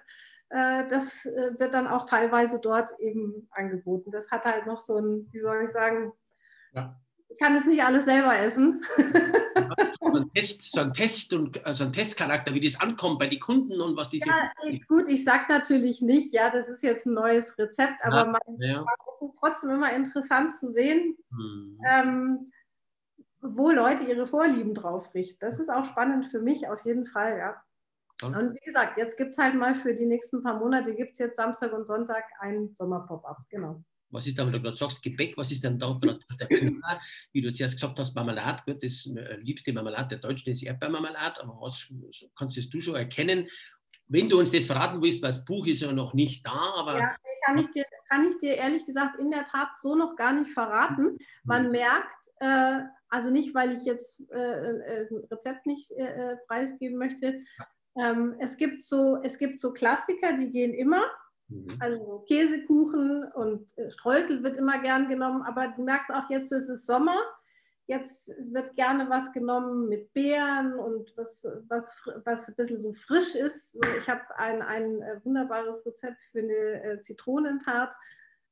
äh, 0.49 0.87
das 0.87 1.25
äh, 1.25 1.57
wird 1.57 1.73
dann 1.73 1.87
auch 1.87 2.05
teilweise 2.05 2.59
dort 2.59 2.91
eben 2.99 3.47
angeboten. 3.51 4.11
Das 4.11 4.29
hat 4.29 4.43
halt 4.43 4.65
noch 4.65 4.79
so 4.79 4.97
ein, 4.97 5.29
wie 5.31 5.39
soll 5.39 5.63
ich 5.63 5.71
sagen, 5.71 6.11
ja 6.73 6.99
ich 7.31 7.39
kann 7.39 7.55
es 7.55 7.65
nicht 7.65 7.83
alles 7.83 8.05
selber 8.05 8.37
essen. 8.37 8.83
so, 9.99 10.19
ein 10.19 10.29
Test, 10.35 10.71
so 10.71 10.81
ein 10.81 10.93
Test 10.93 11.33
und 11.33 11.65
also 11.65 11.85
ein 11.85 11.93
Testcharakter, 11.93 12.53
wie 12.53 12.59
das 12.59 12.79
ankommt 12.79 13.19
bei 13.19 13.27
den 13.27 13.39
Kunden 13.39 13.79
und 13.79 13.95
was 13.95 14.09
die. 14.09 14.19
Ja, 14.19 14.51
gut, 14.87 15.07
ich 15.07 15.23
sage 15.23 15.45
natürlich 15.49 16.01
nicht, 16.01 16.33
ja, 16.33 16.49
das 16.49 16.67
ist 16.67 16.83
jetzt 16.83 17.05
ein 17.05 17.13
neues 17.13 17.57
Rezept, 17.57 18.03
aber 18.03 18.17
ja, 18.17 18.25
man, 18.25 18.41
ja. 18.57 18.85
es 19.09 19.21
ist 19.21 19.37
trotzdem 19.39 19.71
immer 19.71 19.93
interessant 19.93 20.53
zu 20.53 20.67
sehen, 20.67 21.17
hm. 21.29 21.79
ähm, 21.87 22.51
wo 23.41 23.71
Leute 23.71 24.03
ihre 24.03 24.25
Vorlieben 24.25 24.73
drauf 24.73 25.13
richten. 25.13 25.39
Das 25.39 25.59
ist 25.59 25.69
auch 25.69 25.85
spannend 25.85 26.25
für 26.25 26.41
mich 26.41 26.67
auf 26.67 26.83
jeden 26.85 27.05
Fall, 27.05 27.37
ja. 27.37 27.63
Und 28.23 28.53
wie 28.53 28.65
gesagt, 28.65 28.97
jetzt 28.97 29.17
gibt 29.17 29.31
es 29.31 29.39
halt 29.39 29.55
mal 29.55 29.73
für 29.73 29.95
die 29.95 30.05
nächsten 30.05 30.43
paar 30.43 30.59
Monate, 30.59 30.93
gibt 30.93 31.13
es 31.13 31.17
jetzt 31.17 31.37
Samstag 31.37 31.73
und 31.73 31.87
Sonntag 31.87 32.25
ein 32.39 32.69
Sommer-Pop-Up, 32.75 33.37
genau 33.49 33.81
was 34.11 34.27
ist 34.27 34.37
da, 34.37 34.45
wenn 34.45 34.53
du 34.53 34.61
gerade 34.61 34.77
sagst, 34.77 35.01
Gebäck, 35.01 35.37
was 35.37 35.51
ist 35.51 35.63
denn 35.63 35.79
da 35.79 35.97
gerade 35.99 36.19
der 36.39 36.47
Kuchen? 36.47 36.83
Wie 37.31 37.41
du 37.41 37.51
zuerst 37.51 37.75
gesagt 37.75 37.99
hast, 37.99 38.15
Marmelade, 38.15 38.63
gut, 38.65 38.83
das 38.83 39.09
liebste 39.41 39.73
Marmelade 39.73 40.09
der 40.09 40.19
Deutschen 40.19 40.51
ist 40.51 40.63
Erdbeermarmelade, 40.63 41.41
aber 41.41 41.57
was 41.61 41.91
kannst 42.35 42.73
du 42.73 42.81
schon 42.81 42.95
erkennen? 42.95 43.47
Wenn 44.07 44.27
du 44.27 44.39
uns 44.39 44.51
das 44.51 44.65
verraten 44.65 45.01
willst, 45.01 45.21
weil 45.21 45.29
das 45.29 45.45
Buch 45.45 45.65
ist 45.67 45.81
ja 45.81 45.93
noch 45.93 46.13
nicht 46.13 46.45
da, 46.45 46.73
aber. 46.75 46.99
Ja, 46.99 47.15
kann 47.45 47.57
ich 47.59 47.71
dir, 47.71 47.85
kann 48.09 48.27
ich 48.27 48.37
dir 48.39 48.55
ehrlich 48.55 48.85
gesagt 48.85 49.17
in 49.17 49.31
der 49.31 49.45
Tat 49.45 49.69
so 49.79 49.95
noch 49.95 50.17
gar 50.17 50.33
nicht 50.33 50.51
verraten. 50.51 51.17
Man 51.45 51.67
mhm. 51.67 51.71
merkt, 51.71 52.27
äh, 52.41 52.79
also 53.07 53.29
nicht, 53.29 53.55
weil 53.55 53.71
ich 53.71 53.85
jetzt 53.85 54.21
äh, 54.33 54.37
äh 54.37 55.07
ein 55.09 55.23
Rezept 55.31 55.65
nicht 55.65 55.91
äh, 55.91 56.33
äh, 56.33 56.37
preisgeben 56.45 56.97
möchte, 56.97 57.39
ähm, 57.97 58.35
es, 58.39 58.57
gibt 58.57 58.83
so, 58.83 59.21
es 59.23 59.37
gibt 59.37 59.59
so 59.59 59.73
Klassiker, 59.73 60.33
die 60.33 60.49
gehen 60.49 60.73
immer. 60.73 61.03
Mhm. 61.51 61.67
Also 61.79 62.23
Käsekuchen 62.27 63.25
und 63.33 63.77
äh, 63.77 63.91
Streusel 63.91 64.43
wird 64.43 64.57
immer 64.57 64.81
gern 64.81 65.09
genommen, 65.09 65.43
aber 65.43 65.67
du 65.75 65.83
merkst 65.83 66.11
auch 66.11 66.29
jetzt, 66.29 66.51
es 66.51 66.69
ist 66.69 66.85
Sommer. 66.85 67.17
Jetzt 67.87 68.29
wird 68.39 68.75
gerne 68.75 69.09
was 69.09 69.33
genommen 69.33 69.89
mit 69.89 70.13
Beeren 70.13 70.75
und 70.75 71.11
was, 71.17 71.45
was, 71.67 71.93
was 72.23 72.47
ein 72.47 72.55
bisschen 72.55 72.77
so 72.77 72.93
frisch 72.93 73.35
ist. 73.35 73.73
So, 73.73 73.81
ich 73.97 74.09
habe 74.09 74.21
ein, 74.37 74.61
ein 74.61 75.01
äh, 75.01 75.19
wunderbares 75.23 75.85
Rezept 75.85 76.23
für 76.31 76.39
eine 76.39 76.83
äh, 76.83 76.99
Zitronentart. 77.01 77.93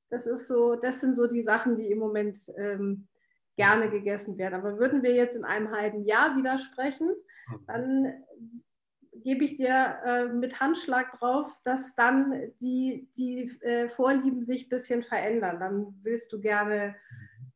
Das 0.09 0.25
ist 0.25 0.47
so, 0.47 0.75
das 0.75 0.99
sind 0.99 1.15
so 1.15 1.27
die 1.27 1.43
Sachen, 1.43 1.75
die 1.75 1.89
im 1.89 1.99
Moment 1.99 2.37
ähm, 2.57 3.07
gerne 3.55 3.89
gegessen 3.89 4.37
werden. 4.37 4.55
Aber 4.55 4.79
würden 4.79 5.03
wir 5.03 5.13
jetzt 5.13 5.35
in 5.35 5.45
einem 5.45 5.71
halben 5.71 6.03
Jahr 6.03 6.35
widersprechen, 6.35 7.07
mhm. 7.07 7.65
dann 7.67 8.13
gebe 9.21 9.43
ich 9.43 9.55
dir 9.55 9.97
äh, 10.05 10.25
mit 10.27 10.59
Handschlag 10.59 11.17
drauf, 11.19 11.57
dass 11.63 11.95
dann 11.95 12.51
die, 12.61 13.09
die 13.17 13.45
äh, 13.61 13.89
Vorlieben 13.89 14.41
sich 14.41 14.65
ein 14.65 14.69
bisschen 14.69 15.03
verändern. 15.03 15.59
Dann 15.59 15.99
willst 16.03 16.31
du 16.33 16.39
gerne 16.39 16.95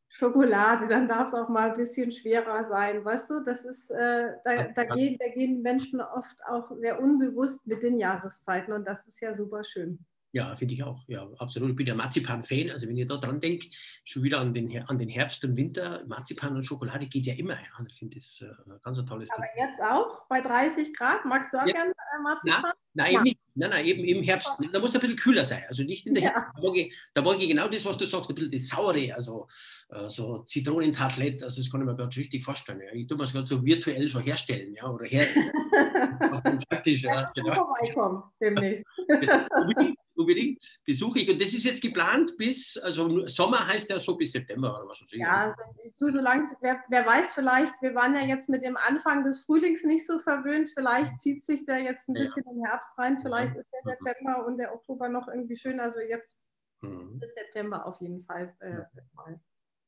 Schokolade, 0.08 0.86
dann 0.86 1.08
darf 1.08 1.26
es 1.26 1.34
auch 1.34 1.48
mal 1.48 1.70
ein 1.70 1.76
bisschen 1.76 2.12
schwerer 2.12 2.64
sein. 2.64 3.04
Weißt 3.04 3.30
du, 3.30 3.40
das 3.40 3.64
ist, 3.64 3.90
äh, 3.90 4.34
da, 4.44 4.64
da, 4.68 4.84
gehen, 4.84 5.16
da 5.18 5.28
gehen 5.28 5.60
Menschen 5.60 6.00
oft 6.00 6.38
auch 6.46 6.70
sehr 6.76 7.00
unbewusst 7.00 7.66
mit 7.66 7.82
den 7.82 7.98
Jahreszeiten 7.98 8.72
und 8.72 8.86
das 8.86 9.06
ist 9.08 9.20
ja 9.20 9.34
super 9.34 9.64
schön. 9.64 9.98
Ja, 10.34 10.56
finde 10.56 10.74
ich 10.74 10.82
auch. 10.82 11.04
Ja, 11.06 11.28
absolut. 11.38 11.70
Ich 11.70 11.76
bin 11.76 11.86
ja 11.86 11.94
Marzipan-Fan. 11.94 12.68
Also 12.72 12.88
wenn 12.88 12.96
ihr 12.96 13.06
da 13.06 13.18
dran 13.18 13.38
denkt, 13.38 13.72
schon 14.02 14.24
wieder 14.24 14.40
an 14.40 14.52
den, 14.52 14.82
an 14.88 14.98
den 14.98 15.08
Herbst 15.08 15.44
und 15.44 15.56
Winter, 15.56 16.02
Marzipan 16.08 16.56
und 16.56 16.64
Schokolade 16.64 17.06
geht 17.06 17.24
ja 17.26 17.34
immer. 17.34 17.54
Ja. 17.54 17.86
Ich 17.86 17.94
finde 17.94 18.16
das 18.16 18.40
äh, 18.42 18.72
ganz 18.82 18.98
ein 18.98 19.06
tolles 19.06 19.30
Aber 19.30 19.44
Produkt. 19.44 19.56
jetzt 19.56 19.80
auch 19.80 20.26
bei 20.26 20.40
30 20.40 20.92
Grad? 20.92 21.24
Magst 21.24 21.52
du 21.52 21.58
auch 21.58 21.66
ja. 21.66 21.72
gerne 21.72 21.92
äh, 21.92 22.20
Marzipan? 22.20 22.62
Na, 22.94 23.04
nein, 23.04 23.22
nicht. 23.22 23.38
Nein, 23.54 23.70
nein, 23.70 23.86
eben 23.86 24.02
im 24.02 24.24
Herbst. 24.24 24.58
Da 24.72 24.80
muss 24.80 24.90
es 24.90 24.96
ein 24.96 25.02
bisschen 25.02 25.16
kühler 25.16 25.44
sein. 25.44 25.62
Also 25.68 25.84
nicht 25.84 26.04
in 26.08 26.14
der 26.14 26.24
ja. 26.24 26.30
Herbst. 26.30 26.50
Da 26.56 26.62
mag, 26.62 26.76
ich, 26.76 26.92
da 27.14 27.22
mag 27.22 27.38
ich 27.38 27.48
genau 27.48 27.68
das, 27.68 27.84
was 27.84 27.96
du 27.96 28.04
sagst, 28.04 28.28
ein 28.28 28.34
bisschen 28.34 28.50
das 28.50 28.66
Saure, 28.66 29.14
also 29.14 29.46
äh, 29.90 30.10
so 30.10 30.42
Zitronentablett. 30.42 31.44
Also 31.44 31.62
das 31.62 31.70
kann 31.70 31.80
ich 31.80 31.86
mir 31.86 31.94
ganz 31.94 32.16
richtig 32.16 32.42
vorstellen. 32.42 32.80
Ja. 32.80 32.92
Ich 32.92 33.06
tue 33.06 33.16
mir 33.16 33.22
es 33.22 33.32
gerade 33.32 33.46
so 33.46 33.64
virtuell 33.64 34.08
schon 34.08 34.24
herstellen. 34.24 34.74
Ja, 34.74 34.90
oder 34.90 35.06
her. 35.06 35.28
Faktisch, 36.68 37.04
ja. 37.04 37.30
Genau. 37.36 37.54
vorbeikommen 37.54 38.24
demnächst 38.40 38.84
unbedingt 40.16 40.80
besuche 40.84 41.20
ich. 41.20 41.30
Und 41.30 41.40
das 41.40 41.54
ist 41.54 41.64
jetzt 41.64 41.82
geplant 41.82 42.36
bis, 42.36 42.76
also 42.78 43.26
Sommer 43.26 43.66
heißt 43.66 43.90
ja 43.90 43.98
so 43.98 44.16
bis 44.16 44.32
September 44.32 44.78
oder 44.78 44.88
was 44.88 45.02
weiß 45.02 45.12
ich. 45.12 45.20
Ja, 45.20 45.54
so, 45.96 46.10
so 46.10 46.20
lang, 46.20 46.46
wer, 46.60 46.82
wer, 46.88 47.06
weiß 47.06 47.32
vielleicht, 47.32 47.74
wir 47.82 47.94
waren 47.94 48.14
ja 48.14 48.22
jetzt 48.22 48.48
mit 48.48 48.64
dem 48.64 48.76
Anfang 48.76 49.24
des 49.24 49.44
Frühlings 49.44 49.84
nicht 49.84 50.06
so 50.06 50.18
verwöhnt, 50.18 50.70
vielleicht 50.70 51.20
zieht 51.20 51.44
sich 51.44 51.64
der 51.66 51.80
jetzt 51.80 52.08
ein 52.08 52.14
bisschen 52.14 52.44
ja. 52.46 52.52
den 52.52 52.64
Herbst 52.64 52.90
rein, 52.98 53.18
vielleicht 53.20 53.56
ist 53.56 53.68
der 53.72 53.96
September 53.96 54.46
und 54.46 54.58
der 54.58 54.74
Oktober 54.74 55.08
noch 55.08 55.28
irgendwie 55.28 55.56
schön, 55.56 55.80
also 55.80 56.00
jetzt 56.00 56.38
mhm. 56.80 57.18
bis 57.18 57.34
September 57.34 57.86
auf 57.86 58.00
jeden 58.00 58.22
Fall. 58.24 58.54
Äh, 58.60 58.82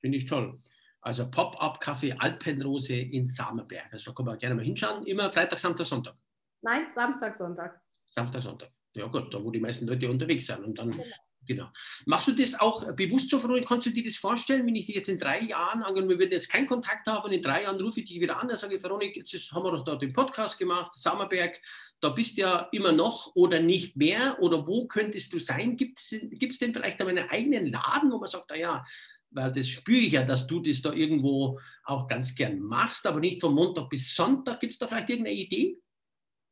Finde 0.01 0.19
ich 0.19 0.27
toll. 0.27 0.61
Also 1.01 1.31
Pop-up-Kaffee 1.31 2.15
Alpenrose 2.19 2.97
in 2.97 3.29
Samerberg. 3.29 3.93
Also 3.93 4.11
da 4.11 4.15
kann 4.17 4.27
man 4.27 4.39
gerne 4.39 4.57
mal 4.57 4.65
hinschauen. 4.65 5.07
Immer 5.07 5.31
Freitag, 5.31 5.61
Samstag, 5.61 5.87
Sonntag. 5.87 6.17
Nein, 6.63 6.87
Samstag, 6.97 7.37
Sonntag. 7.37 7.81
Samstag, 8.07 8.43
Sonntag. 8.43 8.76
Ja 8.97 9.07
gut, 9.07 9.33
da 9.33 9.43
wo 9.43 9.51
die 9.51 9.61
meisten 9.61 9.87
Leute 9.87 10.11
unterwegs 10.11 10.47
sind. 10.47 10.65
Und 10.65 10.79
dann, 10.79 10.91
genau. 10.91 11.05
genau. 11.47 11.69
Machst 12.07 12.29
du 12.29 12.33
das 12.33 12.59
auch 12.59 12.91
bewusst 12.95 13.31
so, 13.31 13.39
Veronik? 13.39 13.67
Kannst 13.67 13.87
du 13.87 13.91
dir 13.91 14.05
das 14.05 14.17
vorstellen, 14.17 14.67
wenn 14.67 14.75
ich 14.75 14.87
dich 14.87 14.97
jetzt 14.97 15.09
in 15.09 15.19
drei 15.19 15.41
Jahren, 15.43 15.83
angenommen, 15.83 16.11
wir 16.11 16.19
würden 16.19 16.33
jetzt 16.33 16.49
keinen 16.49 16.67
Kontakt 16.67 17.07
haben 17.07 17.25
und 17.25 17.33
in 17.33 17.43
drei 17.43 17.63
Jahren 17.63 17.81
rufe 17.81 18.01
ich 18.01 18.07
dich 18.07 18.21
wieder 18.21 18.41
an 18.41 18.51
und 18.51 18.59
sage, 18.59 18.81
Veronik, 18.81 19.17
jetzt 19.17 19.53
haben 19.53 19.65
wir 19.65 19.73
doch 19.73 19.85
da 19.85 19.97
den 19.97 20.13
Podcast 20.13 20.59
gemacht, 20.59 20.93
Sammerberg, 20.95 21.61
da 22.01 22.11
bist 22.11 22.37
du 22.37 22.43
ja 22.43 22.69
immer 22.73 22.93
noch 22.93 23.35
oder 23.35 23.61
nicht 23.61 23.97
mehr 23.97 24.39
oder 24.41 24.67
wo 24.67 24.87
könntest 24.87 25.33
du 25.33 25.39
sein? 25.39 25.77
Gibt 25.77 25.99
es 25.99 26.59
denn 26.59 26.75
vielleicht 26.75 27.01
einen 27.01 27.29
eigenen 27.29 27.67
Laden, 27.67 28.11
wo 28.11 28.19
man 28.19 28.29
sagt, 28.29 28.51
naja, 28.51 28.85
weil 29.31 29.53
das 29.53 29.69
spüre 29.69 29.99
ich 29.99 30.13
ja, 30.13 30.25
dass 30.25 30.47
du 30.47 30.61
das 30.61 30.83
da 30.83 30.93
irgendwo 30.93 31.59
auch 31.85 32.09
ganz 32.09 32.35
gern 32.35 32.59
machst, 32.61 33.07
aber 33.07 33.21
nicht 33.21 33.41
von 33.41 33.55
Montag 33.55 33.89
bis 33.91 34.15
Sonntag. 34.15 34.61
Gibt 34.61 34.73
es 34.73 34.79
da 34.79 34.89
vielleicht 34.89 35.11
irgendeine 35.11 35.37
Idee? 35.37 35.79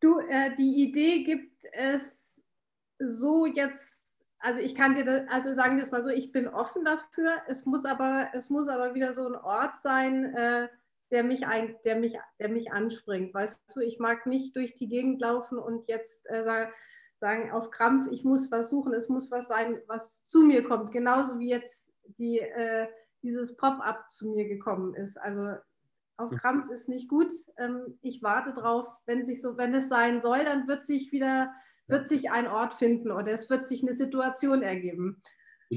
Du, 0.01 0.19
äh, 0.19 0.55
die 0.55 0.83
Idee 0.83 1.23
gibt 1.23 1.65
es 1.73 2.24
so 2.99 3.47
jetzt, 3.47 4.05
also 4.39 4.61
ich 4.61 4.75
kann 4.75 4.97
dir 4.97 5.05
das, 5.05 5.29
also 5.29 5.55
sagen 5.55 5.77
wir 5.77 5.83
es 5.83 5.91
mal 5.91 6.03
so, 6.03 6.11
ich 6.11 6.33
bin 6.33 6.49
offen 6.49 6.85
dafür. 6.85 7.37
Es 7.47 7.65
muss 7.65 7.85
aber, 7.85 8.29
es 8.35 8.51
muss 8.51 8.69
aber 8.69 8.95
wieder 8.95 9.13
so 9.13 9.27
ein 9.27 9.37
Ort 9.37 9.79
sein, 9.79 10.35
äh, 10.35 10.69
der 11.11 11.25
mich, 11.25 11.47
ein, 11.47 11.77
der, 11.85 11.97
mich, 11.97 12.19
der 12.39 12.49
mich 12.49 12.73
anspringt. 12.73 13.33
Weißt 13.35 13.75
du, 13.75 13.81
ich 13.81 13.99
mag 13.99 14.27
nicht 14.27 14.57
durch 14.57 14.75
die 14.75 14.89
Gegend 14.89 15.21
laufen 15.21 15.59
und 15.59 15.87
jetzt 15.87 16.27
äh, 16.27 16.69
sagen 17.21 17.53
auf 17.53 17.71
Krampf, 17.71 18.09
ich 18.11 18.25
muss 18.25 18.51
was 18.51 18.71
suchen, 18.71 18.93
es 18.93 19.09
muss 19.09 19.31
was 19.31 19.47
sein, 19.49 19.81
was 19.87 20.25
zu 20.25 20.43
mir 20.43 20.65
kommt. 20.65 20.93
Genauso 20.93 21.39
wie 21.39 21.49
jetzt 21.49 21.91
die, 22.19 22.41
äh, 22.41 22.89
dieses 23.23 23.57
Pop-up 23.57 24.11
zu 24.11 24.33
mir 24.33 24.47
gekommen 24.47 24.95
ist. 24.95 25.17
Also 25.17 25.57
auf 26.17 26.31
Krampf 26.31 26.71
ist 26.71 26.89
nicht 26.89 27.09
gut. 27.09 27.33
Ähm, 27.57 27.99
ich 28.03 28.23
warte 28.23 28.53
drauf, 28.53 28.89
wenn 29.07 29.25
sich 29.25 29.43
so, 29.43 29.57
wenn 29.57 29.75
es 29.75 29.89
sein 29.89 30.21
soll, 30.21 30.45
dann 30.45 30.69
wird 30.69 30.85
sich 30.85 31.13
wieder, 31.13 31.53
wird 31.87 32.09
sich 32.09 32.31
ein 32.31 32.47
Ort 32.47 32.75
finden 32.75 33.11
oder 33.11 33.33
es 33.33 33.51
wird 33.51 33.67
sich 33.67 33.83
eine 33.83 33.93
Situation 33.93 34.63
ergeben. 34.63 35.21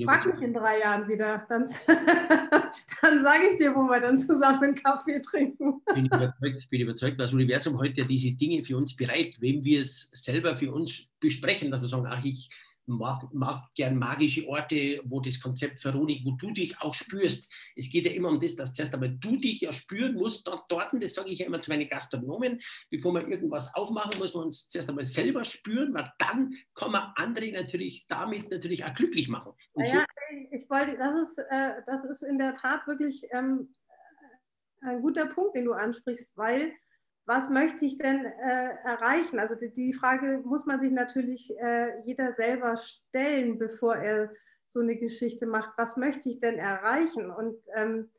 Frag 0.04 0.26
mich 0.26 0.42
in 0.42 0.54
drei 0.54 0.80
Jahren 0.80 1.08
wieder, 1.08 1.46
dann, 1.50 1.64
dann 3.02 3.20
sage 3.22 3.50
ich 3.52 3.58
dir, 3.58 3.74
wo 3.74 3.84
wir 3.84 4.00
dann 4.00 4.18
zusammen 4.18 4.64
einen 4.64 4.76
Kaffee 4.76 5.20
trinken. 5.22 5.82
Bin 5.94 6.06
ich 6.06 6.12
überzeugt, 6.14 6.70
bin 6.70 6.82
überzeugt, 6.82 7.20
das 7.20 7.34
Universum 7.34 7.80
heute 7.80 8.02
ja 8.02 8.08
diese 8.08 8.36
Dinge 8.36 8.64
für 8.64 8.78
uns 8.78 8.96
bereit, 8.96 9.36
wenn 9.40 9.64
wir 9.64 9.82
es 9.82 10.12
selber 10.14 10.56
für 10.56 10.72
uns 10.72 11.10
besprechen, 11.20 11.72
dass 11.72 11.82
wir 11.82 11.88
sagen, 11.88 12.06
ach, 12.08 12.24
ich 12.24 12.50
mag, 12.88 13.32
mag 13.34 13.64
gern 13.76 13.98
magische 13.98 14.48
Orte, 14.48 15.02
wo 15.06 15.20
das 15.20 15.40
Konzept 15.40 15.80
Veronik, 15.82 16.26
wo 16.26 16.32
du 16.32 16.52
dich 16.52 16.80
auch 16.82 16.94
spürst. 16.94 17.52
Es 17.76 17.90
geht 17.90 18.06
ja 18.06 18.12
immer 18.12 18.30
um 18.30 18.40
das, 18.40 18.56
dass 18.56 18.74
zuerst 18.74 18.94
einmal 18.94 19.10
du 19.10 19.38
dich 19.38 19.62
ja 19.62 19.74
spüren 19.74 20.16
musst 20.16 20.48
dort, 20.48 20.72
dort 20.72 20.92
das 20.94 21.14
sage 21.14 21.30
ich 21.30 21.40
ja 21.40 21.46
immer 21.46 21.62
zu 21.62 21.70
meinen 21.70 21.88
Gastronomen, 21.88 22.62
bevor 22.90 23.14
wir 23.14 23.28
irgendwas 23.28 23.74
aufmachen, 23.76 24.18
muss 24.20 24.34
man 24.34 24.46
uns 24.46 24.68
zuerst 24.70 24.90
einmal 24.90 25.06
selber 25.06 25.44
spüren, 25.44 25.94
weil 25.94 26.12
dann 26.18 26.54
kann 26.74 26.92
man 26.92 27.12
andere 27.16 27.52
natürlich 27.52 28.08
damit 28.08 28.50
natürlich 28.50 28.86
auch 28.86 28.94
glücklich 28.94 29.28
machen. 29.28 29.54
Und 29.74 29.84
naja, 29.84 30.06
so 30.30 30.56
ich 30.56 30.70
wollte, 30.70 30.98
das 30.98 31.30
ist, 31.30 31.38
äh, 31.50 31.82
das 31.86 32.06
ist 32.06 32.24
in 32.24 32.38
der 32.38 32.54
Tat 32.54 32.88
wirklich 32.88 33.28
ähm, 33.32 33.74
ein 34.82 35.02
guter 35.02 35.26
Punkt, 35.26 35.56
den 35.56 35.66
du 35.66 35.74
ansprichst, 35.74 36.38
weil 36.38 36.74
was 37.28 37.50
möchte 37.50 37.86
ich 37.86 37.98
denn 37.98 38.26
äh, 38.26 38.70
erreichen? 38.86 39.38
Also 39.38 39.54
die, 39.54 39.72
die, 39.72 39.94
Frage 39.94 40.42
muss 40.46 40.66
man 40.66 40.80
sich 40.80 40.92
natürlich 40.92 41.54
äh, 41.60 42.00
jeder 42.02 42.34
selber 42.34 42.78
stellen, 42.78 43.58
bevor 43.58 43.98
er 43.98 44.32
so 44.68 44.80
eine 44.80 44.96
Geschichte 44.96 45.46
macht. 45.46 45.78
Was 45.78 45.98
möchte 45.98 46.30
ich 46.30 46.40
denn 46.40 46.58
erreichen? 46.58 47.30
Und 47.30 47.58
ähm, 47.76 48.10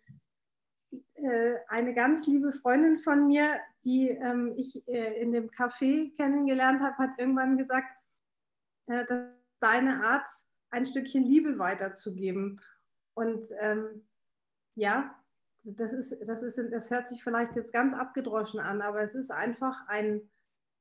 äh, 1.15 1.55
eine 1.69 1.95
ganz 1.95 2.27
liebe 2.27 2.53
Freundin 2.53 2.99
von 2.99 3.27
mir, 3.27 3.59
die 3.83 4.11
ähm, 4.11 4.53
ich 4.57 4.87
äh, 4.87 5.21
in 5.21 5.33
dem 5.33 5.49
Café 5.49 6.15
kennengelernt 6.15 6.83
habe, 6.83 6.99
hat 6.99 7.19
irgendwann 7.19 7.57
gesagt, 7.57 7.89
äh, 8.89 9.07
dass 9.07 9.27
deine 9.61 10.05
Art, 10.05 10.29
ein 10.71 10.85
Stückchen 10.85 11.25
Liebe 11.25 11.59
weiterzugeben. 11.59 12.61
Und 13.15 13.49
ähm, 13.59 14.07
ja, 14.75 15.18
das, 15.77 15.93
ist, 15.93 16.17
das, 16.27 16.43
ist, 16.43 16.59
das 16.73 16.91
hört 16.91 17.09
sich 17.09 17.23
vielleicht 17.23 17.57
jetzt 17.57 17.73
ganz 17.73 17.95
abgedroschen 17.95 18.61
an, 18.61 18.81
aber 18.81 19.03
es 19.03 19.15
ist 19.15 19.31
einfach 19.31 19.87
ein, 19.89 20.29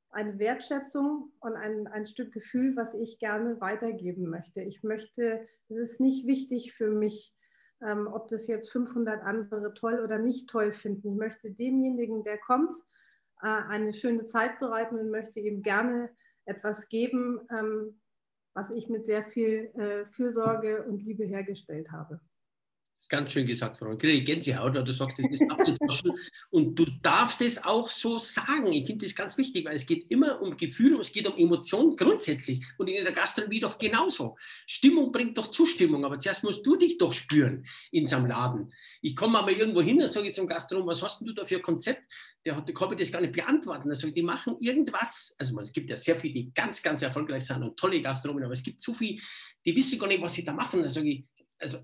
eine 0.10 0.40
Wertschätzung 0.40 1.32
und 1.40 1.56
ein, 1.56 1.88
ein 1.88 2.08
Stück 2.08 2.32
Gefühl, 2.32 2.76
was 2.76 2.94
ich 2.94 3.20
gerne 3.20 3.60
weitergeben 3.60 4.30
möchte. 4.30 4.62
Ich 4.62 4.84
möchte, 4.84 5.46
es 5.70 5.78
ist 5.78 6.00
nicht 6.00 6.26
wichtig 6.26 6.74
für 6.74 6.90
mich, 6.90 7.36
ähm, 7.82 8.08
ob 8.08 8.28
das 8.28 8.48
jetzt 8.48 8.72
500 8.72 9.22
andere 9.22 9.74
toll 9.74 10.00
oder 10.00 10.18
nicht 10.18 10.50
toll 10.50 10.72
finden. 10.72 11.12
Ich 11.12 11.18
möchte 11.18 11.52
demjenigen, 11.52 12.24
der 12.24 12.38
kommt, 12.38 12.78
äh, 13.42 13.48
eine 13.48 13.94
schöne 13.94 14.26
Zeit 14.26 14.60
bereiten 14.60 14.98
und 14.98 15.12
möchte 15.12 15.40
ihm 15.40 15.62
gerne 15.62 16.10
etwas 16.46 16.88
geben, 16.90 17.42
ähm, 17.52 18.02
was 18.54 18.72
ich 18.72 18.90
mit 18.90 19.06
sehr 19.06 19.24
viel 19.24 19.70
äh, 19.76 20.06
Fürsorge 20.08 20.86
und 20.86 21.04
Liebe 21.04 21.26
hergestellt 21.26 21.92
habe. 21.92 22.20
Ist 22.98 23.12
ganz 23.12 23.32
schön 23.32 23.46
gesagt, 23.46 23.78
Frau. 23.78 23.94
Ich 23.94 24.00
kriege 24.00 24.24
Gänsehaut, 24.24 24.74
weil 24.74 24.84
du 24.84 24.92
sagst, 24.92 25.20
das 25.20 25.28
ist 25.28 25.44
abgedroschen. 25.52 26.14
und 26.50 26.74
du 26.74 26.86
darfst 27.04 27.40
es 27.42 27.64
auch 27.64 27.92
so 27.92 28.18
sagen. 28.18 28.74
Ich 28.74 28.88
finde 28.88 29.06
das 29.06 29.14
ganz 29.14 29.38
wichtig, 29.38 29.66
weil 29.66 29.76
es 29.76 29.86
geht 29.86 30.10
immer 30.10 30.42
um 30.42 30.58
Gefühle 30.58 31.00
es 31.00 31.12
geht 31.12 31.28
um 31.28 31.38
Emotionen 31.38 31.96
grundsätzlich. 31.96 32.66
Und 32.80 32.88
in 32.88 33.04
der 33.04 33.14
Gastronomie 33.14 33.60
doch 33.60 33.78
genauso. 33.78 34.36
Stimmung 34.66 35.12
bringt 35.12 35.38
doch 35.38 35.52
Zustimmung, 35.52 36.06
aber 36.06 36.18
zuerst 36.18 36.44
musst 36.44 36.66
du 36.66 36.76
dich 36.76 36.98
doch 36.98 37.14
spüren 37.14 37.68
in 37.92 38.08
so 38.08 38.16
einem 38.16 38.26
Laden. 38.26 38.74
Ich 39.04 39.16
komme 39.16 39.38
aber 39.38 39.52
irgendwo 39.52 39.84
hin 39.84 40.02
und 40.02 40.08
sage 40.08 40.32
zum 40.32 40.48
Gastronom, 40.48 40.88
was 40.88 41.04
hast 41.04 41.22
du 41.22 41.32
da 41.34 41.46
für 41.46 41.58
ein 41.58 41.62
Konzept? 41.62 42.04
Der, 42.46 42.56
hat, 42.56 42.68
der 42.68 42.74
kann 42.74 42.90
mir 42.90 42.96
das 42.96 43.12
gar 43.12 43.22
nicht 43.22 43.34
beantworten. 43.34 43.92
Also 43.92 44.10
die 44.10 44.24
machen 44.24 44.58
irgendwas. 44.60 45.36
Also 45.38 45.60
es 45.62 45.72
gibt 45.72 45.92
ja 45.92 45.98
sehr 45.98 46.20
viele, 46.20 46.34
die 46.34 46.52
ganz, 46.52 46.82
ganz 46.82 47.04
erfolgreich 47.04 47.46
sind 47.46 47.62
und 47.62 47.78
tolle 47.78 48.02
Gastronomen, 48.02 48.46
aber 48.46 48.54
es 48.54 48.64
gibt 48.64 48.82
so 48.82 48.92
viele, 48.92 49.22
die 49.64 49.76
wissen 49.76 50.00
gar 50.00 50.08
nicht, 50.08 50.22
was 50.24 50.34
sie 50.34 50.44
da 50.44 50.54
machen. 50.54 50.82
Da 50.82 50.90
sage 50.90 51.10
ich, 51.10 51.26
also 51.60 51.78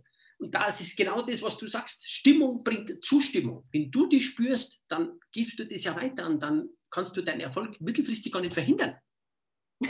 und 0.44 0.54
das 0.54 0.82
ist 0.82 0.98
genau 0.98 1.22
das, 1.22 1.41
was 1.41 1.58
du 1.58 1.68
sagst. 1.68 2.10
Stimmung 2.10 2.64
bringt 2.64 3.04
Zustimmung. 3.04 3.64
Wenn 3.72 3.89
du 3.89 4.08
die 4.08 4.20
spürst, 4.20 4.82
dann 4.89 5.20
gibst 5.32 5.58
du 5.58 5.66
das 5.66 5.86
ja 5.86 5.96
weiter 5.96 6.28
und 6.28 6.44
dann 6.44 6.68
kannst 6.89 7.16
du 7.16 7.22
deinen 7.22 7.39
Erfolg 7.39 7.80
mittelfristig 7.80 8.32
gar 8.32 8.41
nicht 8.41 8.54
verhindern. 8.54 8.96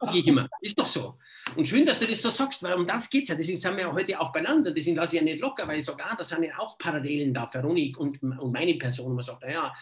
Sag 0.00 0.14
ich 0.14 0.26
immer. 0.26 0.48
Ist 0.60 0.78
doch 0.78 0.86
so. 0.86 1.18
Und 1.56 1.66
schön, 1.68 1.84
dass 1.84 2.00
du 2.00 2.06
das 2.06 2.22
so 2.22 2.30
sagst, 2.30 2.62
weil 2.64 2.74
um 2.74 2.86
das 2.86 3.08
geht 3.08 3.22
es 3.22 3.28
ja. 3.28 3.34
Deswegen 3.36 3.58
sind 3.58 3.76
wir 3.76 3.84
ja 3.84 3.92
heute 3.92 4.20
auch 4.20 4.32
beieinander. 4.32 4.72
Deswegen 4.72 4.96
lasse 4.96 5.14
ich 5.14 5.22
ja 5.22 5.24
nicht 5.24 5.40
locker, 5.40 5.68
weil 5.68 5.78
ich 5.78 5.84
sage, 5.84 6.04
ah, 6.04 6.16
da 6.16 6.24
sind 6.24 6.42
ja 6.42 6.58
auch 6.58 6.76
Parallelen 6.78 7.32
da, 7.32 7.48
Veronik 7.50 7.98
und, 7.98 8.20
und 8.22 8.52
meine 8.52 8.74
Person. 8.74 9.10
Und 9.10 9.14
man 9.16 9.24
sagt, 9.24 9.42
naja, 9.42 9.72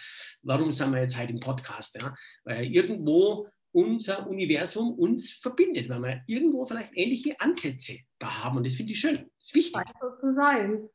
warum 0.42 0.72
sind 0.72 0.92
wir 0.92 1.00
jetzt 1.00 1.18
heute 1.18 1.32
im 1.32 1.40
Podcast? 1.40 1.96
Ja? 2.00 2.14
Weil 2.44 2.64
irgendwo 2.66 3.48
unser 3.72 4.28
Universum 4.28 4.92
uns 4.94 5.30
verbindet, 5.30 5.88
weil 5.88 6.02
wir 6.02 6.22
irgendwo 6.26 6.64
vielleicht 6.66 6.96
ähnliche 6.96 7.40
Ansätze 7.40 7.98
da 8.18 8.44
haben. 8.44 8.58
Und 8.58 8.66
das 8.66 8.74
finde 8.74 8.92
ich 8.92 9.00
schön. 9.00 9.30
Das 9.38 9.48
ist 9.48 9.54
wichtig. 9.54 9.82
So 10.00 10.16
zu 10.16 10.32
sein. 10.34 10.88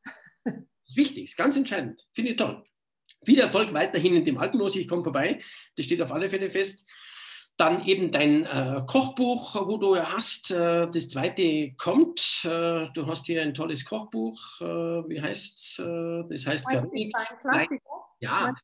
Das 0.44 0.54
ist 0.86 0.96
wichtig, 0.96 1.24
das 1.24 1.30
ist 1.30 1.36
ganz 1.36 1.56
entscheidend. 1.56 2.06
Finde 2.12 2.32
ich 2.32 2.36
toll. 2.36 2.64
Viel 3.24 3.40
Erfolg 3.40 3.72
weiterhin 3.72 4.14
in 4.14 4.24
dem 4.24 4.38
Alpenlos. 4.38 4.76
Ich 4.76 4.86
komme 4.86 5.02
vorbei. 5.02 5.40
Das 5.76 5.86
steht 5.86 6.00
auf 6.00 6.12
alle 6.12 6.28
Fälle 6.28 6.50
fest. 6.50 6.86
Dann 7.56 7.86
eben 7.86 8.10
dein 8.10 8.44
äh, 8.44 8.82
Kochbuch, 8.86 9.54
wo 9.66 9.78
du 9.78 9.96
hast. 9.96 10.50
Äh, 10.50 10.88
das 10.90 11.08
zweite 11.08 11.72
kommt. 11.76 12.44
Äh, 12.44 12.88
du 12.92 13.06
hast 13.06 13.26
hier 13.26 13.42
ein 13.42 13.54
tolles 13.54 13.84
Kochbuch. 13.84 14.38
Äh, 14.60 14.64
wie 14.64 15.20
heißt 15.20 15.58
es? 15.58 15.78
Äh, 15.78 16.24
das 16.28 16.46
heißt 16.46 16.68
Klassiker. 16.68 17.80
Ja, 18.20 18.54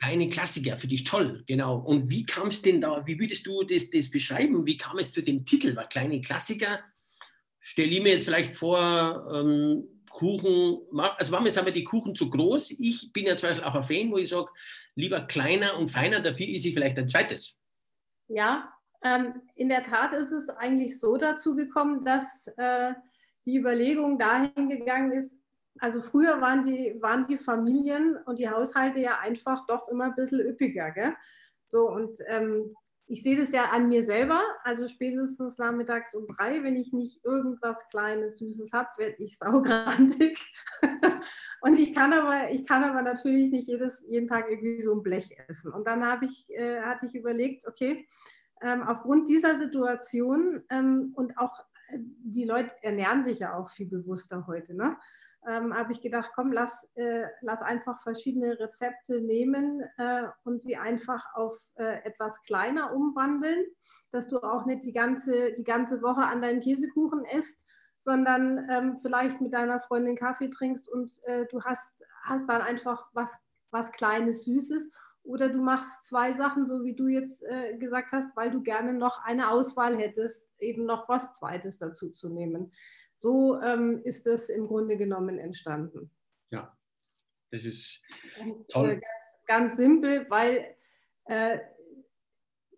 keine 0.00 0.28
Klassiker, 0.28 0.76
für 0.76 0.86
dich 0.86 1.04
toll, 1.04 1.44
genau. 1.46 1.78
Und 1.78 2.10
wie 2.10 2.24
kam 2.24 2.48
es 2.48 2.62
denn 2.62 2.80
da, 2.80 3.06
wie 3.06 3.18
würdest 3.18 3.46
du 3.46 3.62
das, 3.62 3.90
das 3.90 4.10
beschreiben? 4.10 4.66
Wie 4.66 4.76
kam 4.76 4.98
es 4.98 5.10
zu 5.10 5.22
dem 5.22 5.44
Titel? 5.44 5.74
Weil 5.76 5.88
kleine 5.88 6.20
Klassiker, 6.20 6.80
stelle 7.60 7.90
ich 7.90 8.02
mir 8.02 8.12
jetzt 8.12 8.24
vielleicht 8.24 8.52
vor, 8.52 9.28
ähm, 9.32 9.84
Kuchen, 10.16 10.78
also 10.98 11.32
waren 11.32 11.42
mir 11.42 11.50
sagen 11.50 11.66
wir, 11.66 11.74
die 11.74 11.84
Kuchen 11.84 12.14
zu 12.14 12.30
groß. 12.30 12.80
Ich 12.80 13.12
bin 13.12 13.26
ja 13.26 13.36
zum 13.36 13.50
Beispiel 13.50 13.66
auch 13.66 13.74
ein 13.74 13.82
Fan, 13.82 14.10
wo 14.10 14.16
ich 14.16 14.30
sage, 14.30 14.50
lieber 14.94 15.20
kleiner 15.20 15.76
und 15.78 15.88
feiner, 15.88 16.20
dafür 16.20 16.46
ist 16.46 16.64
ich 16.64 16.72
vielleicht 16.72 16.98
ein 16.98 17.08
zweites. 17.08 17.60
Ja, 18.28 18.72
ähm, 19.04 19.42
in 19.56 19.68
der 19.68 19.82
Tat 19.82 20.14
ist 20.14 20.32
es 20.32 20.48
eigentlich 20.48 20.98
so 20.98 21.18
dazu 21.18 21.54
gekommen, 21.54 22.04
dass 22.04 22.46
äh, 22.56 22.94
die 23.44 23.56
Überlegung 23.56 24.18
dahin 24.18 24.70
gegangen 24.70 25.12
ist, 25.12 25.36
also 25.80 26.00
früher 26.00 26.40
waren 26.40 26.64
die, 26.66 26.96
waren 27.00 27.24
die 27.24 27.36
Familien 27.36 28.16
und 28.26 28.38
die 28.38 28.48
Haushalte 28.48 29.00
ja 29.00 29.18
einfach 29.18 29.66
doch 29.66 29.88
immer 29.88 30.04
ein 30.04 30.14
bisschen 30.14 30.40
üppiger. 30.40 30.90
Gell? 30.90 31.14
So, 31.68 31.90
und 31.90 32.18
ähm, 32.26 32.74
ich 33.08 33.22
sehe 33.22 33.36
das 33.36 33.52
ja 33.52 33.70
an 33.70 33.88
mir 33.88 34.02
selber. 34.02 34.42
Also 34.64 34.88
spätestens 34.88 35.58
nachmittags 35.58 36.14
um 36.14 36.26
drei, 36.26 36.62
wenn 36.62 36.76
ich 36.76 36.92
nicht 36.92 37.24
irgendwas 37.24 37.86
Kleines, 37.88 38.38
Süßes 38.38 38.72
habe, 38.72 38.88
werde 38.96 39.22
ich 39.22 39.38
saugrantig. 39.38 40.38
und 41.60 41.78
ich 41.78 41.94
kann 41.94 42.12
aber, 42.12 42.50
ich 42.50 42.66
kann 42.66 42.82
aber 42.82 43.02
natürlich 43.02 43.50
nicht 43.50 43.68
jedes, 43.68 44.04
jeden 44.08 44.28
Tag 44.28 44.50
irgendwie 44.50 44.82
so 44.82 44.92
ein 44.92 45.02
Blech 45.02 45.30
essen. 45.48 45.72
Und 45.72 45.86
dann 45.86 46.04
habe 46.04 46.26
ich, 46.26 46.50
äh, 46.50 46.80
hatte 46.82 47.06
ich 47.06 47.14
überlegt, 47.14 47.66
okay, 47.68 48.06
ähm, 48.62 48.82
aufgrund 48.82 49.28
dieser 49.28 49.58
Situation 49.58 50.62
ähm, 50.70 51.12
und 51.14 51.38
auch 51.38 51.60
äh, 51.88 51.98
die 51.98 52.44
Leute 52.44 52.72
ernähren 52.82 53.24
sich 53.24 53.40
ja 53.40 53.56
auch 53.56 53.70
viel 53.70 53.86
bewusster 53.86 54.46
heute. 54.46 54.74
Ne? 54.74 54.96
Ähm, 55.46 55.74
habe 55.74 55.92
ich 55.92 56.00
gedacht, 56.00 56.32
komm, 56.34 56.52
lass, 56.52 56.90
äh, 56.94 57.24
lass 57.40 57.62
einfach 57.62 58.02
verschiedene 58.02 58.58
Rezepte 58.58 59.20
nehmen 59.20 59.82
äh, 59.96 60.24
und 60.44 60.62
sie 60.62 60.76
einfach 60.76 61.24
auf 61.34 61.56
äh, 61.76 62.04
etwas 62.04 62.42
kleiner 62.42 62.92
umwandeln, 62.92 63.64
dass 64.10 64.28
du 64.28 64.38
auch 64.38 64.66
nicht 64.66 64.84
die 64.84 64.92
ganze, 64.92 65.52
die 65.52 65.64
ganze 65.64 66.02
Woche 66.02 66.22
an 66.22 66.42
deinem 66.42 66.60
Käsekuchen 66.60 67.24
isst, 67.24 67.64
sondern 67.98 68.68
ähm, 68.70 68.98
vielleicht 68.98 69.40
mit 69.40 69.52
deiner 69.52 69.80
Freundin 69.80 70.16
Kaffee 70.16 70.50
trinkst 70.50 70.88
und 70.88 71.12
äh, 71.24 71.46
du 71.46 71.62
hast, 71.62 72.02
hast 72.24 72.48
dann 72.48 72.62
einfach 72.62 73.08
was, 73.12 73.30
was 73.70 73.92
Kleines, 73.92 74.44
Süßes. 74.44 74.90
Oder 75.26 75.48
du 75.48 75.58
machst 75.58 76.04
zwei 76.04 76.32
Sachen, 76.32 76.64
so 76.64 76.84
wie 76.84 76.94
du 76.94 77.08
jetzt 77.08 77.42
äh, 77.42 77.76
gesagt 77.76 78.12
hast, 78.12 78.36
weil 78.36 78.50
du 78.50 78.62
gerne 78.62 78.92
noch 78.92 79.24
eine 79.24 79.50
Auswahl 79.50 79.96
hättest, 79.96 80.48
eben 80.58 80.86
noch 80.86 81.08
was 81.08 81.34
Zweites 81.34 81.78
dazu 81.78 82.10
zu 82.10 82.32
nehmen. 82.32 82.72
So 83.16 83.60
ähm, 83.60 84.00
ist 84.04 84.26
das 84.26 84.48
im 84.48 84.66
Grunde 84.66 84.96
genommen 84.96 85.38
entstanden. 85.38 86.10
Ja, 86.50 86.76
das 87.50 87.64
ist 87.64 88.02
ganz, 88.38 88.66
toll. 88.68 88.90
Äh, 88.90 88.94
ganz, 88.94 89.36
ganz, 89.46 89.76
simpel, 89.76 90.26
weil 90.28 90.76
äh, 91.24 91.58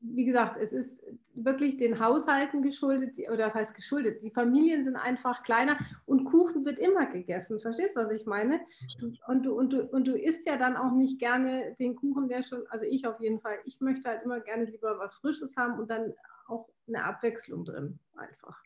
wie 0.00 0.24
gesagt, 0.24 0.56
es 0.60 0.72
ist 0.72 1.02
wirklich 1.34 1.76
den 1.76 1.98
Haushalten 1.98 2.62
geschuldet, 2.62 3.18
oder 3.28 3.36
das 3.36 3.54
heißt 3.54 3.74
geschuldet. 3.74 4.22
Die 4.22 4.30
Familien 4.30 4.84
sind 4.84 4.96
einfach 4.96 5.42
kleiner 5.42 5.76
und 6.06 6.24
Kuchen 6.24 6.64
wird 6.64 6.78
immer 6.78 7.06
gegessen. 7.06 7.60
Verstehst 7.60 7.96
du, 7.96 8.02
was 8.02 8.12
ich 8.12 8.26
meine? 8.26 8.60
Und 9.26 9.46
du, 9.46 9.54
und, 9.54 9.72
du, 9.72 9.84
und 9.84 10.06
du 10.06 10.16
isst 10.16 10.46
ja 10.46 10.56
dann 10.56 10.76
auch 10.76 10.92
nicht 10.92 11.18
gerne 11.18 11.76
den 11.78 11.96
Kuchen, 11.96 12.28
der 12.28 12.42
schon, 12.42 12.66
also 12.68 12.84
ich 12.84 13.06
auf 13.06 13.20
jeden 13.20 13.40
Fall, 13.40 13.58
ich 13.64 13.80
möchte 13.80 14.08
halt 14.08 14.22
immer 14.22 14.40
gerne 14.40 14.64
lieber 14.64 14.98
was 14.98 15.16
Frisches 15.16 15.56
haben 15.56 15.78
und 15.78 15.90
dann 15.90 16.12
auch 16.46 16.68
eine 16.86 17.04
Abwechslung 17.04 17.64
drin 17.64 17.98
einfach. 18.16 18.62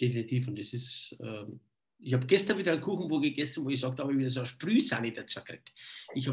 Definitiv. 0.00 0.48
Und 0.48 0.58
das 0.58 0.72
ist, 0.72 1.16
ähm, 1.20 1.60
ich 1.98 2.14
habe 2.14 2.26
gestern 2.26 2.58
wieder 2.58 2.72
einen 2.72 2.80
Kuchen 2.80 3.10
wo 3.10 3.20
gegessen, 3.20 3.64
wo 3.64 3.70
ich 3.70 3.80
da 3.80 3.88
habe 3.88 4.12
ich 4.12 4.18
wieder 4.18 4.30
so 4.30 4.40
eine 4.40 4.46
Sprühsahne 4.46 5.12
dazu 5.12 5.40
gekriegt. 5.40 5.72
Ich 6.14 6.28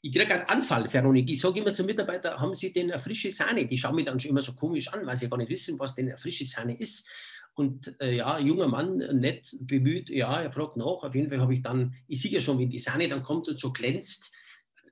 ich 0.00 0.14
kriege 0.14 0.32
einen 0.32 0.48
Anfall, 0.48 0.88
Veronik. 0.88 1.28
Ich 1.28 1.40
sage 1.40 1.58
immer 1.58 1.74
zum 1.74 1.86
Mitarbeiter, 1.86 2.38
haben 2.38 2.54
Sie 2.54 2.72
denn 2.72 2.90
eine 2.90 3.00
frische 3.00 3.30
Sahne? 3.30 3.66
Die 3.66 3.76
schauen 3.76 3.96
mich 3.96 4.04
dann 4.04 4.20
schon 4.20 4.30
immer 4.30 4.42
so 4.42 4.52
komisch 4.54 4.88
an, 4.88 5.04
weil 5.04 5.16
sie 5.16 5.28
gar 5.28 5.36
nicht 5.38 5.50
wissen, 5.50 5.78
was 5.78 5.94
denn 5.94 6.06
eine 6.06 6.18
frische 6.18 6.44
Sahne 6.44 6.78
ist. 6.78 7.08
Und 7.54 8.00
äh, 8.00 8.14
ja, 8.14 8.38
junger 8.38 8.68
Mann, 8.68 8.98
nett 8.98 9.56
bemüht, 9.60 10.10
ja, 10.10 10.42
er 10.42 10.52
fragt 10.52 10.76
nach. 10.76 11.02
Auf 11.02 11.14
jeden 11.16 11.28
Fall 11.28 11.40
habe 11.40 11.52
ich 11.52 11.62
dann, 11.62 11.94
ich 12.06 12.22
sehe 12.22 12.30
ja 12.30 12.40
schon, 12.40 12.58
wenn 12.60 12.70
die 12.70 12.78
Sahne 12.78 13.08
dann 13.08 13.24
kommt 13.24 13.48
und 13.48 13.58
so 13.58 13.72
glänzt, 13.72 14.32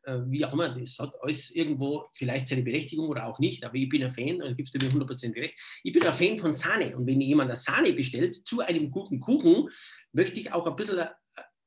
äh, 0.07 0.21
wie 0.27 0.45
auch 0.45 0.53
immer, 0.53 0.69
das 0.69 0.99
hat 0.99 1.13
alles 1.21 1.51
irgendwo 1.51 2.09
vielleicht 2.13 2.49
seine 2.49 2.63
Berechtigung 2.63 3.09
oder 3.09 3.27
auch 3.27 3.39
nicht, 3.39 3.65
aber 3.65 3.75
ich 3.75 3.89
bin 3.89 4.05
ein 4.05 4.13
Fan, 4.13 4.39
da 4.39 4.53
gibst 4.53 4.75
du 4.75 4.79
mir 4.79 4.93
100% 4.93 5.35
recht, 5.35 5.59
ich 5.83 5.93
bin 5.93 6.05
ein 6.05 6.15
Fan 6.15 6.39
von 6.39 6.53
Sahne. 6.53 6.97
Und 6.97 7.07
wenn 7.07 7.21
jemand 7.21 7.51
eine 7.51 7.57
Sahne 7.57 7.93
bestellt 7.93 8.47
zu 8.47 8.61
einem 8.61 8.91
guten 8.91 9.19
Kuchen, 9.19 9.69
möchte 10.13 10.39
ich 10.39 10.53
auch 10.53 10.67
ein 10.67 10.77
bisschen 10.77 11.09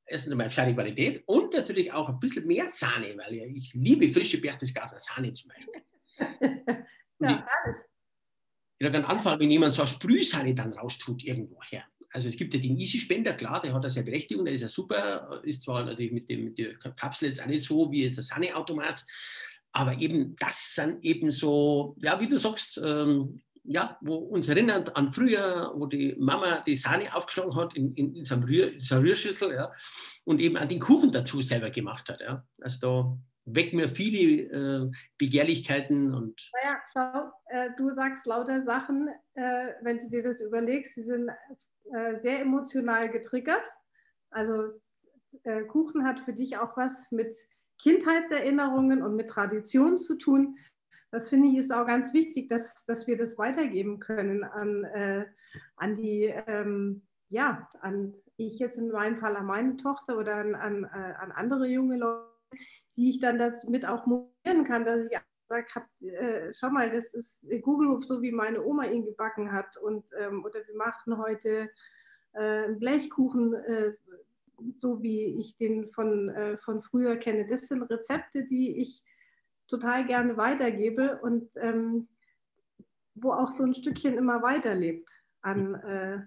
erstens 0.06 0.32
einmal 0.32 0.50
kleine 0.50 0.74
Qualität 0.74 1.22
und 1.28 1.54
natürlich 1.54 1.92
auch 1.92 2.10
ein 2.10 2.20
bisschen 2.20 2.48
mehr 2.48 2.70
Sahne, 2.72 3.16
weil 3.18 3.36
ja, 3.36 3.46
ich 3.46 3.74
liebe 3.74 4.08
frische 4.08 4.40
Berchtesgadener 4.40 5.00
Sahne 5.00 5.34
zum 5.34 5.52
Beispiel. 5.52 5.84
ja, 7.20 7.46
alles. 7.64 7.84
Ich 8.80 8.88
habe 8.88 8.98
einen 8.98 9.06
Anfall, 9.06 9.38
wenn 9.40 9.52
jemand 9.52 9.74
so 9.74 9.82
eine 9.82 9.90
Sprühsahne 9.90 10.56
dann 10.56 10.72
raustut 10.72 11.24
irgendwo 11.26 11.62
her. 11.64 11.84
Also 12.12 12.28
es 12.28 12.38
gibt 12.38 12.54
ja 12.54 12.60
den 12.60 12.78
Easy-Spender, 12.78 13.34
klar, 13.34 13.62
der 13.62 13.74
hat 13.74 13.82
eine 13.82 13.90
sehr 13.90 14.04
Berechtigung, 14.04 14.46
der 14.46 14.54
ist 14.54 14.62
ja 14.62 14.68
super, 14.68 15.42
ist 15.44 15.64
zwar 15.64 15.86
natürlich 15.86 16.12
mit, 16.12 16.30
dem, 16.30 16.46
mit 16.46 16.58
der 16.58 16.74
Kapsel 16.74 17.30
jetzt 17.30 17.42
auch 17.42 17.48
nicht 17.48 17.66
so 17.66 17.92
wie 17.92 18.04
jetzt 18.04 18.18
ein 18.18 18.24
Sahneautomat, 18.24 19.06
aber 19.72 19.98
eben 20.00 20.36
das 20.38 20.76
sind 20.76 21.04
eben 21.04 21.32
so, 21.32 21.96
ja, 22.02 22.20
wie 22.20 22.28
du 22.28 22.38
sagst, 22.38 22.80
ähm, 22.84 23.42
ja, 23.64 23.98
wo 24.02 24.16
uns 24.16 24.48
erinnert 24.48 24.96
an 24.96 25.12
früher, 25.12 25.72
wo 25.76 25.86
die 25.86 26.16
Mama 26.18 26.64
die 26.66 26.76
Sahne 26.76 27.14
aufgeschlagen 27.14 27.56
hat 27.56 27.76
in, 27.76 27.94
in, 27.94 28.16
in, 28.16 28.26
so 28.26 28.36
Rühr, 28.36 28.74
in 28.74 28.82
so 28.82 28.98
Rührschüssel 28.98 29.54
ja, 29.54 29.72
und 30.26 30.40
eben 30.40 30.58
an 30.58 30.70
den 30.70 30.80
Kuchen 30.80 31.12
dazu 31.12 31.42
selber 31.44 31.70
gemacht 31.70 32.10
hat. 32.10 32.22
Ja. 32.22 32.44
Also 32.62 32.80
da 32.82 33.18
wecken 33.46 33.78
mir 33.78 33.90
viele 33.90 34.88
äh, 34.88 34.92
Begehrlichkeiten. 35.18 36.14
Und 36.14 36.50
naja, 36.64 36.80
schau, 36.94 37.32
äh, 37.50 37.70
du 37.78 37.90
sagst 37.94 38.26
lauter 38.26 38.62
Sachen, 38.64 39.10
äh, 39.36 39.74
wenn 39.84 40.00
du 40.00 40.10
dir 40.10 40.24
das 40.24 40.42
überlegst, 40.42 40.96
sie 40.96 41.04
sind 41.04 41.30
äh, 41.94 42.20
sehr 42.22 42.42
emotional 42.42 43.10
getriggert. 43.10 43.68
Also 44.30 44.72
äh, 45.44 45.64
Kuchen 45.64 46.06
hat 46.06 46.20
für 46.20 46.34
dich 46.34 46.58
auch 46.58 46.78
was 46.78 47.12
mit 47.12 47.36
Kindheitserinnerungen 47.82 49.02
und 49.04 49.16
mit 49.16 49.30
Tradition 49.30 49.98
zu 49.98 50.18
tun 50.18 50.58
das 51.12 51.30
finde 51.30 51.48
ich 51.48 51.58
ist 51.58 51.74
auch 51.74 51.88
ganz 51.88 52.14
wichtig, 52.14 52.50
dass, 52.50 52.86
dass 52.86 53.08
wir 53.08 53.18
das 53.18 53.38
weitergeben 53.38 54.00
können 54.00 54.44
an, 54.44 54.84
äh, 54.84 55.26
an 55.76 55.96
die, 55.96 56.26
ähm, 56.48 57.08
ja, 57.30 57.68
an 57.82 58.14
ich 58.38 58.60
jetzt 58.60 58.78
in 58.78 58.90
meinem 58.90 59.18
Fall 59.18 59.36
an 59.36 59.46
meine 59.46 59.76
Tochter 59.76 60.18
oder 60.18 60.36
an, 60.36 60.56
an, 60.56 60.84
äh, 60.84 61.14
an 61.20 61.32
andere 61.32 61.68
junge 61.68 61.98
Leute, 61.98 62.30
die 62.96 63.10
ich 63.10 63.20
dann 63.20 63.40
damit 63.40 63.86
auch 63.86 64.06
motivieren 64.06 64.66
kann, 64.66 64.86
dass 64.86 65.06
ich 65.06 65.18
sage, 65.50 65.68
äh, 66.08 66.54
schau 66.54 66.70
mal, 66.70 66.90
das 66.90 67.14
ist 67.14 67.46
Google 67.62 68.02
so 68.02 68.22
wie 68.22 68.32
meine 68.32 68.64
Oma 68.64 68.86
ihn 68.86 69.06
gebacken 69.06 69.52
hat 69.52 69.76
und 69.78 70.06
ähm, 70.18 70.46
oder 70.46 70.66
wir 70.66 70.76
machen 70.78 71.18
heute 71.18 71.70
äh, 72.34 72.66
einen 72.66 72.80
Blechkuchen 72.80 73.54
äh, 73.56 73.94
so 74.76 75.02
wie 75.02 75.40
ich 75.40 75.58
den 75.58 75.88
von, 75.88 76.30
äh, 76.30 76.58
von 76.58 76.82
früher 76.82 77.18
kenne. 77.18 77.46
Das 77.46 77.68
sind 77.68 77.84
Rezepte, 77.84 78.46
die 78.46 78.78
ich 78.78 79.04
total 79.68 80.06
gerne 80.06 80.38
weitergebe 80.38 81.20
und 81.22 81.50
ähm, 81.56 82.08
wo 83.16 83.32
auch 83.32 83.52
so 83.52 83.64
ein 83.64 83.74
Stückchen 83.74 84.18
immer 84.18 84.42
weiterlebt 84.42 85.24
an, 85.42 85.76
äh, 85.76 86.20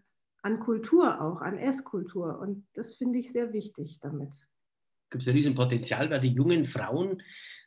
an 0.42 0.60
Kultur 0.60 1.20
auch, 1.20 1.40
an 1.40 1.58
Esskultur. 1.58 2.38
Und 2.38 2.66
das 2.74 2.94
finde 2.94 3.18
ich 3.18 3.32
sehr 3.32 3.52
wichtig 3.52 4.00
damit. 4.00 4.36
Gibt 5.12 5.22
es 5.22 5.28
ein 5.28 5.34
Riesenpotenzial, 5.34 6.10
weil 6.10 6.20
die 6.20 6.32
jungen 6.32 6.64
Frauen 6.64 7.22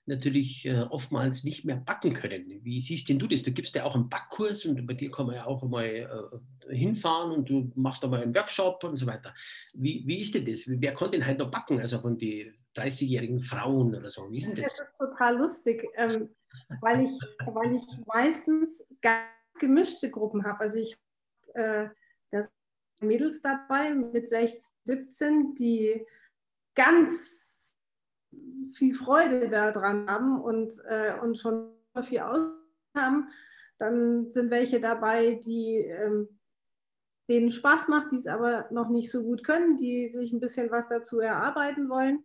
natürlich 0.08 0.68
äh, 0.68 0.82
oftmals 0.90 1.44
nicht 1.44 1.66
mehr 1.66 1.78
backen 1.78 2.14
können. 2.14 2.60
Wie 2.64 2.82
siehst 2.82 3.10
denn 3.10 3.18
du 3.18 3.28
das? 3.28 3.42
Du 3.42 3.52
gibst 3.52 3.76
ja 3.76 3.86
auch 3.86 3.96
einen 3.96 4.10
Backkurs 4.10 4.66
und 4.66 4.86
bei 4.86 4.94
dir 4.94 5.10
kann 5.10 5.28
man 5.28 5.36
ja 5.36 5.46
auch 5.46 5.64
mal 5.64 5.86
äh, 5.86 6.76
hinfahren 6.76 7.32
und 7.32 7.50
du 7.50 7.72
machst 7.76 8.04
da 8.04 8.08
mal 8.08 8.22
einen 8.22 8.36
Workshop 8.36 8.84
und 8.84 8.98
so 8.98 9.08
weiter. 9.08 9.34
Wie, 9.74 10.04
wie 10.06 10.22
ist 10.22 10.36
denn 10.36 10.46
das? 10.46 10.64
Wer 10.68 10.94
kann 10.94 11.12
denn 11.12 11.26
halt 11.26 11.40
noch 11.40 11.50
backen? 11.50 11.80
Also 11.80 12.00
von 12.00 12.18
den 12.18 12.54
30-jährigen 12.76 13.40
Frauen 13.42 13.96
oder 13.96 14.10
so. 14.10 14.30
Wie 14.32 14.40
ist 14.40 14.58
das? 14.58 14.78
das 14.78 14.90
ist 14.90 14.98
total 14.98 15.38
lustig, 15.38 15.88
ähm, 15.96 16.30
weil, 16.82 17.02
ich, 17.04 17.20
weil 17.46 17.76
ich 17.76 18.06
meistens 18.06 18.84
ganz 19.02 19.30
gemischte 19.60 20.12
Gruppen 20.12 20.44
habe. 20.44 20.60
Also 20.60 20.78
ich 20.78 20.98
habe 21.56 21.86
äh, 21.86 21.90
Mädels 23.00 23.42
dabei 23.42 23.94
mit 23.94 24.30
16, 24.30 24.72
17, 24.86 25.56
die 25.56 26.06
ganz 26.76 27.76
viel 28.74 28.94
Freude 28.94 29.50
daran 29.50 30.08
haben 30.10 30.42
und, 30.42 30.74
äh, 30.88 31.14
und 31.22 31.38
schon 31.38 31.72
viel 32.04 32.20
aus 32.20 32.40
haben. 32.96 33.30
Dann 33.78 34.32
sind 34.32 34.52
welche 34.52 34.80
dabei, 34.80 35.40
die 35.46 35.78
ähm, 35.78 36.40
denen 37.28 37.50
Spaß 37.50 37.88
macht, 37.88 38.12
die 38.12 38.18
es 38.18 38.28
aber 38.28 38.68
noch 38.72 38.90
nicht 38.90 39.12
so 39.12 39.24
gut 39.24 39.44
können, 39.44 39.78
die 39.78 40.10
sich 40.10 40.32
ein 40.32 40.40
bisschen 40.40 40.70
was 40.72 40.88
dazu 40.88 41.20
erarbeiten 41.20 41.90
wollen. 41.90 42.24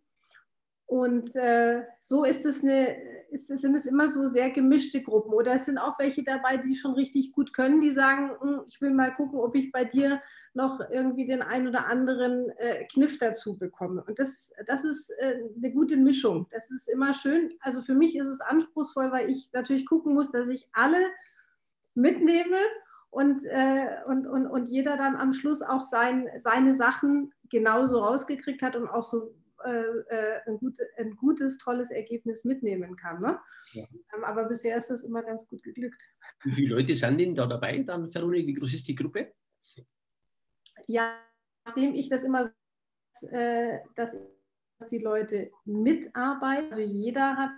Und 0.86 1.34
äh, 1.36 1.84
so 2.00 2.24
ist 2.24 2.44
es 2.44 2.62
eine, 2.62 2.96
ist 3.30 3.48
sind 3.48 3.74
es 3.74 3.86
immer 3.86 4.08
so 4.08 4.26
sehr 4.26 4.50
gemischte 4.50 5.02
Gruppen. 5.02 5.32
Oder 5.32 5.54
es 5.54 5.66
sind 5.66 5.78
auch 5.78 5.98
welche 5.98 6.22
dabei, 6.22 6.56
die 6.56 6.74
schon 6.74 6.92
richtig 6.92 7.32
gut 7.32 7.52
können, 7.52 7.80
die 7.80 7.92
sagen, 7.92 8.30
hm, 8.40 8.62
ich 8.66 8.80
will 8.80 8.90
mal 8.90 9.12
gucken, 9.12 9.38
ob 9.38 9.54
ich 9.54 9.72
bei 9.72 9.84
dir 9.84 10.20
noch 10.54 10.80
irgendwie 10.90 11.26
den 11.26 11.42
ein 11.42 11.68
oder 11.68 11.86
anderen 11.86 12.50
äh, 12.58 12.84
Kniff 12.92 13.18
dazu 13.18 13.56
bekomme. 13.56 14.04
Und 14.06 14.18
das, 14.18 14.52
das 14.66 14.84
ist 14.84 15.10
äh, 15.18 15.40
eine 15.56 15.72
gute 15.72 15.96
Mischung. 15.96 16.46
Das 16.50 16.70
ist 16.70 16.88
immer 16.88 17.14
schön. 17.14 17.52
Also 17.60 17.82
für 17.82 17.94
mich 17.94 18.16
ist 18.16 18.28
es 18.28 18.40
anspruchsvoll, 18.40 19.10
weil 19.12 19.30
ich 19.30 19.50
natürlich 19.52 19.86
gucken 19.86 20.14
muss, 20.14 20.30
dass 20.30 20.48
ich 20.48 20.68
alle 20.72 21.06
mitnehme 21.94 22.58
und, 23.10 23.44
äh, 23.44 23.86
und, 24.06 24.26
und, 24.26 24.46
und 24.46 24.68
jeder 24.68 24.96
dann 24.96 25.16
am 25.16 25.32
Schluss 25.32 25.62
auch 25.62 25.82
sein, 25.82 26.28
seine 26.38 26.74
Sachen 26.74 27.32
genauso 27.48 27.98
rausgekriegt 27.98 28.62
hat 28.62 28.76
und 28.76 28.88
auch 28.88 29.04
so 29.04 29.34
äh, 29.64 29.70
äh, 30.08 30.40
ein, 30.46 30.58
gut, 30.58 30.78
ein, 30.96 31.16
gutes, 31.16 31.58
tolles 31.58 31.90
Ergebnis 31.90 32.44
mitnehmen 32.44 32.96
kann. 32.96 33.20
Ne? 33.20 33.38
Ja. 33.72 33.84
Ähm, 34.14 34.24
aber 34.24 34.44
bisher 34.44 34.76
ist 34.76 34.90
das 34.90 35.02
immer 35.02 35.22
ganz 35.22 35.46
gut 35.46 35.62
geglückt. 35.62 36.02
Wie 36.44 36.52
viele 36.52 36.74
Leute 36.74 36.94
sind 36.94 37.18
denn 37.18 37.34
da 37.34 37.46
dabei, 37.46 37.78
dann 37.78 38.10
Veronik? 38.10 38.46
Wie 38.46 38.54
groß 38.54 38.74
ist 38.74 38.88
die 38.88 38.94
Gruppe? 38.94 39.32
Ja, 40.86 41.16
nachdem 41.64 41.94
ich 41.94 42.08
das 42.08 42.24
immer, 42.24 42.52
äh, 43.30 43.78
dass 43.94 44.16
die 44.90 44.98
Leute 44.98 45.50
mitarbeiten, 45.64 46.72
also 46.72 46.80
jeder 46.80 47.36
hat, 47.36 47.50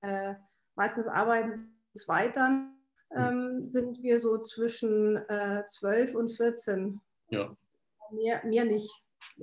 äh, 0.00 0.34
meistens 0.74 1.06
arbeiten 1.06 1.52
zwei 1.94 2.28
dann, 2.28 2.78
ähm, 3.14 3.64
sind 3.64 4.02
wir 4.02 4.18
so 4.18 4.38
zwischen 4.38 5.16
äh, 5.28 5.64
12 5.66 6.14
und 6.14 6.30
14. 6.30 7.00
Ja. 7.30 7.56
Mehr, 8.10 8.44
mehr 8.44 8.64
nicht. 8.64 8.90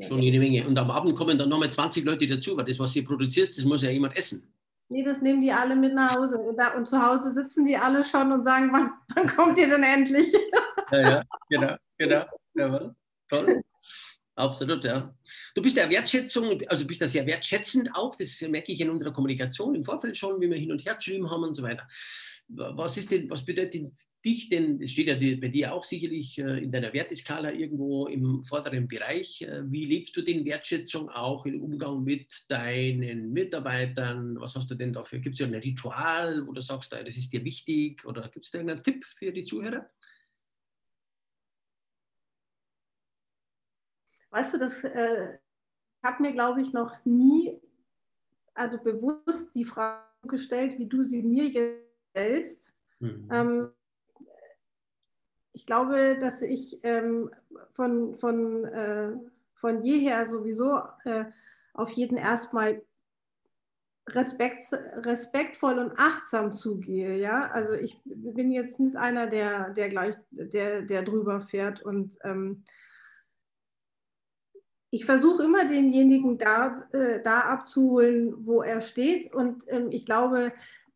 Schon 0.02 0.22
jede 0.22 0.40
Menge. 0.40 0.68
Und 0.68 0.78
am 0.78 0.92
Abend 0.92 1.16
kommen 1.16 1.38
dann 1.38 1.50
nochmal 1.50 1.72
20 1.72 2.04
Leute 2.04 2.28
dazu, 2.28 2.58
weil 2.58 2.66
das, 2.66 2.80
was 2.80 2.96
ihr 2.96 3.06
produziert, 3.06 3.50
das 3.50 3.64
muss 3.64 3.82
ja 3.82 3.90
jemand 3.90 4.16
essen. 4.18 4.52
Nee, 4.90 5.04
das 5.04 5.22
nehmen 5.22 5.42
die 5.42 5.52
alle 5.52 5.76
mit 5.76 5.94
nach 5.94 6.16
Hause. 6.16 6.38
Und, 6.38 6.58
da, 6.58 6.74
und 6.76 6.86
zu 6.86 7.02
Hause 7.02 7.34
sitzen 7.34 7.66
die 7.66 7.76
alle 7.76 8.04
schon 8.04 8.32
und 8.32 8.44
sagen, 8.44 8.70
wann, 8.72 8.92
wann 9.16 9.28
kommt 9.28 9.58
ihr 9.58 9.68
denn 9.68 9.84
endlich? 9.84 10.32
Ja, 10.92 11.00
ja, 11.00 11.24
genau, 11.50 11.76
genau. 11.98 12.26
Ja, 12.54 12.96
toll. 13.28 13.64
Absolut, 14.36 14.84
ja. 14.84 15.16
Du 15.56 15.62
bist 15.64 15.76
der 15.76 15.90
Wertschätzung, 15.90 16.62
also 16.68 16.86
bist 16.86 17.02
da 17.02 17.08
sehr 17.08 17.26
wertschätzend 17.26 17.90
auch, 17.96 18.16
das 18.16 18.40
merke 18.42 18.72
ich 18.72 18.80
in 18.80 18.92
unserer 18.92 19.12
Kommunikation 19.12 19.74
im 19.74 19.84
Vorfeld 19.84 20.16
schon, 20.16 20.40
wie 20.40 20.48
wir 20.48 20.58
hin 20.58 20.72
und 20.72 20.86
her 20.86 20.94
geschrieben 20.94 21.32
haben 21.32 21.44
und 21.44 21.56
so 21.56 21.64
weiter 21.64 21.88
was 22.48 22.98
ist 22.98 23.12
denn, 23.12 23.30
was 23.30 23.44
bedeutet 23.44 23.92
dich 24.24 24.50
denn, 24.50 24.80
das 24.80 24.92
steht 24.92 25.08
ja 25.08 25.16
bei 25.16 25.48
dir 25.48 25.74
auch 25.74 25.84
sicherlich 25.84 26.38
äh, 26.38 26.64
in 26.64 26.72
deiner 26.72 26.94
Werteskala 26.94 27.52
irgendwo 27.52 28.08
im 28.08 28.44
vorderen 28.46 28.88
Bereich, 28.88 29.42
äh, 29.42 29.64
wie 29.72 29.86
lebst 29.86 30.16
du 30.16 30.22
den 30.22 30.46
Wertschätzung 30.46 31.10
auch 31.10 31.46
im 31.46 31.62
Umgang 31.62 32.04
mit 32.04 32.46
deinen 32.50 33.32
Mitarbeitern? 33.34 34.40
Was 34.40 34.56
hast 34.56 34.70
du 34.70 34.76
denn 34.76 34.94
dafür? 34.94 35.20
Gibt 35.20 35.34
es 35.34 35.40
ja 35.40 35.48
ein 35.48 35.56
Ritual, 35.56 36.46
wo 36.46 36.52
du 36.52 36.62
sagst, 36.62 36.92
das 36.92 37.18
ist 37.18 37.34
dir 37.34 37.44
wichtig 37.44 38.06
oder 38.06 38.30
gibt 38.30 38.46
es 38.46 38.52
da 38.52 38.60
einen 38.60 38.84
Tipp 38.84 39.04
für 39.06 39.32
die 39.32 39.46
Zuhörer? 39.46 39.90
Weißt 44.30 44.54
du, 44.54 44.58
das 44.60 44.84
äh, 44.84 45.38
hat 46.04 46.20
mir, 46.20 46.34
glaube 46.34 46.62
ich, 46.62 46.74
noch 46.74 46.94
nie, 47.06 47.60
also 48.54 48.78
bewusst 48.78 49.56
die 49.56 49.66
Frage 49.66 50.06
gestellt, 50.28 50.78
wie 50.78 50.88
du 50.88 51.04
sie 51.04 51.24
mir 51.24 51.46
jetzt 51.46 51.85
stellst. 52.16 52.74
Mhm. 53.00 53.30
Ähm, 53.32 53.70
ich 55.52 55.66
glaube, 55.66 56.18
dass 56.20 56.42
ich 56.42 56.80
ähm, 56.84 57.30
von, 57.74 58.16
von, 58.16 58.66
äh, 58.66 59.12
von 59.54 59.82
jeher 59.84 60.28
sowieso 60.28 60.82
äh, 61.04 61.26
auf 61.74 61.92
jeden 61.92 62.18
erstmal 62.18 62.82
Respekt, 64.08 64.72
respektvoll 64.72 65.80
und 65.80 65.98
achtsam 65.98 66.52
zugehe. 66.52 67.18
Ja? 67.18 67.50
Also 67.52 67.74
ich 67.74 68.00
bin 68.06 68.52
jetzt 68.52 68.80
nicht 68.80 68.96
einer, 68.96 69.28
der, 69.28 69.72
der 69.72 69.90
gleich, 69.90 70.16
der, 70.32 70.84
der 70.84 71.04
drüber 71.04 71.42
fährt 71.42 71.82
und 71.82 72.18
ähm, 72.24 72.64
ich 74.92 75.04
versuche 75.04 75.44
immer 75.44 75.66
denjenigen 75.68 76.38
da, 76.38 76.88
äh, 76.94 77.22
da 77.22 77.42
abzuholen, 77.42 78.46
wo 78.46 78.62
er 78.62 78.80
steht. 78.80 79.34
Und 79.34 79.66
ähm, 79.68 79.88
ich 79.92 80.06
glaube, 80.06 80.54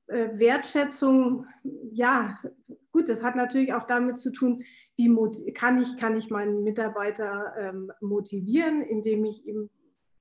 Wertschätzung, 0.10 1.46
ja, 1.92 2.38
gut, 2.92 3.10
das 3.10 3.24
hat 3.24 3.36
natürlich 3.36 3.74
auch 3.74 3.86
damit 3.86 4.18
zu 4.18 4.32
tun, 4.32 4.64
wie 4.98 5.54
kann 5.54 5.82
ich, 5.82 5.98
kann 5.98 6.18
ich 6.18 6.30
meinen 6.30 6.64
Mitarbeiter 6.64 7.54
ähm, 7.58 7.92
motivieren, 8.02 8.82
indem 8.82 9.26
ich 9.26 9.46
ihm 9.46 9.70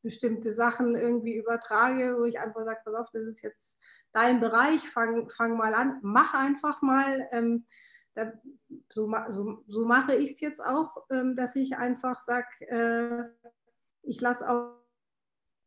bestimmte 0.02 0.52
Sachen 0.52 0.94
irgendwie 0.94 1.34
übertrage, 1.34 2.16
wo 2.18 2.24
ich 2.24 2.38
einfach 2.38 2.64
sage, 2.64 2.80
pass 2.84 2.94
auf, 2.94 3.10
das 3.10 3.24
ist 3.24 3.42
jetzt 3.42 3.76
dein 4.12 4.40
Bereich, 4.40 4.88
fang, 4.88 5.28
fang 5.30 5.56
mal 5.56 5.74
an, 5.74 5.98
mach 6.02 6.34
einfach 6.34 6.82
mal. 6.82 7.28
Ähm, 7.32 7.66
da, 8.14 8.32
so, 8.88 9.12
so, 9.28 9.62
so, 9.66 9.84
mache 9.84 10.16
ich 10.16 10.32
es 10.32 10.40
jetzt 10.40 10.60
auch, 10.60 11.04
ähm, 11.10 11.36
dass 11.36 11.54
ich 11.56 11.76
einfach 11.76 12.20
sage, 12.20 12.48
äh, 12.68 13.48
ich 14.02 14.20
lasse 14.20 14.48
auch, 14.48 14.78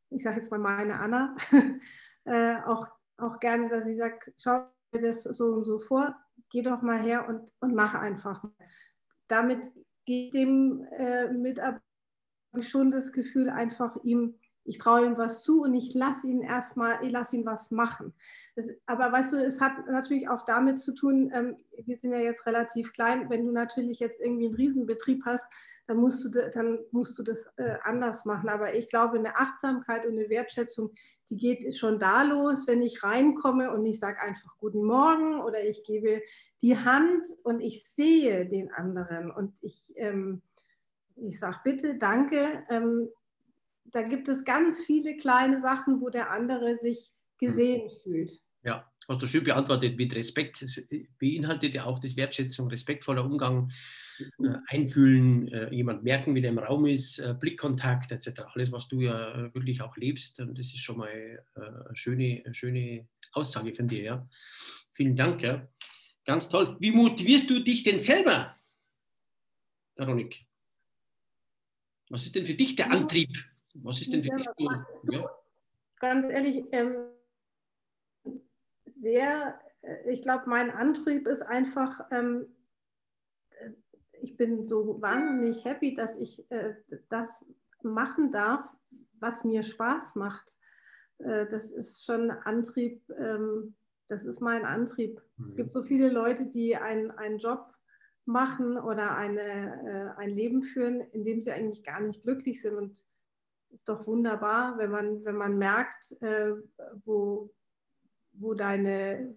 ich 0.09 0.23
sage 0.23 0.37
jetzt 0.37 0.51
mal 0.51 0.59
meine 0.59 0.99
Anna, 0.99 1.35
äh, 2.25 2.55
auch, 2.65 2.87
auch 3.21 3.39
gerne, 3.39 3.69
dass 3.69 3.85
ich 3.85 3.97
sage, 3.97 4.33
schau 4.37 4.67
dir 4.93 5.01
das 5.01 5.23
so 5.23 5.45
und 5.45 5.63
so 5.63 5.79
vor, 5.79 6.15
geh 6.49 6.61
doch 6.61 6.81
mal 6.81 7.01
her 7.01 7.27
und, 7.27 7.49
und 7.59 7.75
mach 7.75 7.93
einfach. 7.93 8.43
Damit 9.27 9.71
geht 10.05 10.33
dem 10.33 10.85
äh, 10.97 11.31
Mitarbeiter 11.31 11.81
schon 12.59 12.91
das 12.91 13.13
Gefühl, 13.13 13.49
einfach 13.49 13.95
ihm 14.03 14.37
ich 14.63 14.77
traue 14.77 15.05
ihm 15.05 15.17
was 15.17 15.43
zu 15.43 15.61
und 15.61 15.73
ich 15.73 15.93
lasse 15.93 16.27
ihn 16.27 16.41
erstmal, 16.41 17.03
ich 17.03 17.11
lasse 17.11 17.35
ihn 17.35 17.45
was 17.45 17.71
machen. 17.71 18.13
Das, 18.55 18.69
aber 18.85 19.11
weißt 19.11 19.33
du, 19.33 19.37
es 19.37 19.59
hat 19.59 19.87
natürlich 19.87 20.29
auch 20.29 20.43
damit 20.43 20.79
zu 20.79 20.93
tun, 20.93 21.31
ähm, 21.33 21.57
wir 21.83 21.97
sind 21.97 22.11
ja 22.11 22.19
jetzt 22.19 22.45
relativ 22.45 22.93
klein, 22.93 23.29
wenn 23.29 23.45
du 23.45 23.51
natürlich 23.51 23.99
jetzt 23.99 24.21
irgendwie 24.21 24.47
einen 24.47 24.55
Riesenbetrieb 24.55 25.23
hast, 25.25 25.43
dann 25.87 25.97
musst 25.97 26.23
du, 26.23 26.29
dann 26.29 26.79
musst 26.91 27.17
du 27.17 27.23
das 27.23 27.45
äh, 27.57 27.77
anders 27.83 28.25
machen. 28.25 28.49
Aber 28.49 28.75
ich 28.75 28.87
glaube, 28.87 29.17
eine 29.17 29.35
Achtsamkeit 29.35 30.05
und 30.05 30.17
eine 30.17 30.29
Wertschätzung, 30.29 30.91
die 31.29 31.37
geht 31.37 31.75
schon 31.75 31.99
da 31.99 32.23
los, 32.23 32.67
wenn 32.67 32.81
ich 32.81 33.03
reinkomme 33.03 33.71
und 33.71 33.85
ich 33.85 33.99
sage 33.99 34.21
einfach 34.21 34.57
Guten 34.57 34.83
Morgen 34.83 35.41
oder 35.41 35.63
ich 35.63 35.83
gebe 35.83 36.21
die 36.61 36.77
Hand 36.77 37.27
und 37.43 37.61
ich 37.61 37.83
sehe 37.83 38.45
den 38.45 38.71
anderen 38.71 39.31
und 39.31 39.57
ich, 39.61 39.93
ähm, 39.95 40.41
ich 41.15 41.39
sage 41.39 41.57
bitte, 41.63 41.95
danke. 41.95 42.63
Ähm, 42.69 43.09
da 43.91 44.01
gibt 44.01 44.27
es 44.29 44.43
ganz 44.45 44.83
viele 44.83 45.17
kleine 45.17 45.59
Sachen, 45.59 46.01
wo 46.01 46.09
der 46.09 46.31
andere 46.31 46.77
sich 46.77 47.11
gesehen 47.37 47.85
mhm. 47.85 47.89
fühlt. 48.03 48.41
Ja, 48.63 48.91
hast 49.07 49.21
du 49.21 49.25
schön 49.25 49.43
beantwortet 49.43 49.97
mit 49.97 50.13
Respekt. 50.13 50.61
Das 50.61 50.79
beinhaltet 51.19 51.73
ja 51.73 51.85
auch 51.85 51.99
das 51.99 52.15
Wertschätzung, 52.15 52.67
respektvoller 52.67 53.25
Umgang, 53.25 53.71
äh, 54.19 54.55
einfühlen, 54.67 55.47
äh, 55.47 55.73
jemand 55.73 56.03
merken, 56.03 56.35
wie 56.35 56.41
der 56.41 56.51
im 56.51 56.59
Raum 56.59 56.85
ist, 56.85 57.17
äh, 57.17 57.33
Blickkontakt 57.33 58.11
etc. 58.11 58.41
Alles, 58.53 58.71
was 58.71 58.87
du 58.87 59.01
ja 59.01 59.51
wirklich 59.55 59.81
auch 59.81 59.97
lebst. 59.97 60.39
Und 60.39 60.59
das 60.59 60.67
ist 60.67 60.79
schon 60.79 60.97
mal 60.97 61.43
eine 61.55 61.95
schöne, 61.95 62.43
schöne 62.53 63.07
Aussage 63.31 63.73
von 63.73 63.87
dir. 63.87 64.03
Ja. 64.03 64.29
Vielen 64.93 65.15
Dank. 65.15 65.41
Ja. 65.41 65.67
Ganz 66.25 66.47
toll. 66.49 66.77
Wie 66.79 66.91
motivierst 66.91 67.49
du 67.49 67.59
dich 67.59 67.83
denn 67.83 67.99
selber, 67.99 68.55
Veronik? 69.95 70.45
Was 72.09 72.25
ist 72.25 72.35
denn 72.35 72.45
für 72.45 72.53
dich 72.53 72.75
der 72.75 72.91
Antrieb? 72.91 73.29
Was 73.75 74.01
ist 74.01 74.11
denn 74.13 74.23
für 74.23 74.35
dich 74.35 74.47
so? 75.03 75.11
Ja? 75.11 75.29
Ganz 75.99 76.31
ehrlich, 76.31 76.65
ähm, 76.71 76.95
sehr, 78.95 79.59
äh, 79.81 80.11
ich 80.11 80.21
glaube, 80.21 80.49
mein 80.49 80.71
Antrieb 80.71 81.27
ist 81.27 81.41
einfach, 81.41 82.01
ähm, 82.11 82.47
äh, 83.51 83.71
ich 84.21 84.37
bin 84.37 84.65
so 84.65 85.01
wahnsinnig 85.01 85.63
happy, 85.65 85.93
dass 85.93 86.17
ich 86.17 86.49
äh, 86.51 86.75
das 87.09 87.45
machen 87.83 88.31
darf, 88.31 88.67
was 89.19 89.43
mir 89.43 89.63
Spaß 89.63 90.15
macht. 90.15 90.57
Äh, 91.19 91.47
das 91.47 91.71
ist 91.71 92.05
schon 92.05 92.31
Antrieb, 92.31 93.01
ähm, 93.17 93.75
das 94.07 94.25
ist 94.25 94.41
mein 94.41 94.65
Antrieb. 94.65 95.21
Mhm. 95.37 95.45
Es 95.45 95.55
gibt 95.55 95.71
so 95.71 95.83
viele 95.83 96.09
Leute, 96.09 96.45
die 96.45 96.75
einen, 96.75 97.11
einen 97.11 97.37
Job 97.37 97.73
machen 98.25 98.77
oder 98.77 99.15
eine, 99.15 100.15
äh, 100.17 100.19
ein 100.19 100.29
Leben 100.29 100.63
führen, 100.63 101.01
in 101.11 101.23
dem 101.23 101.41
sie 101.41 101.51
eigentlich 101.51 101.83
gar 101.83 101.99
nicht 101.99 102.21
glücklich 102.21 102.61
sind. 102.61 102.75
Und 102.75 103.05
ist 103.71 103.89
doch 103.89 104.05
wunderbar, 104.07 104.77
wenn 104.77 104.91
man, 104.91 105.25
wenn 105.25 105.35
man 105.35 105.57
merkt, 105.57 106.11
äh, 106.21 106.51
wo, 107.05 107.53
wo 108.33 108.53
deine 108.53 109.35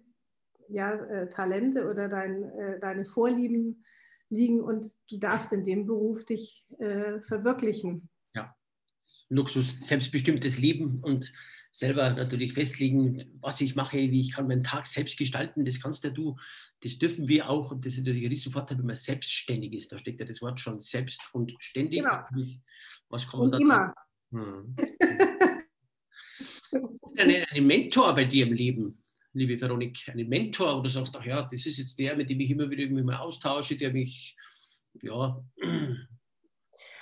ja, 0.69 0.93
äh, 0.93 1.29
Talente 1.29 1.89
oder 1.89 2.07
dein, 2.07 2.43
äh, 2.43 2.79
deine 2.79 3.05
Vorlieben 3.05 3.83
liegen 4.29 4.61
und 4.61 4.85
du 5.09 5.17
darfst 5.17 5.53
in 5.53 5.63
dem 5.63 5.85
Beruf 5.85 6.25
dich 6.25 6.65
äh, 6.79 7.19
verwirklichen. 7.21 8.09
Ja, 8.33 8.55
Luxus, 9.29 9.79
selbstbestimmtes 9.79 10.57
Leben 10.57 10.99
und 11.01 11.31
selber 11.71 12.09
natürlich 12.11 12.53
festlegen, 12.53 13.37
was 13.41 13.59
ich 13.59 13.75
mache, 13.75 13.97
wie 13.97 14.21
ich 14.21 14.33
kann 14.33 14.47
meinen 14.47 14.63
Tag 14.63 14.87
selbst 14.87 15.17
gestalten. 15.17 15.65
Das 15.65 15.81
kannst 15.81 16.05
ja 16.05 16.09
du, 16.09 16.37
das 16.81 16.97
dürfen 16.97 17.27
wir 17.27 17.49
auch. 17.49 17.71
Und 17.71 17.85
das 17.85 17.93
ist 17.93 17.99
natürlich 17.99 18.23
ein 18.23 18.29
Riesenvorteil, 18.29 18.77
wenn 18.77 18.85
man 18.85 18.95
selbstständig 18.95 19.73
ist. 19.73 19.91
Da 19.91 19.97
steckt 19.97 20.21
ja 20.21 20.25
das 20.25 20.41
Wort 20.41 20.59
schon 20.59 20.79
selbst 20.79 21.21
und 21.33 21.53
ständig. 21.59 22.01
Genau. 22.01 22.23
Was 23.09 23.29
kann 23.29 23.41
man 23.41 23.47
und 23.47 23.51
da 23.51 23.57
immer. 23.57 23.93
Hm. 24.35 24.75
Einen, 27.17 27.45
einen 27.45 27.67
Mentor 27.67 28.13
bei 28.13 28.25
dir 28.25 28.45
im 28.45 28.51
Leben, 28.51 29.01
liebe 29.31 29.57
Veronik, 29.57 30.09
einen 30.09 30.27
Mentor, 30.27 30.77
wo 30.77 30.81
du 30.81 30.89
sagst, 30.89 31.15
ach 31.17 31.23
ja, 31.23 31.43
das 31.43 31.65
ist 31.65 31.77
jetzt 31.77 31.97
der, 31.97 32.17
mit 32.17 32.29
dem 32.29 32.41
ich 32.41 32.51
immer 32.51 32.69
wieder 32.69 32.85
mir 32.89 33.21
austausche, 33.21 33.77
der 33.77 33.93
mich, 33.93 34.35
ja. 35.01 35.41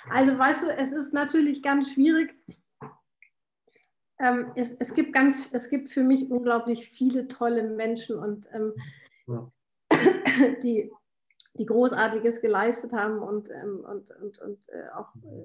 Also 0.08 0.38
weißt 0.38 0.62
du, 0.62 0.76
es 0.76 0.92
ist 0.92 1.12
natürlich 1.12 1.60
ganz 1.62 1.92
schwierig. 1.92 2.32
Ähm, 4.20 4.52
es, 4.54 4.74
es, 4.74 4.94
gibt 4.94 5.12
ganz, 5.12 5.48
es 5.50 5.68
gibt 5.68 5.88
für 5.88 6.04
mich 6.04 6.30
unglaublich 6.30 6.88
viele 6.88 7.26
tolle 7.26 7.68
Menschen 7.68 8.16
und 8.16 8.46
ähm, 8.52 8.74
ja. 9.26 9.50
die, 10.62 10.92
die 11.54 11.66
Großartiges 11.66 12.40
geleistet 12.40 12.92
haben 12.92 13.18
und, 13.18 13.50
ähm, 13.50 13.84
und, 13.84 14.12
und, 14.22 14.38
und 14.38 14.68
äh, 14.68 14.88
auch 14.94 15.12
äh, 15.16 15.44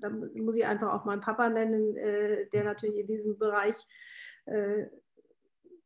da 0.00 0.10
muss 0.10 0.56
ich 0.56 0.66
einfach 0.66 0.92
auch 0.92 1.04
meinen 1.04 1.20
Papa 1.20 1.48
nennen, 1.48 1.96
äh, 1.96 2.46
der 2.50 2.64
natürlich 2.64 2.98
in 2.98 3.06
diesem 3.06 3.38
Bereich 3.38 3.76
äh, 4.46 4.86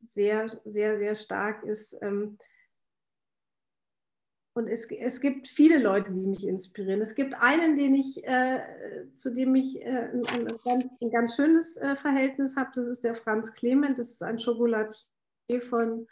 sehr, 0.09 0.49
sehr, 0.65 0.99
sehr 0.99 1.15
stark 1.15 1.65
ist. 1.65 1.97
Ähm, 2.03 2.39
und 4.55 4.67
es, 4.67 4.87
es 4.91 5.21
gibt 5.21 5.47
viele 5.47 5.79
Leute, 5.79 6.13
die 6.13 6.27
mich 6.27 6.45
inspirieren. 6.45 7.01
Es 7.01 7.15
gibt 7.15 7.35
einen, 7.35 7.79
den 7.79 7.95
ich, 7.95 8.25
äh, 8.25 8.61
zu 9.13 9.33
dem 9.33 9.55
ich 9.55 9.81
äh, 9.83 10.11
ein, 10.13 10.27
ein, 10.27 10.59
ganz, 10.65 11.01
ein 11.01 11.11
ganz 11.11 11.37
schönes 11.37 11.77
äh, 11.77 11.95
Verhältnis 11.95 12.57
habe. 12.57 12.71
Das 12.75 12.89
ist 12.89 13.05
der 13.05 13.15
Franz 13.15 13.55
Clement. 13.55 13.99
Das 13.99 14.11
ist 14.11 14.23
ein 14.23 14.41
Schokolatier 14.41 15.61
von, 15.61 16.09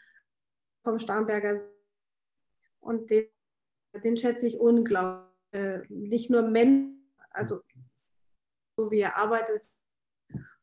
vom 0.85 1.01
Starnberger. 1.01 1.63
Und 2.79 3.11
den, 3.11 3.27
den 4.05 4.17
schätze 4.17 4.47
ich 4.47 4.61
unglaublich. 4.61 5.27
Äh, 5.53 5.81
nicht 5.89 6.29
nur 6.29 6.43
Menschen 6.43 6.96
also 7.37 7.63
so 8.77 8.91
wie 8.91 9.01
er 9.01 9.17
arbeitet, 9.17 9.67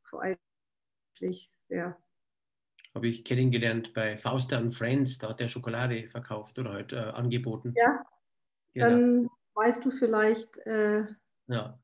vor 0.09 0.23
allem 0.23 0.37
sehr. 1.67 1.97
Habe 2.93 3.07
ich 3.07 3.25
kennengelernt 3.25 3.93
bei 3.93 4.17
Fauster 4.17 4.59
und 4.59 4.71
Friends, 4.71 5.17
da 5.17 5.29
hat 5.29 5.41
er 5.41 5.47
Schokolade 5.47 6.07
verkauft 6.09 6.59
oder 6.59 6.73
halt 6.73 6.93
äh, 6.93 6.97
angeboten. 6.97 7.73
Ja, 7.75 8.05
genau. 8.73 8.89
dann 8.89 9.29
weißt 9.55 9.83
du 9.83 9.91
vielleicht, 9.91 10.57
äh, 10.59 11.05
ja. 11.47 11.79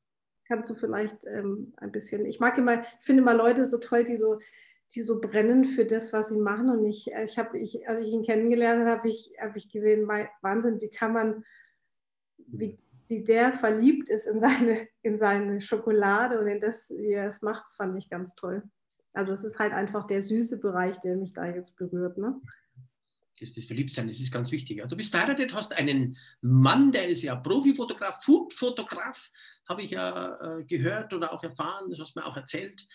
kannst 0.46 0.70
du 0.70 0.74
vielleicht 0.74 1.24
ähm, 1.26 1.72
ein 1.78 1.90
bisschen, 1.90 2.26
ich 2.26 2.38
mag 2.38 2.58
immer, 2.58 2.80
ich 2.80 2.86
finde 3.00 3.22
immer 3.22 3.34
Leute 3.34 3.66
so 3.66 3.78
toll, 3.78 4.04
die 4.04 4.16
so, 4.16 4.38
die 4.94 5.02
so 5.02 5.20
brennen 5.20 5.64
für 5.64 5.84
das, 5.84 6.12
was 6.12 6.28
sie 6.28 6.38
machen. 6.38 6.70
Und 6.70 6.84
ich, 6.84 7.10
ich 7.10 7.38
habe, 7.38 7.58
ich, 7.58 7.88
als 7.88 8.02
ich 8.02 8.12
ihn 8.12 8.24
kennengelernt 8.24 8.80
habe, 8.80 8.98
habe 8.98 9.08
ich, 9.08 9.32
hab 9.40 9.56
ich 9.56 9.70
gesehen, 9.70 10.06
Wahnsinn, 10.42 10.80
wie 10.80 10.90
kann 10.90 11.12
man, 11.12 11.44
wie, 12.36 12.78
wie 13.10 13.24
der 13.24 13.52
verliebt 13.52 14.08
ist 14.08 14.26
in 14.26 14.38
seine, 14.38 14.88
in 15.02 15.18
seine 15.18 15.60
Schokolade 15.60 16.40
und 16.40 16.46
in 16.46 16.60
das, 16.60 16.88
wie 16.90 17.12
er 17.12 17.26
es 17.26 17.42
macht, 17.42 17.64
das 17.64 17.74
fand 17.74 17.98
ich 17.98 18.08
ganz 18.08 18.36
toll. 18.36 18.62
Also 19.12 19.32
es 19.32 19.42
ist 19.42 19.58
halt 19.58 19.72
einfach 19.72 20.06
der 20.06 20.22
süße 20.22 20.58
Bereich, 20.58 20.98
der 21.00 21.16
mich 21.16 21.32
da 21.32 21.44
jetzt 21.44 21.76
berührt. 21.76 22.16
Ne? 22.16 22.40
Das, 23.40 23.54
das 23.54 23.64
Verliebtsein, 23.64 24.06
das 24.06 24.20
ist 24.20 24.32
ganz 24.32 24.52
wichtig. 24.52 24.80
Du 24.88 24.96
bist 24.96 25.10
verheiratet, 25.10 25.52
hast 25.52 25.76
einen 25.76 26.16
Mann, 26.40 26.92
der 26.92 27.08
ist 27.08 27.22
ja 27.22 27.34
Profifotograf, 27.34 28.22
Foodfotograf, 28.22 29.30
habe 29.68 29.82
ich 29.82 29.90
ja 29.90 30.58
äh, 30.58 30.64
gehört 30.64 31.12
oder 31.12 31.32
auch 31.32 31.42
erfahren, 31.42 31.90
das 31.90 31.98
hast 31.98 32.14
du 32.14 32.20
mir 32.20 32.26
auch 32.26 32.36
erzählt. 32.36 32.86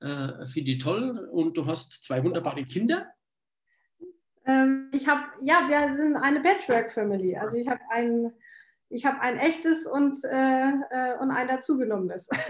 Äh, 0.00 0.46
Finde 0.46 0.70
ich 0.70 0.82
toll. 0.82 1.28
Und 1.30 1.58
du 1.58 1.66
hast 1.66 2.04
zwei 2.04 2.24
wunderbare 2.24 2.64
Kinder. 2.64 3.12
Ähm, 4.46 4.88
ich 4.94 5.06
habe, 5.06 5.24
ja, 5.42 5.68
wir 5.68 5.92
sind 5.94 6.16
eine 6.16 6.40
Patchwork-Family. 6.40 7.36
Also 7.36 7.58
ich 7.58 7.68
habe 7.68 7.80
ein, 7.90 8.32
ich 8.90 9.04
habe 9.04 9.20
ein 9.20 9.38
echtes 9.38 9.86
und, 9.86 10.24
äh, 10.24 10.70
äh, 10.90 11.18
und 11.20 11.30
ein 11.30 11.48
dazugenommenes. 11.48 12.28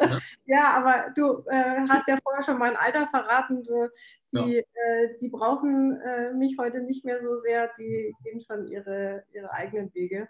ja. 0.00 0.18
ja, 0.46 0.70
aber 0.70 1.12
du 1.14 1.44
äh, 1.48 1.86
hast 1.88 2.06
ja 2.08 2.16
vorher 2.22 2.42
schon 2.42 2.58
mein 2.58 2.76
Alter 2.76 3.08
verraten. 3.08 3.64
Du, 3.64 3.88
die, 4.32 4.54
ja. 4.56 4.62
Äh, 4.62 5.18
die 5.20 5.28
brauchen 5.28 6.00
äh, 6.00 6.32
mich 6.32 6.56
heute 6.58 6.82
nicht 6.82 7.04
mehr 7.04 7.18
so 7.18 7.34
sehr, 7.34 7.70
die 7.78 8.14
gehen 8.22 8.40
schon 8.40 8.68
ihre, 8.68 9.24
ihre 9.32 9.50
eigenen 9.52 9.92
Wege. 9.94 10.28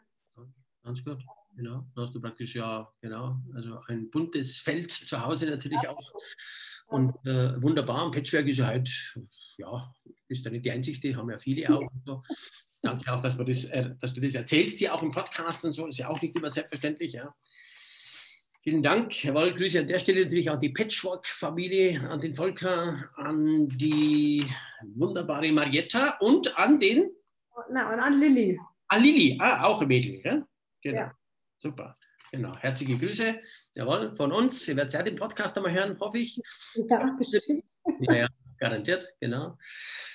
Ganz 0.82 1.04
gut. 1.04 1.18
Genau, 1.54 1.84
da 1.94 2.02
hast 2.02 2.14
du 2.14 2.20
praktisch 2.20 2.54
ja, 2.54 2.88
genau, 3.00 3.36
also 3.52 3.80
ein 3.88 4.10
buntes 4.10 4.58
Feld 4.58 4.92
zu 4.92 5.20
Hause 5.20 5.50
natürlich 5.50 5.82
ja. 5.82 5.90
auch. 5.90 6.12
Und 6.86 7.10
äh, 7.26 7.60
wunderbar, 7.60 8.06
ein 8.06 8.12
Patchwork 8.12 8.46
ist 8.46 8.58
ja 8.58 8.66
halt, 8.68 9.18
ja, 9.56 9.92
ist 10.28 10.44
ja 10.44 10.52
nicht 10.52 10.64
die 10.64 10.70
einzigste, 10.70 11.16
haben 11.16 11.28
ja 11.28 11.38
viele 11.38 11.68
auch. 11.68 11.90
So. 12.06 12.22
Danke 12.82 13.12
auch, 13.12 13.20
dass, 13.20 13.36
wir 13.36 13.44
das, 13.44 13.64
äh, 13.64 13.90
dass 14.00 14.14
du 14.14 14.20
das 14.20 14.34
erzählst 14.34 14.78
hier 14.78 14.94
auch 14.94 15.02
im 15.02 15.10
Podcast 15.10 15.64
und 15.64 15.72
so, 15.72 15.86
ist 15.86 15.98
ja 15.98 16.08
auch 16.08 16.20
nicht 16.22 16.36
immer 16.36 16.50
selbstverständlich, 16.50 17.14
ja. 17.14 17.34
Vielen 18.62 18.82
Dank. 18.82 19.24
Jawohl, 19.24 19.54
Grüße 19.54 19.80
an 19.80 19.86
der 19.86 19.98
Stelle 19.98 20.22
natürlich 20.22 20.50
auch 20.50 20.58
die 20.58 20.68
Patchwork-Familie, 20.68 22.00
an 22.08 22.20
den 22.20 22.34
Volker, 22.34 23.08
an 23.16 23.68
die 23.68 24.44
wunderbare 24.94 25.50
Marietta 25.52 26.18
und 26.20 26.56
an 26.58 26.78
den. 26.78 27.10
Na, 27.70 27.92
und 27.92 27.98
an 27.98 28.20
Lilly. 28.20 28.60
An 28.88 29.02
Lilly, 29.02 29.38
ah, 29.40 29.64
auch 29.64 29.80
ein 29.80 29.88
Mädel, 29.88 30.20
ja? 30.24 30.46
Genau. 30.82 30.98
Ja. 30.98 31.14
Super. 31.58 31.96
Genau, 32.30 32.56
herzliche 32.58 32.98
Grüße. 32.98 33.40
Jawohl, 33.74 34.14
von 34.14 34.32
uns. 34.32 34.68
Ihr 34.68 34.76
werdet 34.76 34.92
ja 34.92 35.02
den 35.02 35.16
Podcast 35.16 35.56
einmal 35.56 35.72
hören, 35.72 35.98
hoffe 35.98 36.18
ich. 36.18 36.40
Ja, 36.74 37.16
bestimmt. 37.18 37.64
Ja, 38.00 38.14
ja, 38.14 38.28
garantiert, 38.58 39.14
genau. 39.20 39.58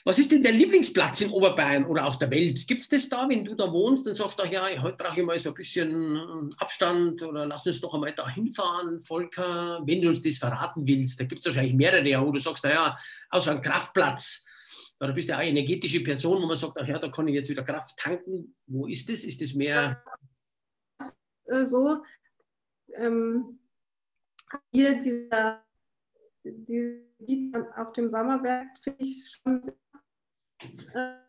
Was 0.06 0.20
ist 0.20 0.32
denn 0.32 0.44
der 0.44 0.52
Lieblingsplatz 0.52 1.22
in 1.22 1.32
Oberbayern 1.32 1.86
oder 1.86 2.06
auf 2.06 2.20
der 2.20 2.30
Welt? 2.30 2.68
Gibt 2.68 2.82
es 2.82 2.90
das 2.90 3.08
da, 3.08 3.28
wenn 3.30 3.46
du 3.46 3.56
da 3.56 3.72
wohnst 3.72 4.06
und 4.08 4.16
sagst, 4.16 4.40
ach 4.42 4.52
ja, 4.52 4.66
heute 4.82 4.98
brauche 4.98 5.20
ich 5.20 5.26
mal 5.26 5.40
so 5.40 5.50
ein 5.50 5.56
bisschen 5.56 6.54
Abstand 6.58 7.22
oder 7.24 7.46
lass 7.46 7.66
uns 7.66 7.80
doch 7.80 7.94
einmal 7.94 8.14
da 8.14 8.28
hinfahren, 8.28 9.00
Volker, 9.00 9.82
wenn 9.86 10.02
du 10.02 10.10
uns 10.10 10.22
das 10.22 10.38
verraten 10.38 10.86
willst. 10.86 11.20
Da 11.20 11.24
gibt 11.24 11.40
es 11.40 11.46
wahrscheinlich 11.46 11.74
mehrere, 11.74 12.26
wo 12.26 12.32
du 12.32 12.40
sagst, 12.40 12.64
naja, 12.66 12.98
außer 13.30 13.52
ein 13.52 13.62
Kraftplatz. 13.62 14.46
Da 15.00 15.12
bist 15.12 15.28
du 15.28 15.34
ja 15.34 15.40
eine 15.40 15.50
energetische 15.50 16.02
Person, 16.02 16.42
wo 16.42 16.48
man 16.48 16.56
sagt, 16.56 16.78
ach 16.80 16.88
ja, 16.88 17.00
da 17.00 17.10
kann 17.10 17.28
ich 17.28 17.36
jetzt 17.36 17.50
wieder 17.50 17.64
Kraft 17.64 17.98
tanken. 17.98 18.56
Wo 18.68 18.88
ist 18.88 19.10
das? 19.10 19.24
Ist 19.24 19.42
das 19.42 19.54
mehr 19.54 20.04
äh, 21.46 21.66
so. 21.66 22.02
Ähm, 22.96 23.60
hier 24.72 25.00
dieser, 25.00 25.64
dieses 26.44 27.02
Gebiet 27.26 27.56
auf 27.78 27.94
dem 27.94 28.10
Sommerberg 28.10 28.68
finde 28.84 29.04
ich 29.04 29.40
schon 29.44 29.62
sehr, 29.62 29.74
äh, 30.94 31.24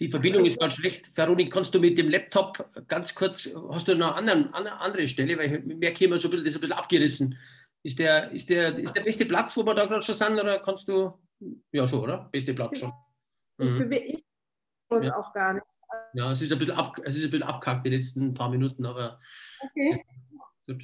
Die 0.00 0.10
Verbindung 0.10 0.44
ist 0.44 0.58
ganz 0.58 0.74
schlecht. 0.74 1.16
Veronik, 1.16 1.52
kannst 1.52 1.72
du 1.72 1.78
mit 1.78 1.96
dem 1.96 2.08
Laptop 2.08 2.68
ganz 2.88 3.14
kurz, 3.14 3.48
hast 3.70 3.86
du 3.86 3.94
noch 3.94 4.16
eine 4.16 4.52
andere, 4.52 4.80
andere 4.80 5.06
Stelle, 5.06 5.38
weil 5.38 5.54
ich 5.54 5.64
merke 5.64 6.04
immer 6.04 6.18
so 6.18 6.26
ein 6.26 6.32
bisschen, 6.32 6.44
das 6.44 6.54
ist 6.54 6.58
ein 6.58 6.60
bisschen 6.62 6.76
abgerissen. 6.76 7.38
Ist 7.84 8.00
der, 8.00 8.32
ist, 8.32 8.48
der, 8.50 8.76
ist 8.78 8.96
der 8.96 9.02
beste 9.02 9.26
Platz, 9.26 9.56
wo 9.56 9.64
wir 9.64 9.74
da 9.74 9.86
gerade 9.86 10.02
schon 10.02 10.16
sind, 10.16 10.40
oder 10.40 10.58
kannst 10.58 10.88
du, 10.88 11.20
ja 11.70 11.86
schon, 11.86 12.00
oder? 12.00 12.28
Beste 12.32 12.52
Platz 12.52 12.80
schon. 12.80 12.92
Ich 13.58 13.64
mhm. 13.64 13.78
bewege 13.78 14.22
uns 14.88 15.06
ja. 15.06 15.16
auch 15.16 15.32
gar 15.32 15.54
nicht. 15.54 15.66
Ja, 16.14 16.32
es 16.32 16.42
ist 16.42 16.50
ein 16.50 16.58
bisschen, 16.58 16.74
ab, 16.74 16.98
es 17.04 17.16
ist 17.16 17.24
ein 17.24 17.30
bisschen 17.30 17.46
abkackt 17.46 17.86
die 17.86 17.90
letzten 17.90 18.34
paar 18.34 18.48
Minuten, 18.48 18.84
aber 18.84 19.20
okay. 19.60 20.04
gut. 20.66 20.82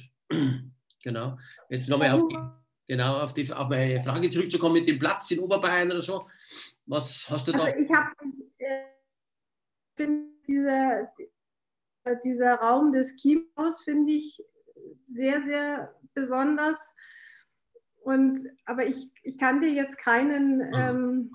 Genau. 1.03 1.37
Jetzt 1.69 1.89
nochmal 1.89 2.11
auf, 2.11 2.29
genau, 2.87 3.21
auf, 3.21 3.33
die, 3.33 3.51
auf 3.51 3.69
meine 3.69 4.03
Frage 4.03 4.29
zurückzukommen 4.29 4.75
mit 4.75 4.87
dem 4.87 4.99
Platz 4.99 5.31
in 5.31 5.39
Oberbayern 5.39 5.91
oder 5.91 6.01
so. 6.01 6.27
Was 6.85 7.29
hast 7.29 7.47
du 7.47 7.51
da? 7.51 7.63
Also 7.63 7.79
ich 7.79 7.91
habe, 7.91 8.11
äh, 8.57 8.85
finde 9.95 10.29
dieser, 10.47 11.13
dieser 12.23 12.55
Raum 12.55 12.91
des 12.91 13.15
Kinos 13.15 13.83
finde 13.83 14.11
ich 14.11 14.43
sehr, 15.05 15.43
sehr 15.43 15.95
besonders. 16.13 16.93
Und, 18.01 18.39
aber 18.65 18.87
ich, 18.87 19.11
ich 19.23 19.37
kann 19.37 19.61
dir 19.61 19.71
jetzt 19.71 19.97
keinen, 19.97 20.57
mhm. 20.57 20.73
ähm, 20.73 21.31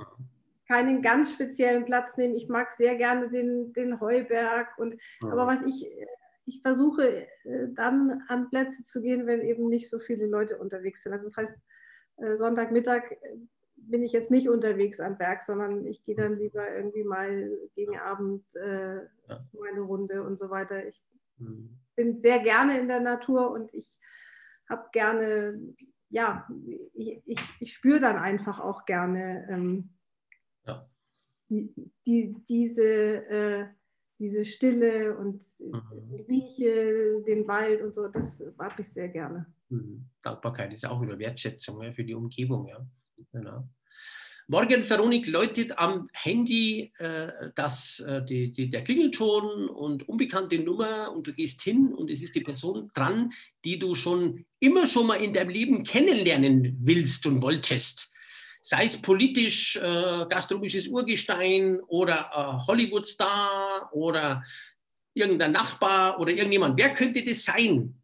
keinen 0.67 1.03
ganz 1.03 1.33
speziellen 1.33 1.85
Platz 1.85 2.17
nehmen. 2.17 2.35
Ich 2.35 2.49
mag 2.49 2.71
sehr 2.71 2.97
gerne 2.97 3.29
den, 3.29 3.73
den 3.73 4.01
Heuberg. 4.01 4.77
Und, 4.79 4.95
mhm. 5.21 5.31
Aber 5.31 5.47
was 5.47 5.63
ich, 5.63 5.87
ich 6.47 6.63
versuche 6.63 7.27
äh, 7.45 7.69
dann 7.75 8.23
an 8.29 8.49
Plätze 8.51 8.83
zu 8.83 9.01
gehen, 9.03 9.27
wenn 9.27 9.41
eben 9.41 9.69
nicht 9.69 9.89
so 9.89 9.99
viele 9.99 10.27
Leute 10.27 10.59
unterwegs 10.59 11.03
sind. 11.03 11.13
Also 11.13 11.25
das 11.27 11.37
heißt, 11.37 11.59
äh, 12.19 12.37
Sonntagmittag 12.37 13.13
äh, 13.13 13.37
bin 13.77 14.03
ich 14.03 14.13
jetzt 14.13 14.31
nicht 14.31 14.49
unterwegs 14.49 15.01
am 15.01 15.19
Berg, 15.19 15.43
sondern 15.43 15.87
ich 15.87 16.03
gehe 16.03 16.15
dann 16.15 16.39
lieber 16.39 16.69
irgendwie 16.75 17.05
mal 17.05 17.51
gegen 17.75 17.99
Abend 17.99 18.45
äh, 18.57 18.97
ja. 18.97 19.49
meine 19.53 19.81
Runde 19.81 20.23
und 20.23 20.39
so 20.39 20.51
weiter. 20.51 20.87
Ich 20.87 21.03
mhm. 21.39 21.79
bin 21.97 22.17
sehr 22.17 22.41
gerne 22.41 22.79
in 22.79 22.89
der 22.89 23.01
Natur 23.01 23.51
und 23.51 23.73
ich 23.75 23.99
habe 24.69 24.89
gerne, 24.93 25.61
ja, 26.09 26.49
ich, 26.95 27.23
ich, 27.27 27.41
ich 27.61 27.73
spüre 27.75 28.01
dann 28.01 28.17
einfach 28.17 28.61
auch 28.61 28.87
gerne 28.87 29.47
ähm, 29.51 29.91
ja. 30.67 30.89
die, 31.49 31.75
die, 32.07 32.37
diese, 32.49 32.85
äh, 32.85 33.67
diese 34.19 34.45
Stille 34.45 35.17
und 35.17 35.43
mhm. 35.59 36.25
rieche 36.29 37.23
den 37.27 37.47
Wald 37.49 37.83
und 37.83 37.95
so, 37.95 38.09
das 38.09 38.43
mag 38.57 38.79
ich 38.79 38.89
sehr 38.89 39.09
gerne. 39.09 39.47
Mhm. 39.69 40.09
Dankbarkeit 40.23 40.73
ist 40.73 40.87
auch 40.87 41.01
eine 41.01 41.19
Wertschätzung 41.19 41.83
ja, 41.83 41.93
für 41.93 42.05
die 42.05 42.15
Umgebung. 42.15 42.69
Ja. 42.69 42.87
Genau. 43.33 43.69
Morgen, 44.47 44.85
Veronik, 44.85 45.27
läutet 45.27 45.79
am 45.79 46.09
Handy 46.13 46.93
äh, 46.99 47.51
das, 47.55 48.01
äh, 48.01 48.23
die, 48.23 48.53
die, 48.53 48.69
der 48.69 48.85
Klingelton 48.85 49.71
und 49.71 50.07
unbekannte 50.07 50.59
Nummer 50.59 51.13
und 51.13 51.27
du 51.27 51.33
gehst 51.33 51.63
hin 51.63 51.95
und 51.95 52.11
es 52.11 52.23
ist 52.23 52.35
die 52.35 52.43
Person 52.43 52.91
dran, 52.93 53.33
die 53.65 53.79
du 53.79 53.95
schon 53.95 54.45
immer 54.61 54.87
schon 54.87 55.07
mal 55.07 55.15
in 55.15 55.33
deinem 55.33 55.49
Leben 55.49 55.83
kennenlernen 55.83 56.77
willst 56.83 57.27
und 57.27 57.41
wolltest 57.41 58.14
sei 58.67 58.87
es 58.87 58.97
politisch 59.01 59.77
äh, 59.77 60.25
gastronomisches 60.27 60.89
Urgestein 60.89 61.81
oder 61.81 62.31
äh, 62.33 62.67
Hollywood-Star 62.67 63.91
oder 63.93 64.43
irgendein 65.13 65.53
Nachbar 65.53 66.19
oder 66.19 66.33
irgendjemand. 66.33 66.79
Wer 66.79 66.95
könnte 66.95 67.23
das 67.23 67.45
sein? 67.45 67.95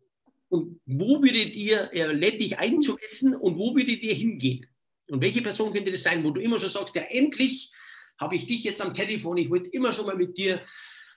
Und 0.50 0.78
wo 0.84 1.22
würdet 1.22 1.56
ihr, 1.56 1.90
er 1.94 2.12
lädt 2.12 2.42
dich 2.42 2.58
ein 2.58 2.82
zum 2.82 2.98
Essen 2.98 3.34
und 3.34 3.56
wo 3.56 3.74
würdet 3.74 4.02
ihr 4.02 4.12
hingehen? 4.12 4.66
Und 5.08 5.22
welche 5.22 5.40
Person 5.40 5.72
könnte 5.72 5.92
das 5.92 6.02
sein, 6.02 6.22
wo 6.22 6.30
du 6.30 6.42
immer 6.42 6.58
schon 6.58 6.68
sagst, 6.68 6.94
ja, 6.94 7.02
endlich 7.02 7.72
habe 8.18 8.36
ich 8.36 8.44
dich 8.44 8.62
jetzt 8.62 8.82
am 8.82 8.92
Telefon, 8.92 9.38
ich 9.38 9.48
wollte 9.48 9.70
immer 9.70 9.94
schon 9.94 10.04
mal 10.04 10.16
mit 10.16 10.36
dir 10.36 10.60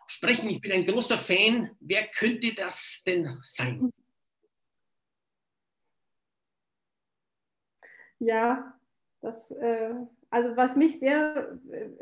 sprechen, 0.08 0.50
ich 0.50 0.62
bin 0.62 0.72
ein 0.72 0.86
großer 0.86 1.18
Fan. 1.18 1.70
Wer 1.82 2.08
könnte 2.08 2.56
das 2.56 3.04
denn 3.06 3.38
sein? 3.42 3.92
Ja, 8.20 8.80
das, 9.24 9.52
äh, 9.52 9.96
also 10.30 10.56
was 10.58 10.76
mich 10.76 11.00
sehr, 11.00 11.58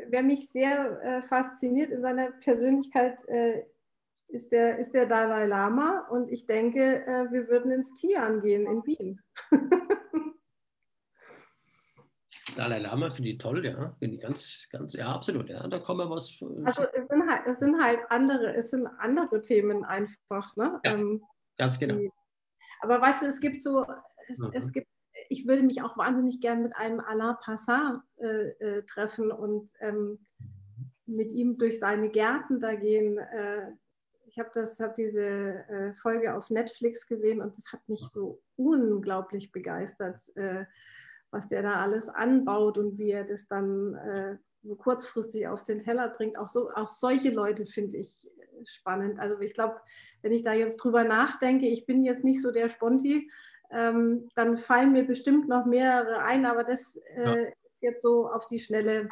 wer 0.08 0.22
mich 0.22 0.50
sehr 0.50 1.00
äh, 1.02 1.22
fasziniert 1.22 1.90
in 1.90 2.02
seiner 2.02 2.32
Persönlichkeit, 2.32 3.24
äh, 3.28 3.62
ist, 4.28 4.50
der, 4.50 4.78
ist 4.78 4.92
der 4.92 5.06
Dalai 5.06 5.46
Lama. 5.46 6.08
Und 6.10 6.30
ich 6.30 6.46
denke, 6.46 7.06
äh, 7.06 7.30
wir 7.30 7.48
würden 7.48 7.70
ins 7.70 7.94
Tian 7.94 8.42
gehen 8.42 8.66
in 8.66 8.84
Wien. 8.84 9.20
Dalai 12.56 12.80
Lama 12.80 13.08
finde 13.08 13.30
ich 13.30 13.38
toll, 13.38 13.64
ja. 13.64 13.94
Finde 13.98 14.16
ich 14.16 14.20
ganz, 14.20 14.68
ganz, 14.70 14.94
ja, 14.94 15.06
absolut, 15.14 15.48
ja. 15.48 15.66
Da 15.68 15.78
kommen 15.78 16.00
wir 16.00 16.10
was. 16.10 16.42
Also 16.64 16.82
es 16.92 17.08
sind 17.08 17.30
halt, 17.30 17.46
es 17.46 17.60
sind 17.60 17.80
halt 17.80 18.00
andere, 18.10 18.54
es 18.54 18.70
sind 18.70 18.86
andere 18.98 19.40
Themen 19.42 19.84
einfach, 19.84 20.56
ne? 20.56 20.80
Ja, 20.84 20.92
ähm, 20.92 21.22
ganz 21.56 21.78
genau. 21.78 21.94
Die, 21.94 22.10
aber 22.80 23.00
weißt 23.00 23.22
du, 23.22 23.26
es 23.26 23.40
gibt 23.40 23.62
so, 23.62 23.86
es, 24.28 24.40
mhm. 24.40 24.50
es 24.54 24.72
gibt 24.72 24.88
ich 25.32 25.46
würde 25.46 25.62
mich 25.62 25.82
auch 25.82 25.96
wahnsinnig 25.96 26.40
gern 26.40 26.62
mit 26.62 26.76
einem 26.76 27.00
Alain 27.00 27.36
Passat 27.40 28.00
äh, 28.18 28.50
äh, 28.60 28.82
treffen 28.84 29.32
und 29.32 29.72
ähm, 29.80 30.18
mit 31.06 31.32
ihm 31.32 31.58
durch 31.58 31.78
seine 31.78 32.10
Gärten 32.10 32.60
da 32.60 32.74
gehen. 32.74 33.18
Äh, 33.18 33.72
ich 34.26 34.38
habe 34.38 34.50
hab 34.54 34.94
diese 34.94 35.20
äh, 35.20 35.94
Folge 35.94 36.34
auf 36.34 36.50
Netflix 36.50 37.06
gesehen 37.06 37.40
und 37.40 37.56
das 37.56 37.72
hat 37.72 37.86
mich 37.88 38.00
so 38.10 38.40
unglaublich 38.56 39.52
begeistert, 39.52 40.20
äh, 40.36 40.64
was 41.30 41.48
der 41.48 41.62
da 41.62 41.80
alles 41.80 42.08
anbaut 42.08 42.78
und 42.78 42.98
wie 42.98 43.10
er 43.10 43.24
das 43.24 43.48
dann 43.48 43.94
äh, 43.94 44.36
so 44.62 44.76
kurzfristig 44.76 45.48
auf 45.48 45.62
den 45.62 45.82
Teller 45.82 46.08
bringt. 46.08 46.38
Auch, 46.38 46.48
so, 46.48 46.70
auch 46.74 46.88
solche 46.88 47.30
Leute 47.30 47.66
finde 47.66 47.96
ich 47.96 48.30
spannend. 48.64 49.18
Also 49.18 49.40
ich 49.40 49.54
glaube, 49.54 49.80
wenn 50.22 50.32
ich 50.32 50.42
da 50.42 50.52
jetzt 50.52 50.76
drüber 50.76 51.04
nachdenke, 51.04 51.66
ich 51.66 51.86
bin 51.86 52.04
jetzt 52.04 52.22
nicht 52.22 52.40
so 52.42 52.52
der 52.52 52.68
Sponti, 52.68 53.30
ähm, 53.72 54.28
dann 54.34 54.58
fallen 54.58 54.92
mir 54.92 55.04
bestimmt 55.04 55.48
noch 55.48 55.64
mehrere 55.64 56.18
ein, 56.22 56.46
aber 56.46 56.64
das 56.64 56.96
äh, 57.16 57.24
ja. 57.24 57.32
ist 57.32 57.56
jetzt 57.80 58.02
so 58.02 58.28
auf 58.28 58.46
die 58.46 58.60
Schnelle 58.60 59.08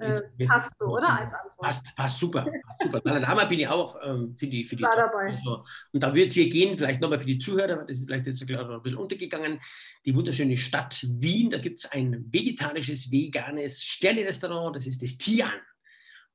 äh, 0.00 0.46
passt 0.46 0.72
so, 0.78 0.86
oder? 0.86 1.18
Als 1.18 1.32
Antwort. 1.32 1.58
Passt, 1.60 1.96
passt 1.96 2.18
super. 2.18 2.42
Passt 2.42 2.82
super. 2.82 3.00
Dalai 3.00 3.20
Lama 3.20 3.44
bin 3.44 3.60
ich 3.60 3.68
auch 3.68 3.96
ähm, 4.04 4.34
für 4.36 4.46
die. 4.46 4.64
Für 4.64 4.76
die 4.76 4.82
War 4.82 4.96
dabei. 4.96 5.36
Also, 5.36 5.64
und 5.92 6.02
da 6.02 6.12
wird 6.14 6.28
es 6.28 6.34
hier 6.34 6.50
gehen, 6.50 6.76
vielleicht 6.76 7.00
nochmal 7.00 7.20
für 7.20 7.26
die 7.26 7.38
Zuhörer, 7.38 7.84
das 7.84 7.98
ist 7.98 8.06
vielleicht 8.06 8.26
jetzt 8.26 8.42
ein 8.42 8.82
bisschen 8.82 8.98
untergegangen, 8.98 9.60
die 10.04 10.14
wunderschöne 10.14 10.56
Stadt 10.56 11.06
Wien. 11.08 11.50
Da 11.50 11.58
gibt 11.58 11.78
es 11.78 11.86
ein 11.86 12.26
vegetarisches, 12.30 13.10
veganes 13.10 13.82
Sterne-Restaurant, 13.82 14.76
das 14.76 14.86
ist 14.86 15.02
das 15.02 15.16
Tian. 15.16 15.52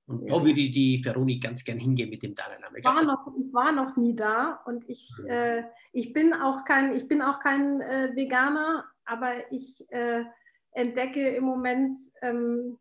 Und 0.06 0.30
da 0.30 0.34
würde 0.34 0.54
die 0.54 1.02
Veronik 1.02 1.44
ganz 1.44 1.64
gern 1.64 1.80
hingehen 1.80 2.10
mit 2.10 2.24
dem 2.24 2.36
Dalai 2.36 2.60
Lama. 2.60 2.78
Ich, 2.78 2.86
war 2.86 3.04
noch, 3.04 3.34
ich 3.40 3.54
war 3.54 3.72
noch 3.72 3.96
nie 3.96 4.16
da 4.16 4.62
und 4.66 4.90
ich, 4.90 5.10
äh, 5.28 5.64
ich 5.94 6.12
bin 6.12 6.34
auch 6.34 6.66
kein, 6.66 6.94
ich 6.94 7.08
bin 7.08 7.22
auch 7.22 7.40
kein 7.40 7.80
äh, 7.80 8.12
Veganer, 8.14 8.86
aber 9.06 9.52
ich 9.52 9.86
äh, 9.90 10.24
entdecke 10.72 11.30
im 11.30 11.46
Moment 11.46 11.98
ähm, 12.22 12.78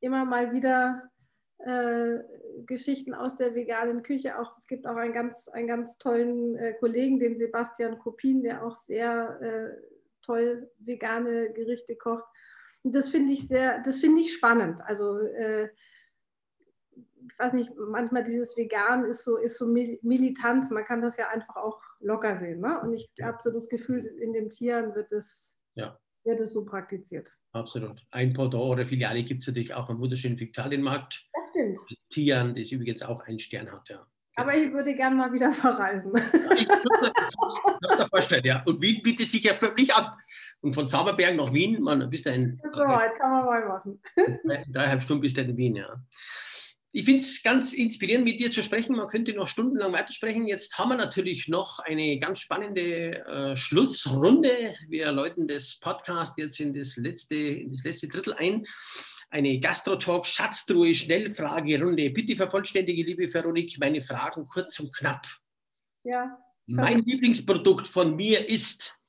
immer 0.00 0.26
mal 0.26 0.52
wieder 0.52 1.10
äh, 1.58 2.18
Geschichten 2.66 3.14
aus 3.14 3.36
der 3.36 3.54
veganen 3.54 4.02
Küche. 4.02 4.38
Auch, 4.38 4.58
es 4.58 4.66
gibt 4.66 4.86
auch 4.86 4.96
einen 4.96 5.14
ganz, 5.14 5.48
einen 5.48 5.66
ganz 5.66 5.96
tollen 5.96 6.56
äh, 6.56 6.74
Kollegen, 6.74 7.18
den 7.18 7.38
Sebastian 7.38 7.98
Kopin, 7.98 8.42
der 8.42 8.64
auch 8.64 8.74
sehr 8.74 9.40
äh, 9.40 9.82
toll 10.22 10.70
vegane 10.78 11.52
Gerichte 11.54 11.96
kocht. 11.96 12.24
Und 12.82 12.94
das 12.94 13.08
finde 13.08 13.32
ich 13.32 13.48
sehr, 13.48 13.82
das 13.82 13.98
finde 13.98 14.20
ich 14.20 14.32
spannend. 14.34 14.82
Also 14.82 15.18
ich 17.26 17.38
weiß 17.38 17.52
nicht, 17.52 17.72
manchmal 17.76 18.24
dieses 18.24 18.56
Vegan 18.56 19.04
ist 19.04 19.24
so, 19.24 19.36
ist 19.36 19.58
so 19.58 19.66
militant, 19.66 20.70
man 20.70 20.84
kann 20.84 21.02
das 21.02 21.16
ja 21.16 21.28
einfach 21.28 21.56
auch 21.56 21.80
locker 22.00 22.36
sehen. 22.36 22.60
Ne? 22.60 22.80
Und 22.80 22.92
ich 22.92 23.08
habe 23.22 23.38
so 23.42 23.50
das 23.50 23.68
Gefühl, 23.68 24.04
in 24.04 24.32
dem 24.32 24.50
Tieren 24.50 24.94
wird 24.94 25.12
es, 25.12 25.56
ja. 25.74 25.98
wird 26.24 26.40
es 26.40 26.52
so 26.52 26.64
praktiziert. 26.64 27.36
Absolut. 27.52 28.02
Ein 28.10 28.32
Pendant 28.32 28.64
oder 28.64 28.86
Filiale 28.86 29.22
gibt 29.22 29.42
es 29.42 29.48
natürlich 29.48 29.74
auch 29.74 29.88
am 29.88 30.00
wunderschönen 30.00 30.38
Viktualienmarkt. 30.38 31.26
Das 31.32 31.48
stimmt. 31.50 31.78
Tian, 32.10 32.54
das 32.54 32.72
übrigens 32.72 33.02
auch 33.02 33.22
einen 33.22 33.38
Stern 33.38 33.70
hat, 33.70 33.88
ja. 33.88 34.06
Aber 34.36 34.56
ich 34.56 34.72
würde 34.72 34.94
gerne 34.94 35.16
mal 35.16 35.32
wieder 35.32 35.52
verreisen. 35.52 36.12
ich 36.16 36.68
kann 36.68 37.98
mir 37.98 38.08
vorstellen, 38.08 38.44
ja. 38.44 38.62
Und 38.64 38.80
Wien 38.80 39.02
bietet 39.02 39.30
sich 39.30 39.44
ja 39.44 39.54
förmlich 39.54 39.94
an. 39.94 40.12
Und 40.60 40.74
von 40.74 40.88
Zauberberg 40.88 41.36
nach 41.36 41.52
Wien, 41.52 41.82
man, 41.82 42.08
bist 42.08 42.26
du 42.26 42.30
ein. 42.30 42.60
So 42.72 42.80
weit 42.80 43.18
kann 43.18 43.30
man 43.30 43.44
mal 43.44 43.68
machen. 43.68 44.00
Dreieinhalb 44.72 45.02
Stunden 45.02 45.22
bist 45.22 45.36
du 45.36 45.42
in 45.42 45.56
Wien, 45.56 45.76
ja 45.76 46.00
ich 46.92 47.04
finde 47.04 47.20
es 47.20 47.42
ganz 47.42 47.72
inspirierend, 47.72 48.24
mit 48.24 48.40
dir 48.40 48.50
zu 48.50 48.64
sprechen. 48.64 48.96
Man 48.96 49.06
könnte 49.06 49.32
noch 49.32 49.46
stundenlang 49.46 49.92
weitersprechen. 49.92 50.48
Jetzt 50.48 50.76
haben 50.76 50.88
wir 50.88 50.96
natürlich 50.96 51.46
noch 51.46 51.78
eine 51.78 52.18
ganz 52.18 52.40
spannende 52.40 53.24
äh, 53.26 53.56
Schlussrunde. 53.56 54.74
Wir 54.88 55.12
läuten 55.12 55.46
das 55.46 55.78
Podcast 55.78 56.36
jetzt 56.38 56.58
in 56.58 56.72
das 56.72 56.96
letzte, 56.96 57.36
in 57.36 57.70
das 57.70 57.84
letzte 57.84 58.08
Drittel 58.08 58.34
ein. 58.34 58.66
Eine 59.30 59.60
Gastro-Talk, 59.60 60.26
Schatztruhe, 60.26 60.92
Schnellfragerunde. 60.92 62.10
Bitte 62.10 62.34
vervollständige, 62.34 63.04
liebe 63.04 63.28
Veronik, 63.28 63.78
meine 63.78 64.02
Fragen 64.02 64.44
kurz 64.46 64.80
und 64.80 64.92
knapp. 64.92 65.24
Ja. 66.02 66.38
Mein 66.66 67.04
Lieblingsprodukt 67.04 67.86
von 67.86 68.16
mir 68.16 68.48
ist. 68.48 69.00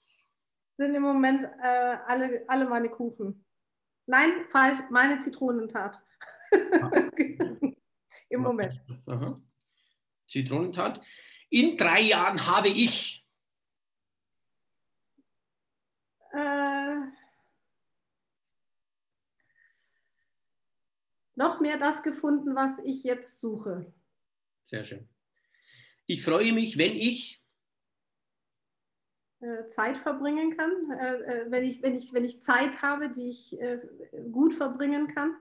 Sind 0.77 0.93
im 0.93 1.01
Moment 1.01 1.45
äh, 1.45 1.97
alle, 2.05 2.43
alle 2.47 2.69
meine 2.69 2.89
Kuchen. 2.89 3.43
Nein, 4.05 4.45
falsch, 4.49 4.79
meine 4.91 5.17
Zitronentat. 5.17 5.99
Im 8.31 8.43
Moment. 8.43 8.79
Aha. 9.07 9.41
Zitronentat. 10.25 11.01
In 11.49 11.75
drei 11.75 11.99
Jahren 11.99 12.47
habe 12.47 12.69
ich. 12.69 13.27
Äh, 16.31 16.95
noch 21.35 21.59
mehr 21.59 21.77
das 21.77 22.03
gefunden, 22.03 22.55
was 22.55 22.79
ich 22.79 23.03
jetzt 23.03 23.41
suche. 23.41 23.93
Sehr 24.63 24.85
schön. 24.85 25.09
Ich 26.05 26.23
freue 26.23 26.53
mich, 26.53 26.77
wenn 26.77 26.95
ich 26.95 27.43
äh, 29.41 29.67
Zeit 29.67 29.97
verbringen 29.97 30.55
kann, 30.55 30.91
äh, 30.91 31.15
äh, 31.15 31.51
wenn, 31.51 31.65
ich, 31.65 31.81
wenn, 31.81 31.97
ich, 31.97 32.13
wenn 32.13 32.23
ich 32.23 32.41
Zeit 32.41 32.81
habe, 32.81 33.09
die 33.09 33.27
ich 33.27 33.57
gut 34.31 34.53
verbringen 34.53 35.09
kann. 35.09 35.35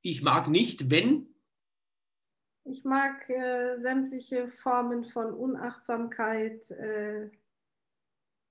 Ich 0.00 0.22
mag 0.22 0.48
nicht, 0.48 0.90
wenn. 0.90 1.35
Ich 2.68 2.84
mag 2.84 3.30
äh, 3.30 3.78
sämtliche 3.78 4.48
Formen 4.48 5.04
von 5.04 5.32
Unachtsamkeit 5.32 6.68
äh, 6.72 7.30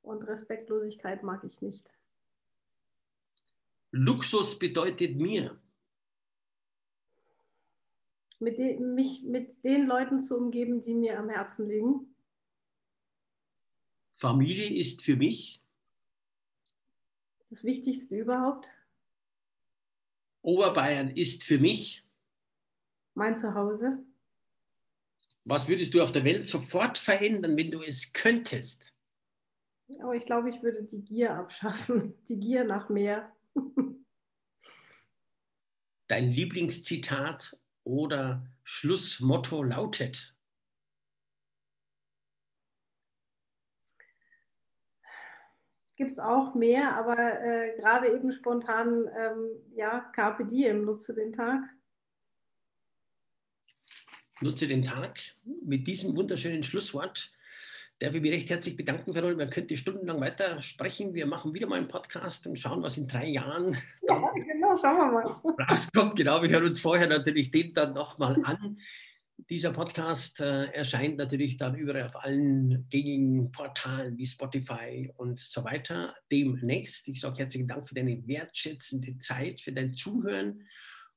und 0.02 0.24
Respektlosigkeit 0.24 1.22
mag 1.22 1.44
ich 1.44 1.62
nicht. 1.62 1.94
Luxus 3.92 4.58
bedeutet 4.58 5.18
mir. 5.18 5.60
Mit 8.40 8.58
de, 8.58 8.80
mich 8.80 9.24
mit 9.24 9.66
den 9.66 9.86
Leuten 9.86 10.22
zu 10.22 10.38
umgeben, 10.38 10.82
die 10.82 10.96
mir 10.96 11.20
am 11.20 11.28
Herzen 11.28 11.68
liegen. 11.68 12.16
Familie 14.14 14.74
ist 14.80 15.04
für 15.04 15.18
mich 15.18 15.62
das 17.50 17.66
Wichtigste 17.66 18.16
überhaupt. 18.16 18.72
Oberbayern 20.42 21.10
ist 21.10 21.44
für 21.44 21.60
mich 21.60 22.05
mein 23.16 23.36
Zuhause. 23.36 24.06
Was 25.44 25.68
würdest 25.68 25.94
du 25.94 26.02
auf 26.02 26.12
der 26.12 26.24
Welt 26.24 26.48
sofort 26.48 26.98
verändern, 26.98 27.58
wenn 27.58 27.70
du 27.70 27.82
es 27.82 28.14
könntest? 28.14 28.94
Aber 30.00 30.16
ich 30.16 30.26
glaube, 30.26 30.50
ich 30.50 30.64
würde 30.64 30.84
die 30.84 31.04
Gier 31.04 31.36
abschaffen, 31.36 32.16
die 32.30 32.40
Gier 32.40 32.64
nach 32.64 32.90
mehr. 32.90 33.32
Dein 36.08 36.32
Lieblingszitat 36.32 37.58
oder 37.84 38.46
Schlussmotto 38.64 39.64
lautet? 39.64 40.36
gibt 45.98 46.12
es 46.12 46.20
auch 46.20 46.56
mehr, 46.56 46.96
aber 46.98 47.42
äh, 47.42 47.76
gerade 47.78 48.14
eben 48.14 48.32
spontan, 48.32 49.10
ähm, 49.18 49.50
ja, 49.74 50.02
Carpe 50.14 50.46
Diem, 50.46 50.84
nutze 50.86 51.14
den 51.14 51.32
Tag. 51.32 51.64
Nutze 54.42 54.68
den 54.68 54.84
Tag. 54.84 55.20
Mit 55.66 55.88
diesem 55.88 56.16
wunderschönen 56.16 56.62
Schlusswort 56.62 57.32
darf 58.00 58.14
ich 58.14 58.22
mich 58.22 58.34
recht 58.34 58.50
herzlich 58.50 58.76
bedanken, 58.76 59.14
Frau 59.14 59.34
Man 59.34 59.50
könnte 59.50 59.78
stundenlang 59.78 60.20
weiter 60.20 60.62
sprechen. 60.62 61.14
Wir 61.14 61.26
machen 61.26 61.54
wieder 61.54 61.68
mal 61.68 61.78
einen 61.78 61.88
Podcast 61.88 62.46
und 62.46 62.60
schauen, 62.60 62.84
was 62.84 62.98
in 62.98 63.08
drei 63.08 63.28
Jahren 63.28 63.78
ja, 64.08 64.32
genau, 64.34 64.78
schauen 64.78 64.98
wir 64.98 65.12
mal. 65.12 65.66
rauskommt. 65.70 66.18
Genau, 66.18 66.42
wir 66.42 66.50
hören 66.50 66.66
uns 66.66 66.82
vorher 66.82 67.08
natürlich 67.08 67.50
den 67.52 67.74
dann 67.74 67.94
nochmal 67.94 68.38
an. 68.44 68.78
Dieser 69.50 69.72
Podcast 69.72 70.42
äh, 70.42 70.66
erscheint 70.66 71.18
natürlich 71.18 71.56
dann 71.56 71.76
überall 71.76 72.04
auf 72.04 72.22
allen 72.22 72.88
gängigen 72.90 73.52
Portalen 73.54 74.18
wie 74.18 74.26
Spotify 74.26 75.14
und 75.16 75.40
so 75.40 75.64
weiter 75.64 76.14
demnächst. 76.30 77.08
Ich 77.08 77.22
sage 77.22 77.38
herzlichen 77.38 77.68
Dank 77.68 77.88
für 77.88 77.96
deine 77.96 78.28
wertschätzende 78.28 79.18
Zeit, 79.18 79.62
für 79.62 79.72
dein 79.72 79.94
Zuhören 79.94 80.68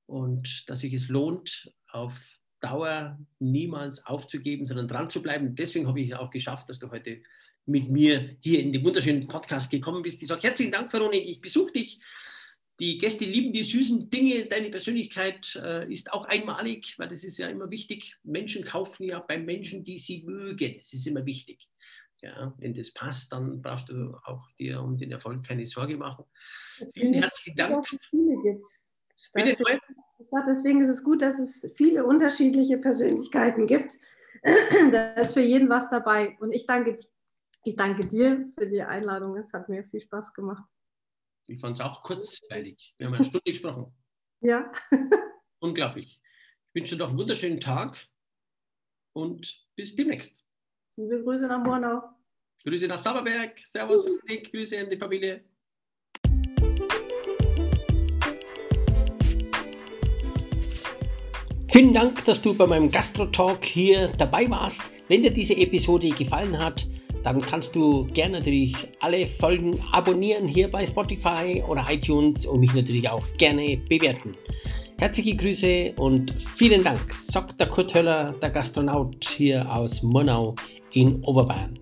und 0.07 0.69
dass 0.71 0.81
sich 0.81 0.95
es 0.95 1.09
lohnt, 1.09 1.73
auf 1.91 2.38
Dauer 2.61 3.19
niemals 3.39 4.05
aufzugeben, 4.07 4.67
sondern 4.67 4.89
dran 4.89 5.11
zu 5.11 5.23
bleiben. 5.23 5.55
Deswegen 5.55 5.87
habe 5.87 6.01
ich 6.01 6.13
es 6.13 6.19
auch 6.19 6.31
geschafft, 6.31 6.69
dass 6.69 6.79
du 6.79 6.91
heute 6.91 7.23
mit 7.67 7.91
mir 7.91 8.37
hier 8.41 8.61
in 8.61 8.73
den 8.73 8.85
wunderschönen 8.85 9.29
Podcast 9.29 9.71
gekommen 9.71 10.03
bist. 10.03 10.23
Ich 10.23 10.29
sage 10.29 10.43
herzlichen 10.43 10.73
Dank, 10.73 10.91
Veronik. 10.91 11.27
Ich 11.27 11.41
besuche 11.41 11.73
dich 11.73 12.01
die 12.81 12.97
Gäste 12.97 13.25
lieben 13.25 13.53
die 13.53 13.65
süßen 13.65 14.09
Dinge. 14.09 14.47
Deine 14.47 14.71
Persönlichkeit 14.71 15.57
äh, 15.57 15.93
ist 15.93 16.13
auch 16.13 16.27
einmalig, 16.27 16.95
weil 16.99 17.09
das 17.09 17.25
ist 17.25 17.39
ja 17.39 17.49
immer 17.49 17.71
wichtig. 17.71 18.17
Menschen 18.23 18.65
kaufen 18.65 19.05
ja 19.05 19.19
bei 19.19 19.37
Menschen, 19.37 19.83
die 19.83 19.99
sie 19.99 20.23
mögen. 20.23 20.77
Das 20.79 20.93
ist 20.93 21.07
immer 21.07 21.27
wichtig. 21.27 21.69
Ja, 22.21 22.55
wenn 22.59 22.75
das 22.75 22.93
passt, 22.93 23.33
dann 23.33 23.63
brauchst 23.63 23.89
du 23.89 24.17
auch 24.25 24.49
dir 24.59 24.81
um 24.81 24.97
den 24.97 25.11
Erfolg 25.11 25.45
keine 25.47 25.67
Sorge 25.67 25.97
machen. 25.97 26.25
Vielen 26.95 27.15
herzlichen 27.15 27.57
Dank. 27.57 27.89
Viele 28.11 28.43
gibt. 28.43 28.67
Bitte, 29.33 29.57
deswegen 30.47 30.81
ist 30.81 30.89
es 30.89 31.05
gut, 31.05 31.23
dass 31.23 31.39
es 31.39 31.71
viele 31.77 32.05
unterschiedliche 32.05 32.79
Persönlichkeiten 32.79 33.67
gibt. 33.67 33.99
da 34.93 35.13
ist 35.15 35.35
für 35.35 35.41
jeden 35.41 35.69
was 35.69 35.89
dabei. 35.89 36.37
Und 36.41 36.53
ich 36.53 36.67
danke, 36.67 36.97
ich 37.65 37.77
danke 37.77 38.07
dir 38.07 38.51
für 38.57 38.67
die 38.67 38.83
Einladung. 38.83 39.37
Es 39.37 39.53
hat 39.53 39.69
mir 39.69 39.85
viel 39.85 40.01
Spaß 40.01 40.33
gemacht. 40.33 40.65
Ich 41.47 41.61
fand 41.61 41.77
es 41.77 41.85
auch 41.85 42.03
kurzweilig. 42.03 42.95
Wir 42.99 43.07
haben 43.07 43.15
eine 43.15 43.25
Stunde 43.25 43.45
gesprochen. 43.45 43.93
Ja. 44.41 44.71
Unglaublich. 45.61 46.21
Ich 46.69 46.75
wünsche 46.75 46.97
dir 46.97 47.03
noch 47.03 47.11
einen 47.11 47.19
wunderschönen 47.19 47.61
Tag 47.61 47.97
und 49.15 49.67
bis 49.75 49.97
demnächst. 49.97 50.45
Liebe 50.97 51.23
Grüße 51.23 51.47
nach 51.47 51.63
Bornau. 51.63 52.03
Grüße 52.65 52.87
nach 52.87 52.99
Sauerberg. 52.99 53.59
Servus. 53.61 54.09
Grüße 54.27 54.79
an 54.79 54.91
die 54.91 54.99
Familie. 54.99 55.45
Vielen 61.71 61.93
Dank, 61.93 62.25
dass 62.25 62.41
du 62.41 62.55
bei 62.55 62.67
meinem 62.67 62.91
Gastro-Talk 62.91 63.63
hier 63.63 64.09
dabei 64.17 64.49
warst. 64.49 64.81
Wenn 65.09 65.23
dir 65.23 65.31
diese 65.31 65.55
Episode 65.55 66.09
gefallen 66.09 66.59
hat, 66.59 66.87
dann 67.23 67.43
kannst 67.43 67.77
du 67.77 68.07
gerne 68.07 68.39
natürlich 68.39 68.75
alle 69.01 69.27
Folgen 69.27 69.79
abonnieren 69.93 70.49
hier 70.49 70.71
bei 70.71 70.87
Spotify 70.87 71.63
oder 71.69 71.85
iTunes 71.91 72.47
und 72.47 72.61
mich 72.61 72.73
natürlich 72.73 73.11
auch 73.11 73.23
gerne 73.37 73.77
bewerten. 73.87 74.33
Herzliche 74.99 75.37
Grüße 75.37 75.93
und 75.97 76.33
vielen 76.57 76.83
Dank, 76.83 77.13
sagt 77.13 77.61
der 77.61 77.69
Kurt 77.69 77.93
Höller, 77.93 78.35
der 78.41 78.49
Gastronaut 78.49 79.23
hier 79.29 79.71
aus 79.71 80.03
Monau 80.03 80.55
in 80.95 81.23
Oberbayern. 81.23 81.79